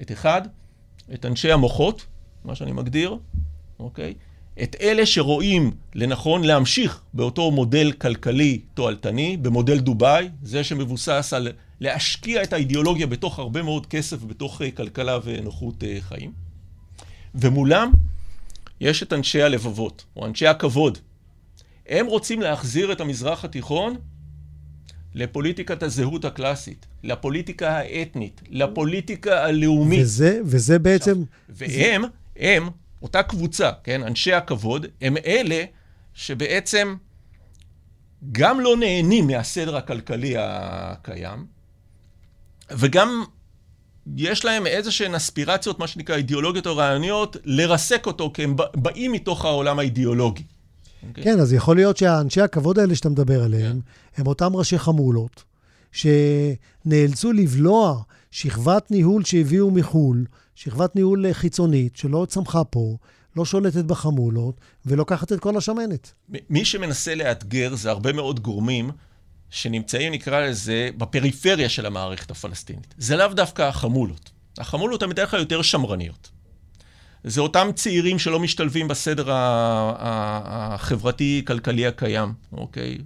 את 0.00 0.12
אחד, 0.12 0.42
את 1.14 1.26
אנשי 1.26 1.52
המוחות, 1.52 2.06
מה 2.44 2.54
שאני 2.54 2.72
מגדיר, 2.72 3.16
אוקיי? 3.78 4.14
את 4.62 4.76
אלה 4.80 5.06
שרואים 5.06 5.70
לנכון 5.94 6.44
להמשיך 6.44 7.02
באותו 7.14 7.50
מודל 7.50 7.92
כלכלי 7.92 8.60
תועלתני, 8.74 9.36
במודל 9.36 9.78
דובאי, 9.78 10.28
זה 10.42 10.64
שמבוסס 10.64 11.32
על 11.36 11.48
להשקיע 11.80 12.42
את 12.42 12.52
האידיאולוגיה 12.52 13.06
בתוך 13.06 13.38
הרבה 13.38 13.62
מאוד 13.62 13.86
כסף, 13.86 14.22
בתוך 14.22 14.62
כלכלה 14.74 15.18
ונוחות 15.24 15.84
חיים. 16.00 16.32
ומולם 17.34 17.92
יש 18.82 19.02
את 19.02 19.12
אנשי 19.12 19.42
הלבבות, 19.42 20.04
או 20.16 20.26
אנשי 20.26 20.46
הכבוד. 20.46 20.98
הם 21.86 22.06
רוצים 22.06 22.40
להחזיר 22.40 22.92
את 22.92 23.00
המזרח 23.00 23.44
התיכון 23.44 23.96
לפוליטיקת 25.14 25.82
הזהות 25.82 26.24
הקלאסית, 26.24 26.86
לפוליטיקה 27.02 27.70
האתנית, 27.70 28.40
לפוליטיקה 28.48 29.44
הלאומית. 29.44 30.00
וזה, 30.02 30.40
וזה 30.44 30.78
בעצם... 30.78 31.22
והם, 31.48 32.02
זה... 32.02 32.08
הם, 32.36 32.68
אותה 33.02 33.22
קבוצה, 33.22 33.70
כן, 33.84 34.02
אנשי 34.02 34.32
הכבוד, 34.32 34.86
הם 35.00 35.16
אלה 35.16 35.64
שבעצם 36.14 36.96
גם 38.32 38.60
לא 38.60 38.76
נהנים 38.76 39.26
מהסדר 39.26 39.76
הכלכלי 39.76 40.34
הקיים, 40.38 41.46
וגם 42.70 43.24
יש 44.16 44.44
להם 44.44 44.66
איזה 44.66 44.90
שהן 44.90 45.14
אספירציות, 45.14 45.78
מה 45.78 45.86
שנקרא 45.86 46.16
אידיאולוגיות 46.16 46.66
או 46.66 46.76
רעיוניות, 46.76 47.36
לרסק 47.44 48.06
אותו, 48.06 48.30
כי 48.34 48.44
הם 48.44 48.56
באים 48.74 49.12
מתוך 49.12 49.44
העולם 49.44 49.78
האידיאולוגי. 49.78 50.42
Okay. 50.42 51.06
אוקיי? 51.08 51.24
כן, 51.24 51.40
אז 51.40 51.52
יכול 51.52 51.76
להיות 51.76 51.96
שהאנשי 51.96 52.40
הכבוד 52.40 52.78
האלה 52.78 52.94
שאתה 52.94 53.08
מדבר 53.08 53.42
עליהם, 53.42 53.78
yeah. 53.78 54.16
כן. 54.16 54.22
הם 54.22 54.26
אותם 54.26 54.56
ראשי 54.56 54.78
חמולות, 54.78 55.44
שנאלצו 55.92 57.32
לבלוע 57.32 58.02
שכבת 58.30 58.90
ניהול 58.90 59.24
שהביאו 59.24 59.70
מחו"ל, 59.70 60.24
שכבת 60.54 60.96
ניהול 60.96 61.32
חיצונית, 61.32 61.96
שלא 61.96 62.26
צמחה 62.28 62.64
פה, 62.64 62.96
לא 63.36 63.44
שולטת 63.44 63.84
בחמולות, 63.84 64.60
ולוקחת 64.86 65.32
את 65.32 65.40
כל 65.40 65.56
השמנת. 65.56 66.12
מי 66.50 66.64
שמנסה 66.64 67.14
לאתגר 67.14 67.74
זה 67.74 67.90
הרבה 67.90 68.12
מאוד 68.12 68.40
גורמים 68.40 68.90
שנמצאים, 69.52 70.12
נקרא 70.12 70.40
לזה, 70.40 70.90
בפריפריה 70.96 71.68
של 71.68 71.86
המערכת 71.86 72.30
הפלסטינית. 72.30 72.94
זה 72.98 73.16
לאו 73.16 73.28
דווקא 73.28 73.62
החמולות. 73.62 74.30
החמולות 74.58 75.02
הן 75.02 75.10
בדרך 75.10 75.30
כלל 75.30 75.40
יותר 75.40 75.62
שמרניות. 75.62 76.30
זה 77.24 77.40
אותם 77.40 77.70
צעירים 77.74 78.18
שלא 78.18 78.40
משתלבים 78.40 78.88
בסדר 78.88 79.28
החברתי-כלכלי 80.38 81.86
הקיים, 81.86 82.32
אוקיי? 82.52 82.98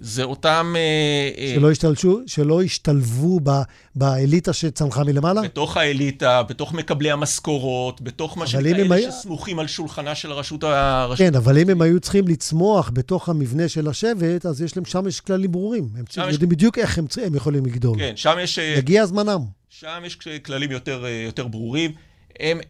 זה 0.00 0.22
אותם... 0.22 0.74
אה, 0.76 1.30
אה, 1.38 1.52
שלא, 1.54 1.70
השתלשו, 1.70 2.20
שלא 2.26 2.62
השתלבו 2.62 3.40
ב, 3.42 3.50
באליטה 3.94 4.52
שצמחה 4.52 5.04
מלמעלה? 5.04 5.42
בתוך 5.42 5.76
האליטה, 5.76 6.42
בתוך 6.42 6.72
מקבלי 6.72 7.10
המשכורות, 7.10 8.00
בתוך 8.00 8.38
מה 8.38 8.46
שנקרא 8.46 8.70
אלה 8.70 8.94
היה... 8.94 9.12
שסמוכים 9.12 9.58
על 9.58 9.66
שולחנה 9.66 10.14
של 10.14 10.32
הרשות 10.32 10.64
ה... 10.64 11.06
כן, 11.16 11.34
אבל 11.34 11.58
אם 11.58 11.70
הם 11.70 11.82
היו 11.82 12.00
צריכים 12.00 12.28
לצמוח 12.28 12.90
בתוך 12.94 13.28
המבנה 13.28 13.68
של 13.68 13.88
השבט, 13.88 14.46
אז 14.46 14.62
יש 14.62 14.76
להם, 14.76 14.84
שם 14.84 15.08
יש 15.08 15.20
כללים 15.20 15.52
ברורים. 15.52 15.88
הם 15.96 16.04
יודעים 16.16 16.30
יש... 16.30 16.38
בדיוק 16.38 16.78
איך 16.78 16.98
הם, 16.98 17.06
הם 17.26 17.34
יכולים 17.34 17.66
לגדול. 17.66 17.98
כן, 17.98 18.12
שם 18.16 18.36
יש... 18.42 18.58
יגיע 18.58 19.00
אה, 19.00 19.06
זמנם. 19.06 19.40
שם 19.68 20.02
יש 20.06 20.18
כללים 20.42 20.70
יותר, 20.70 21.04
יותר 21.24 21.46
ברורים. 21.46 21.92
הם, 22.40 22.60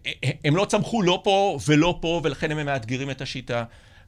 הם 0.45 0.57
לא 0.57 0.65
צמחו 0.65 1.03
לא 1.03 1.21
פה 1.25 1.59
ולא 1.67 1.99
פה, 2.01 2.21
ולכן 2.25 2.51
הם 2.51 2.67
מאתגרים 2.67 3.11
את 3.11 3.21
השיטה. 3.21 3.65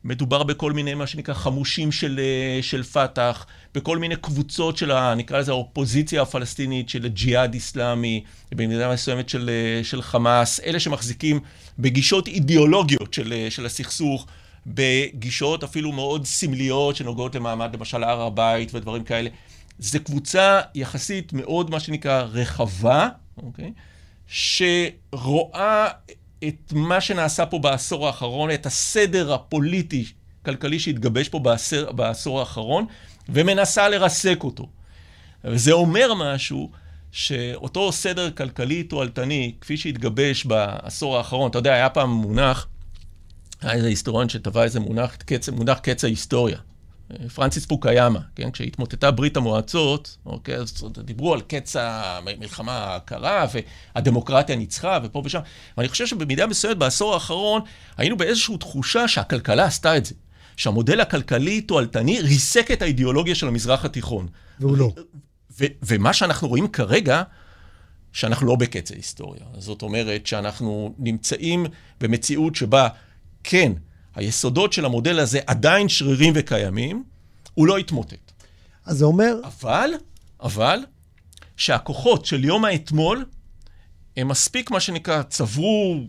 מדובר 0.06 0.42
בכל 0.42 0.72
מיני, 0.72 0.94
מה 0.94 1.06
שנקרא, 1.06 1.34
חמושים 1.34 1.92
של, 1.92 2.20
אה, 2.22 2.62
של 2.62 2.82
פת"ח, 2.82 3.46
בכל 3.74 3.98
מיני 3.98 4.16
קבוצות 4.16 4.76
של, 4.76 4.90
ה, 4.90 5.14
נקרא 5.14 5.38
לזה, 5.38 5.50
האופוזיציה 5.50 6.22
הפלסטינית, 6.22 6.88
של 6.88 7.08
ג'יהאד 7.08 7.54
איסלאמי, 7.54 8.24
במידה 8.54 8.92
מסוימת 8.92 9.28
של, 9.28 9.50
אה, 9.52 9.84
של 9.84 10.02
חמאס, 10.02 10.60
אלה 10.60 10.80
שמחזיקים 10.80 11.40
בגישות 11.78 12.28
אידיאולוגיות 12.28 13.14
של, 13.14 13.32
אה, 13.32 13.46
של 13.50 13.66
הסכסוך, 13.66 14.26
בגישות 14.66 15.64
אפילו 15.64 15.92
מאוד 15.92 16.26
סמליות 16.26 16.96
שנוגעות 16.96 17.34
למעמד, 17.34 17.74
למשל, 17.74 18.04
הר 18.04 18.22
הבית 18.22 18.74
ודברים 18.74 19.04
כאלה. 19.04 19.30
זו 19.78 19.98
קבוצה 20.04 20.60
יחסית 20.74 21.32
מאוד, 21.32 21.70
מה 21.70 21.80
שנקרא, 21.80 22.22
רחבה, 22.22 23.08
אוקיי? 23.42 23.72
שרואה 24.28 25.88
את 26.44 26.72
מה 26.72 27.00
שנעשה 27.00 27.46
פה 27.46 27.58
בעשור 27.58 28.06
האחרון, 28.06 28.50
את 28.50 28.66
הסדר 28.66 29.34
הפוליטי-כלכלי 29.34 30.78
שהתגבש 30.78 31.28
פה 31.28 31.38
בעשור, 31.38 31.92
בעשור 31.92 32.40
האחרון, 32.40 32.86
ומנסה 33.28 33.88
לרסק 33.88 34.38
אותו. 34.44 34.68
וזה 35.44 35.72
אומר 35.72 36.14
משהו, 36.14 36.70
שאותו 37.12 37.92
סדר 37.92 38.30
כלכלי 38.30 38.82
תועלתני, 38.82 39.54
כפי 39.60 39.76
שהתגבש 39.76 40.44
בעשור 40.44 41.16
האחרון, 41.16 41.50
אתה 41.50 41.58
יודע, 41.58 41.74
היה 41.74 41.90
פעם 41.90 42.10
מונח, 42.10 42.66
היה 43.60 43.72
איזה 43.72 43.88
היסטוריון 43.88 44.28
שטבע 44.28 44.64
איזה 44.64 44.80
מונח, 44.80 45.16
קץ, 45.16 45.48
מונח 45.48 45.78
קץ 45.78 46.04
ההיסטוריה. 46.04 46.58
פרנסיס 47.34 47.66
פוקיימה, 47.66 48.20
כן? 48.34 48.50
כשהתמוטטה 48.50 49.10
ברית 49.10 49.36
המועצות, 49.36 50.16
אוקיי, 50.26 50.56
אז 50.56 50.84
דיברו 51.04 51.34
על 51.34 51.40
קץ 51.40 51.76
המלחמה 51.78 52.94
הקרה, 52.94 53.46
והדמוקרטיה 53.94 54.56
ניצחה, 54.56 54.98
ופה 55.04 55.22
ושם. 55.24 55.40
ואני 55.76 55.88
חושב 55.88 56.06
שבמידה 56.06 56.46
מסוימת 56.46 56.78
בעשור 56.78 57.14
האחרון, 57.14 57.60
היינו 57.96 58.16
באיזושהי 58.16 58.58
תחושה 58.58 59.08
שהכלכלה 59.08 59.64
עשתה 59.64 59.96
את 59.96 60.04
זה. 60.04 60.14
שהמודל 60.56 61.00
הכלכלי 61.00 61.60
תועלתני 61.60 62.20
ריסק 62.20 62.70
את 62.70 62.82
האידיאולוגיה 62.82 63.34
של 63.34 63.48
המזרח 63.48 63.84
התיכון. 63.84 64.28
והוא 64.60 64.76
לא. 64.76 64.92
ומה 65.82 66.12
שאנחנו 66.12 66.48
רואים 66.48 66.68
כרגע, 66.68 67.22
שאנחנו 68.12 68.46
לא 68.46 68.56
בקץ 68.56 68.92
ההיסטוריה. 68.92 69.42
זאת 69.58 69.82
אומרת 69.82 70.26
שאנחנו 70.26 70.94
נמצאים 70.98 71.66
במציאות 72.00 72.54
שבה, 72.54 72.88
כן, 73.44 73.72
היסודות 74.16 74.72
של 74.72 74.84
המודל 74.84 75.18
הזה 75.18 75.40
עדיין 75.46 75.88
שרירים 75.88 76.32
וקיימים, 76.36 77.04
הוא 77.54 77.66
לא 77.66 77.78
יתמוטט. 77.78 78.32
אז 78.84 78.98
זה 78.98 79.04
אומר... 79.04 79.34
אבל, 79.44 79.90
אבל, 80.40 80.78
שהכוחות 81.56 82.26
של 82.26 82.44
יום 82.44 82.64
האתמול, 82.64 83.24
הם 84.16 84.28
מספיק, 84.28 84.70
מה 84.70 84.80
שנקרא, 84.80 85.22
צברו 85.22 86.00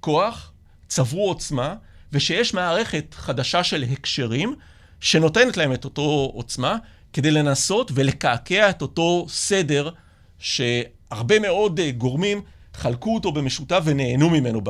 כוח, 0.00 0.52
צברו 0.88 1.28
עוצמה, 1.28 1.74
ושיש 2.12 2.54
מערכת 2.54 3.14
חדשה 3.14 3.64
של 3.64 3.84
הקשרים, 3.92 4.54
שנותנת 5.00 5.56
להם 5.56 5.72
את 5.72 5.84
אותו 5.84 6.30
עוצמה, 6.34 6.76
כדי 7.12 7.30
לנסות 7.30 7.90
ולקעקע 7.94 8.70
את 8.70 8.82
אותו 8.82 9.26
סדר 9.28 9.90
שהרבה 10.38 11.38
מאוד 11.38 11.80
אה, 11.80 11.90
גורמים 11.90 12.42
חלקו 12.80 13.14
אותו 13.14 13.32
במשותף 13.32 13.80
ונהנו 13.84 14.30
ממנו 14.30 14.60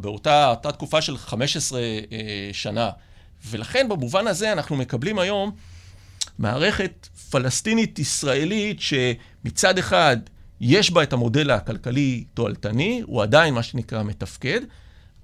באותה 0.00 0.54
תקופה 0.62 1.02
של 1.02 1.16
15 1.16 1.80
אה, 1.80 1.86
שנה. 2.52 2.90
ולכן 3.50 3.88
במובן 3.88 4.26
הזה 4.26 4.52
אנחנו 4.52 4.76
מקבלים 4.76 5.18
היום 5.18 5.50
מערכת 6.38 7.08
פלסטינית-ישראלית 7.30 8.80
שמצד 8.80 9.78
אחד 9.78 10.16
יש 10.60 10.90
בה 10.90 11.02
את 11.02 11.12
המודל 11.12 11.50
הכלכלי 11.50 12.24
תועלתני, 12.34 13.02
הוא 13.06 13.22
עדיין 13.22 13.54
מה 13.54 13.62
שנקרא 13.62 14.02
מתפקד, 14.02 14.60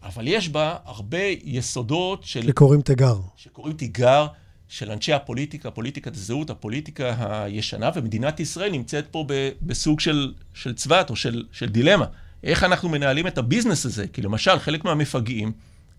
אבל 0.03 0.29
יש 0.29 0.49
בה 0.49 0.77
הרבה 0.85 1.23
יסודות 1.45 2.25
של... 2.25 2.47
שקוראים 2.49 2.83
תיגר. 2.83 3.17
שקוראים 3.37 3.75
תיגר 3.75 4.27
של 4.69 4.91
אנשי 4.91 5.13
הפוליטיקה, 5.13 5.71
פוליטיקת 5.71 6.15
הזהות, 6.15 6.51
הפוליטיקה 6.51 7.15
הישנה, 7.45 7.91
ומדינת 7.95 8.41
ישראל 8.41 8.73
נמצאת 8.73 9.07
פה 9.11 9.27
בסוג 9.63 10.01
של, 10.01 10.35
של 10.55 10.75
צוות 10.75 11.11
או 11.11 11.17
של, 11.17 11.45
של 11.53 11.69
דילמה. 11.69 12.07
איך 12.45 12.65
אנחנו 12.65 12.89
מנהלים 12.89 13.27
את 13.27 13.39
הביזנס 13.39 13.87
הזה. 13.87 14.07
כי 14.07 14.23
למשל, 14.23 14.59
חלק 14.59 14.85
מהמפגעים, 14.85 15.53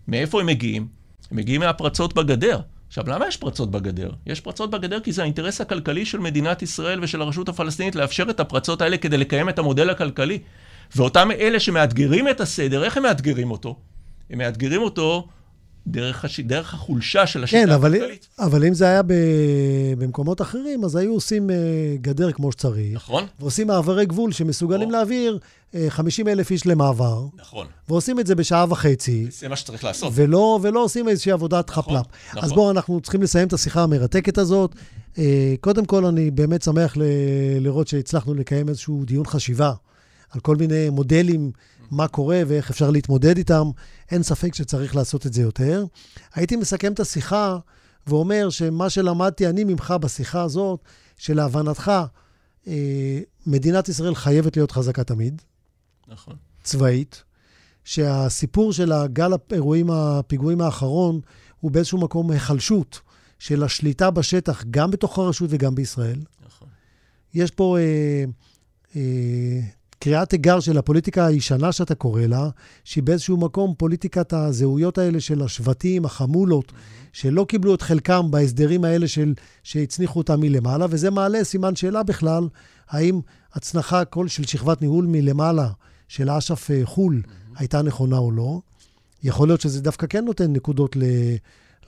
מאיפה 0.08 0.40
הם 0.40 0.46
מגיעים? 0.46 0.88
הם 1.30 1.36
מגיעים 1.36 1.60
מהפרצות 1.60 2.14
בגדר. 2.14 2.60
עכשיו, 2.88 3.04
למה 3.08 3.28
יש 3.28 3.36
פרצות 3.36 3.70
בגדר? 3.70 4.10
יש 4.26 4.40
פרצות 4.40 4.70
בגדר 4.70 5.00
כי 5.00 5.12
זה 5.12 5.22
האינטרס 5.22 5.60
הכלכלי 5.60 6.06
של 6.06 6.18
מדינת 6.18 6.62
ישראל 6.62 7.04
ושל 7.04 7.22
הרשות 7.22 7.48
הפלסטינית 7.48 7.94
לאפשר 7.94 8.30
את 8.30 8.40
הפרצות 8.40 8.82
האלה 8.82 8.96
כדי 8.96 9.16
לקיים 9.16 9.48
את 9.48 9.58
המודל 9.58 9.90
הכלכלי. 9.90 10.38
ואותם 10.96 11.30
אלה 11.30 11.60
שמאתגרים 11.60 12.28
את 12.28 12.40
הסדר, 12.40 12.84
איך 12.84 12.96
הם 12.96 13.02
מאתגרים 13.02 13.50
אותו? 13.50 13.76
הם 14.30 14.38
מאתגרים 14.38 14.82
אותו 14.82 15.28
דרך, 15.90 16.24
הש... 16.24 16.40
דרך 16.40 16.74
החולשה 16.74 17.26
של 17.26 17.44
השיטה 17.44 17.66
כן, 17.66 17.72
הכלכלית. 17.72 18.28
כן, 18.36 18.42
אבל 18.42 18.64
אם 18.64 18.74
זה 18.74 18.84
היה 18.84 19.02
ב... 19.02 19.12
במקומות 19.98 20.40
אחרים, 20.40 20.84
אז 20.84 20.96
היו 20.96 21.12
עושים 21.12 21.50
uh, 21.50 21.52
גדר 22.00 22.32
כמו 22.32 22.52
שצריך. 22.52 22.94
נכון. 22.94 23.24
ועושים 23.40 23.66
מעברי 23.66 24.06
גבול 24.06 24.32
שמסוגלים 24.32 24.88
נכון. 24.88 24.92
להעביר 24.92 25.38
uh, 25.72 25.76
50 25.88 26.28
אלף 26.28 26.50
איש 26.50 26.66
למעבר. 26.66 27.26
נכון. 27.36 27.66
ועושים 27.88 28.20
את 28.20 28.26
זה 28.26 28.34
בשעה 28.34 28.66
וחצי. 28.68 29.26
זה 29.30 29.48
מה 29.48 29.56
שצריך 29.56 29.84
לעשות. 29.84 30.12
ולא, 30.14 30.58
ולא 30.62 30.84
עושים 30.84 31.08
איזושהי 31.08 31.32
עבודת 31.32 31.70
נכון, 31.70 31.82
חפלאפ. 31.84 32.06
נכון. 32.28 32.44
אז 32.44 32.52
בואו, 32.52 32.70
אנחנו 32.70 33.00
צריכים 33.00 33.22
לסיים 33.22 33.48
את 33.48 33.52
השיחה 33.52 33.82
המרתקת 33.82 34.38
הזאת. 34.38 34.74
Uh, 35.14 35.18
קודם 35.60 35.84
כל, 35.84 36.04
אני 36.04 36.30
באמת 36.30 36.62
שמח 36.62 36.96
ל... 36.96 37.02
לראות 37.60 37.88
שהצלחנו 37.88 38.34
לקיים 38.34 38.68
איזשהו 38.68 39.04
דיון 39.04 39.26
חשיבה 39.26 39.72
על 40.30 40.40
כל 40.40 40.56
מיני 40.56 40.90
מודלים. 40.90 41.50
מה 41.90 42.08
קורה 42.08 42.42
ואיך 42.46 42.70
אפשר 42.70 42.90
להתמודד 42.90 43.36
איתם. 43.36 43.70
אין 44.10 44.22
ספק 44.22 44.54
שצריך 44.54 44.96
לעשות 44.96 45.26
את 45.26 45.32
זה 45.32 45.42
יותר. 45.42 45.84
הייתי 46.34 46.56
מסכם 46.56 46.92
את 46.92 47.00
השיחה 47.00 47.58
ואומר 48.06 48.50
שמה 48.50 48.90
שלמדתי 48.90 49.46
אני 49.46 49.64
ממך 49.64 49.94
בשיחה 50.00 50.42
הזאת, 50.42 50.80
שלהבנתך, 51.16 51.92
אה, 52.66 53.20
מדינת 53.46 53.88
ישראל 53.88 54.14
חייבת 54.14 54.56
להיות 54.56 54.70
חזקה 54.70 55.04
תמיד. 55.04 55.42
נכון. 56.08 56.36
צבאית. 56.62 57.22
שהסיפור 57.84 58.72
של 58.72 58.92
הגל 58.92 59.32
האירועים, 59.50 59.90
הפיגועים 59.90 60.60
האחרון, 60.60 61.20
הוא 61.60 61.70
באיזשהו 61.70 61.98
מקום 61.98 62.30
היחלשות 62.30 63.00
של 63.38 63.62
השליטה 63.62 64.10
בשטח, 64.10 64.64
גם 64.70 64.90
בתוך 64.90 65.18
הרשות 65.18 65.48
וגם 65.52 65.74
בישראל. 65.74 66.20
נכון. 66.46 66.68
יש 67.34 67.50
פה 67.50 67.78
אה, 67.78 68.24
אה, 68.96 69.60
קריאת 69.98 70.28
תיגר 70.28 70.60
של 70.60 70.78
הפוליטיקה 70.78 71.26
הישנה 71.26 71.72
שאתה 71.72 71.94
קורא 71.94 72.22
לה, 72.22 72.48
שהיא 72.84 73.04
באיזשהו 73.04 73.36
מקום 73.36 73.74
פוליטיקת 73.78 74.32
הזהויות 74.32 74.98
האלה 74.98 75.20
של 75.20 75.42
השבטים, 75.42 76.04
החמולות, 76.04 76.72
שלא 77.12 77.46
קיבלו 77.48 77.74
את 77.74 77.82
חלקם 77.82 78.30
בהסדרים 78.30 78.84
האלה 78.84 79.08
של, 79.08 79.34
שהצניחו 79.62 80.18
אותם 80.18 80.40
מלמעלה, 80.40 80.86
וזה 80.90 81.10
מעלה 81.10 81.44
סימן 81.44 81.76
שאלה 81.76 82.02
בכלל, 82.02 82.48
האם 82.88 83.20
הצנחה 83.52 84.04
כל 84.04 84.28
של 84.28 84.44
שכבת 84.46 84.80
ניהול 84.82 85.06
מלמעלה 85.06 85.68
של 86.08 86.30
אש"ף 86.30 86.70
אה, 86.70 86.80
חו"ל 86.84 87.22
הייתה 87.56 87.82
נכונה 87.82 88.18
או 88.18 88.30
לא. 88.30 88.60
יכול 89.22 89.48
להיות 89.48 89.60
שזה 89.60 89.82
דווקא 89.82 90.06
כן 90.06 90.24
נותן 90.24 90.52
נקודות 90.52 90.96
ל, 90.96 91.02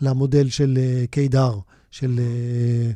למודל 0.01 0.49
של 0.49 0.79
אה, 0.81 1.05
קידר, 1.11 1.59
של... 1.91 2.21
אה, 2.23 2.93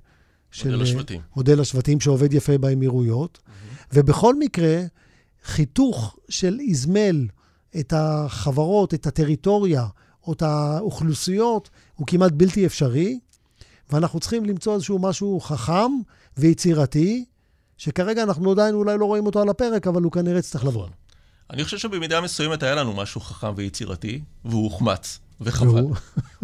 של 0.50 0.70
מודל 0.70 0.82
השבטים. 0.82 1.20
מודל 1.36 1.60
השבטים 1.60 2.00
שעובד 2.00 2.34
יפה 2.34 2.58
באמירויות. 2.58 3.38
Mm-hmm. 3.38 3.84
ובכל 3.92 4.38
מקרה, 4.38 4.82
חיתוך 5.44 6.16
של 6.28 6.58
איזמל 6.60 7.26
את 7.80 7.92
החברות, 7.96 8.94
את 8.94 9.06
הטריטוריה 9.06 9.86
או 10.26 10.32
את 10.32 10.42
האוכלוסיות, 10.42 11.70
הוא 11.94 12.06
כמעט 12.06 12.32
בלתי 12.32 12.66
אפשרי, 12.66 13.18
ואנחנו 13.90 14.20
צריכים 14.20 14.44
למצוא 14.44 14.74
איזשהו 14.74 14.98
משהו 14.98 15.40
חכם 15.40 15.90
ויצירתי, 16.36 17.24
שכרגע 17.78 18.22
אנחנו 18.22 18.50
עדיין 18.50 18.74
אולי 18.74 18.98
לא 18.98 19.04
רואים 19.04 19.26
אותו 19.26 19.42
על 19.42 19.48
הפרק, 19.48 19.86
אבל 19.86 20.02
הוא 20.02 20.12
כנראה 20.12 20.38
יצטרך 20.38 20.64
לבוא. 20.64 20.86
אני 21.50 21.64
חושב 21.64 21.78
שבמידה 21.78 22.20
מסוימת 22.20 22.62
היה 22.62 22.74
לנו 22.74 22.92
משהו 22.92 23.20
חכם 23.20 23.52
ויצירתי, 23.56 24.20
והוא 24.44 24.64
הוחמץ, 24.64 25.18
וחבל. 25.40 25.84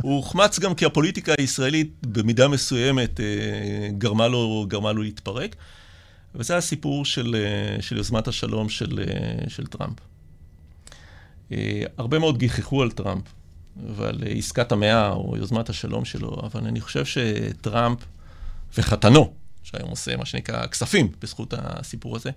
הוא 0.03 0.17
הוחמץ 0.17 0.59
גם 0.59 0.75
כי 0.75 0.85
הפוליטיקה 0.85 1.33
הישראלית 1.39 2.07
במידה 2.07 2.49
מסוימת 2.49 3.21
אה, 3.21 3.89
גרמה 3.99 4.29
לו, 4.29 4.65
גרמה 4.69 4.93
לו 4.93 5.03
להתפרק. 5.03 5.57
וזה 6.35 6.57
הסיפור 6.57 7.05
של, 7.05 7.37
אה, 7.39 7.83
של 7.83 7.97
יוזמת 7.97 8.29
השלום 8.29 8.69
של, 8.69 9.01
אה, 9.09 9.51
של 9.51 9.67
טראמפ. 9.67 9.99
אה, 11.53 11.83
הרבה 11.97 12.19
מאוד 12.19 12.39
גיחכו 12.39 12.83
על 12.83 12.91
טראמפ 12.91 13.25
ועל 13.97 14.23
עסקת 14.27 14.73
המאה 14.73 15.13
או 15.13 15.37
יוזמת 15.37 15.69
השלום 15.69 16.05
שלו, 16.05 16.41
אבל 16.43 16.67
אני 16.67 16.81
חושב 16.81 17.05
שטראמפ 17.05 17.99
וחתנו, 18.79 19.33
שהיום 19.63 19.91
עושה 19.91 20.17
מה 20.17 20.25
שנקרא 20.25 20.67
כספים 20.67 21.09
בזכות 21.21 21.55
הסיפור 21.57 22.17
הזה, 22.17 22.31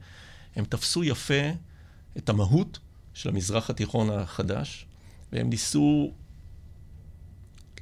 הם 0.55 0.65
תפסו 0.65 1.03
יפה 1.03 1.49
את 2.17 2.29
המהות 2.29 2.79
של 3.13 3.29
המזרח 3.29 3.69
התיכון 3.69 4.09
החדש, 4.09 4.85
והם 5.31 5.49
ניסו 5.49 6.11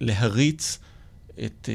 להריץ 0.01 0.79
את, 1.45 1.69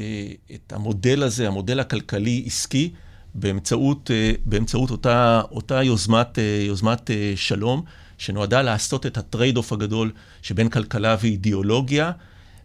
את 0.55 0.73
המודל 0.73 1.23
הזה, 1.23 1.47
המודל 1.47 1.79
הכלכלי-עסקי, 1.79 2.93
באמצעות, 3.37 4.11
אה, 4.11 4.31
באמצעות 4.45 4.91
אותה, 4.91 5.41
אותה 5.51 5.83
יוזמת, 5.83 6.39
אה, 6.39 6.63
יוזמת 6.67 7.11
אה, 7.11 7.33
שלום, 7.35 7.81
שנועדה 8.17 8.61
לעשות 8.61 9.05
את 9.05 9.17
ה 9.17 9.23
trade-off 9.23 9.73
הגדול 9.73 10.11
שבין 10.41 10.69
כלכלה 10.69 11.15
ואידיאולוגיה, 11.21 12.11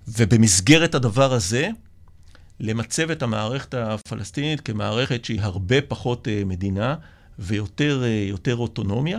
ובמסגרת 0.08 0.94
הדבר 0.94 1.32
הזה, 1.32 1.68
למצב 2.60 3.10
את 3.10 3.22
המערכת 3.22 3.74
הפלסטינית 3.74 4.60
כמערכת 4.60 5.24
שהיא 5.24 5.40
הרבה 5.40 5.80
פחות 5.80 6.28
מדינה 6.46 6.94
ויותר 7.38 8.56
אוטונומיה. 8.56 9.18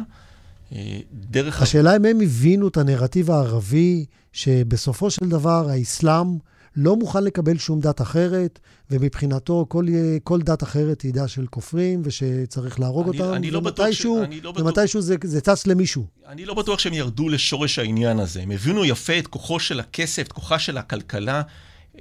דרך... 1.14 1.62
השאלה 1.62 1.96
אם 1.96 2.06
הם 2.06 2.22
הבינו 2.22 2.68
את 2.68 2.78
הנרטיב 2.78 3.32
הערבי, 3.32 4.06
שבסופו 4.34 5.10
של 5.10 5.30
דבר 5.30 5.70
האסלאם 5.70 6.38
לא 6.76 6.96
מוכן 6.96 7.24
לקבל 7.24 7.58
שום 7.58 7.80
דת 7.80 8.02
אחרת, 8.02 8.60
ומבחינתו 8.94 9.66
כל, 9.70 9.86
כל 10.24 10.42
דת 10.42 10.64
אחרת 10.64 11.02
היא 11.02 11.14
דת 11.14 11.30
של 11.30 11.46
כופרים, 11.48 12.02
ושצריך 12.06 12.80
להרוג 12.80 13.10
אני, 13.10 13.20
אותם, 13.20 13.34
אני 13.34 13.52
לא 13.52 13.58
ומתישהו, 13.58 14.24
ש... 14.32 14.44
לא 14.44 14.54
ומתישהו 14.58 15.02
זה, 15.02 15.16
זה 15.24 15.42
צץ 15.42 15.68
למישהו. 15.68 16.06
אני 16.28 16.46
לא 16.46 16.54
בטוח 16.54 16.80
שהם 16.80 16.94
ירדו 16.94 17.30
לשורש 17.30 17.80
העניין 17.80 18.20
הזה. 18.20 18.42
הם 18.42 18.52
הבינו 18.52 18.86
יפה 18.86 19.20
את 19.20 19.28
כוחו 19.28 19.60
של 19.60 19.80
הכסף, 19.80 20.22
את 20.22 20.32
כוחה 20.32 20.60
של 20.60 20.78
הכלכלה. 20.78 21.42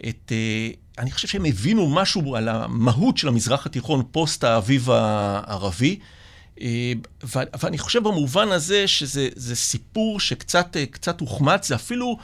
את, 0.09 0.33
uh, 0.33 0.77
אני 0.99 1.11
חושב 1.11 1.29
שהם 1.29 1.45
הבינו 1.45 1.89
משהו 1.91 2.37
על 2.37 2.49
המהות 2.49 3.19
של 3.19 3.29
המזרח 3.29 3.67
התיכון 3.67 4.03
פוסט 4.11 4.45
האביב 4.45 4.91
הערבי. 4.91 5.99
Uh, 6.57 6.63
ואני 7.63 7.79
חושב 7.79 8.03
במובן 8.03 8.49
הזה 8.49 8.87
שזה 8.87 9.57
סיפור 9.57 10.21
שקצת 10.21 11.21
הוחמץ, 11.21 11.69
זה 11.69 11.75
אפילו... 11.75 12.17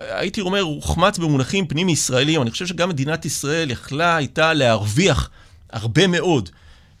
הייתי 0.00 0.40
אומר, 0.40 0.60
הוחמץ 0.60 1.18
במונחים 1.18 1.66
פנים-ישראלים. 1.66 2.42
אני 2.42 2.50
חושב 2.50 2.66
שגם 2.66 2.88
מדינת 2.88 3.24
ישראל 3.24 3.70
יכלה, 3.70 4.16
הייתה 4.16 4.54
להרוויח 4.54 5.30
הרבה 5.70 6.06
מאוד 6.06 6.50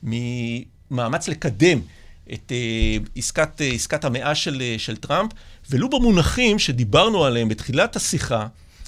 ממאמץ 0.02 1.28
לקדם 1.28 1.78
את 2.32 2.52
uh, 2.52 3.08
עסקת, 3.16 3.60
uh, 3.60 3.74
עסקת 3.74 4.04
המאה 4.04 4.34
של, 4.34 4.62
uh, 4.76 4.80
של 4.80 4.96
טראמפ, 4.96 5.32
ולו 5.70 5.90
במונחים 5.90 6.58
שדיברנו 6.58 7.24
עליהם 7.24 7.48
בתחילת 7.48 7.96
השיחה, 7.96 8.46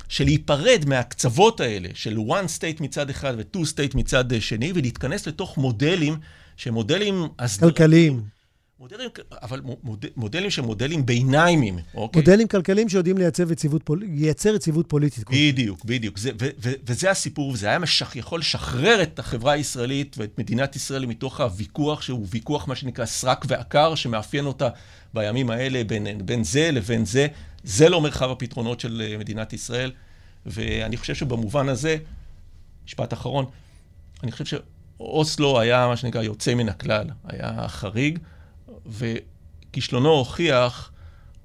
של 0.08 0.24
להיפרד 0.24 0.84
מהקצוות 0.86 1.60
האלה, 1.60 1.88
של 1.94 2.16
one 2.16 2.58
state 2.58 2.82
מצד 2.82 3.10
אחד 3.10 3.34
ו-two 3.38 3.60
state 3.60 3.96
מצד 3.96 4.24
שני, 4.40 4.72
ולהתכנס 4.74 5.26
לתוך 5.26 5.58
מודלים 5.58 6.16
שהם 6.56 6.74
מודלים... 6.74 7.28
כלכליים. 7.60 8.33
מודלים, 8.80 9.10
אבל 9.42 9.60
מוד, 9.60 10.04
מודלים 10.16 10.50
שהם 10.50 10.64
מודלים 10.64 11.06
ביניימים, 11.06 11.78
אוקיי? 11.94 12.22
מודלים 12.22 12.48
כלכליים 12.48 12.88
שיודעים 12.88 13.18
לייצר 13.18 13.52
יציבות, 13.52 13.82
פול... 13.84 14.02
לייצר 14.06 14.54
יציבות 14.54 14.88
פוליטית. 14.88 15.24
בדיוק, 15.30 15.84
בדיוק. 15.84 16.18
זה, 16.18 16.30
ו, 16.40 16.48
ו, 16.62 16.72
וזה 16.86 17.10
הסיפור, 17.10 17.50
וזה 17.50 17.66
היה 17.68 17.78
משך, 17.78 18.16
יכול 18.16 18.40
לשחרר 18.40 19.02
את 19.02 19.18
החברה 19.18 19.52
הישראלית 19.52 20.16
ואת 20.18 20.38
מדינת 20.38 20.76
ישראל 20.76 21.06
מתוך 21.06 21.40
הוויכוח, 21.40 22.02
שהוא 22.02 22.26
ויכוח, 22.30 22.68
מה 22.68 22.76
שנקרא, 22.76 23.04
סרק 23.04 23.44
ועקר, 23.48 23.94
שמאפיין 23.94 24.46
אותה 24.46 24.68
בימים 25.14 25.50
האלה 25.50 25.84
בין, 25.84 26.26
בין 26.26 26.44
זה 26.44 26.70
לבין 26.70 27.04
זה. 27.04 27.26
זה 27.64 27.88
לא 27.88 28.00
מרחב 28.00 28.30
הפתרונות 28.30 28.80
של 28.80 29.02
אה, 29.04 29.18
מדינת 29.18 29.52
ישראל, 29.52 29.92
ואני 30.46 30.96
חושב 30.96 31.14
שבמובן 31.14 31.68
הזה, 31.68 31.96
משפט 32.86 33.12
אחרון, 33.12 33.44
אני 34.22 34.32
חושב 34.32 34.44
שאוסלו 34.44 35.60
היה 35.60 35.86
מה 35.86 35.96
שנקרא 35.96 36.22
יוצא 36.22 36.54
מן 36.54 36.68
הכלל, 36.68 37.06
היה 37.24 37.68
חריג. 37.68 38.18
וכישלונו 38.86 40.08
הוכיח 40.08 40.90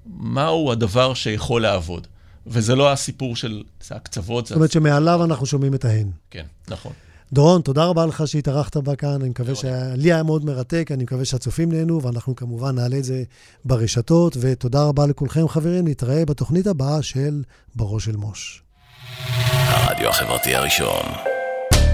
מהו 0.06 0.72
הדבר 0.72 1.14
שיכול 1.14 1.62
לעבוד. 1.62 2.06
וזה 2.46 2.74
לא 2.74 2.92
הסיפור 2.92 3.36
של 3.36 3.62
הקצוות. 3.90 4.46
זאת 4.46 4.56
אומרת 4.56 4.72
שמעליו 4.72 5.24
אנחנו 5.24 5.46
שומעים 5.46 5.74
את 5.74 5.84
ההן. 5.84 6.10
כן, 6.30 6.44
נכון. 6.68 6.92
דורון, 7.32 7.62
תודה 7.62 7.84
רבה 7.84 8.06
לך 8.06 8.22
שהתארחת 8.26 8.76
בה 8.76 8.96
כאן, 8.96 9.08
אני 9.08 9.28
מקווה 9.28 9.54
שלי 9.54 10.12
היה 10.12 10.22
מאוד 10.22 10.44
מרתק, 10.44 10.90
אני 10.94 11.02
מקווה 11.02 11.24
שהצופים 11.24 11.72
נהנו, 11.72 12.02
ואנחנו 12.02 12.36
כמובן 12.36 12.74
נעלה 12.74 12.98
את 12.98 13.04
זה 13.04 13.22
ברשתות, 13.64 14.36
ותודה 14.40 14.82
רבה 14.82 15.06
לכולכם 15.06 15.48
חברים, 15.48 15.88
נתראה 15.88 16.24
בתוכנית 16.24 16.66
הבאה 16.66 17.02
של 17.02 17.42
בראש 17.74 18.04
של 18.04 18.16
מוש. 18.16 18.62
הרדיו 19.52 20.08
החברתי 20.08 20.54
הראשון, 20.54 21.02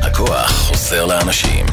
הכוח 0.03 0.51
חוזר 0.51 1.07
לאנשים. 1.07 1.67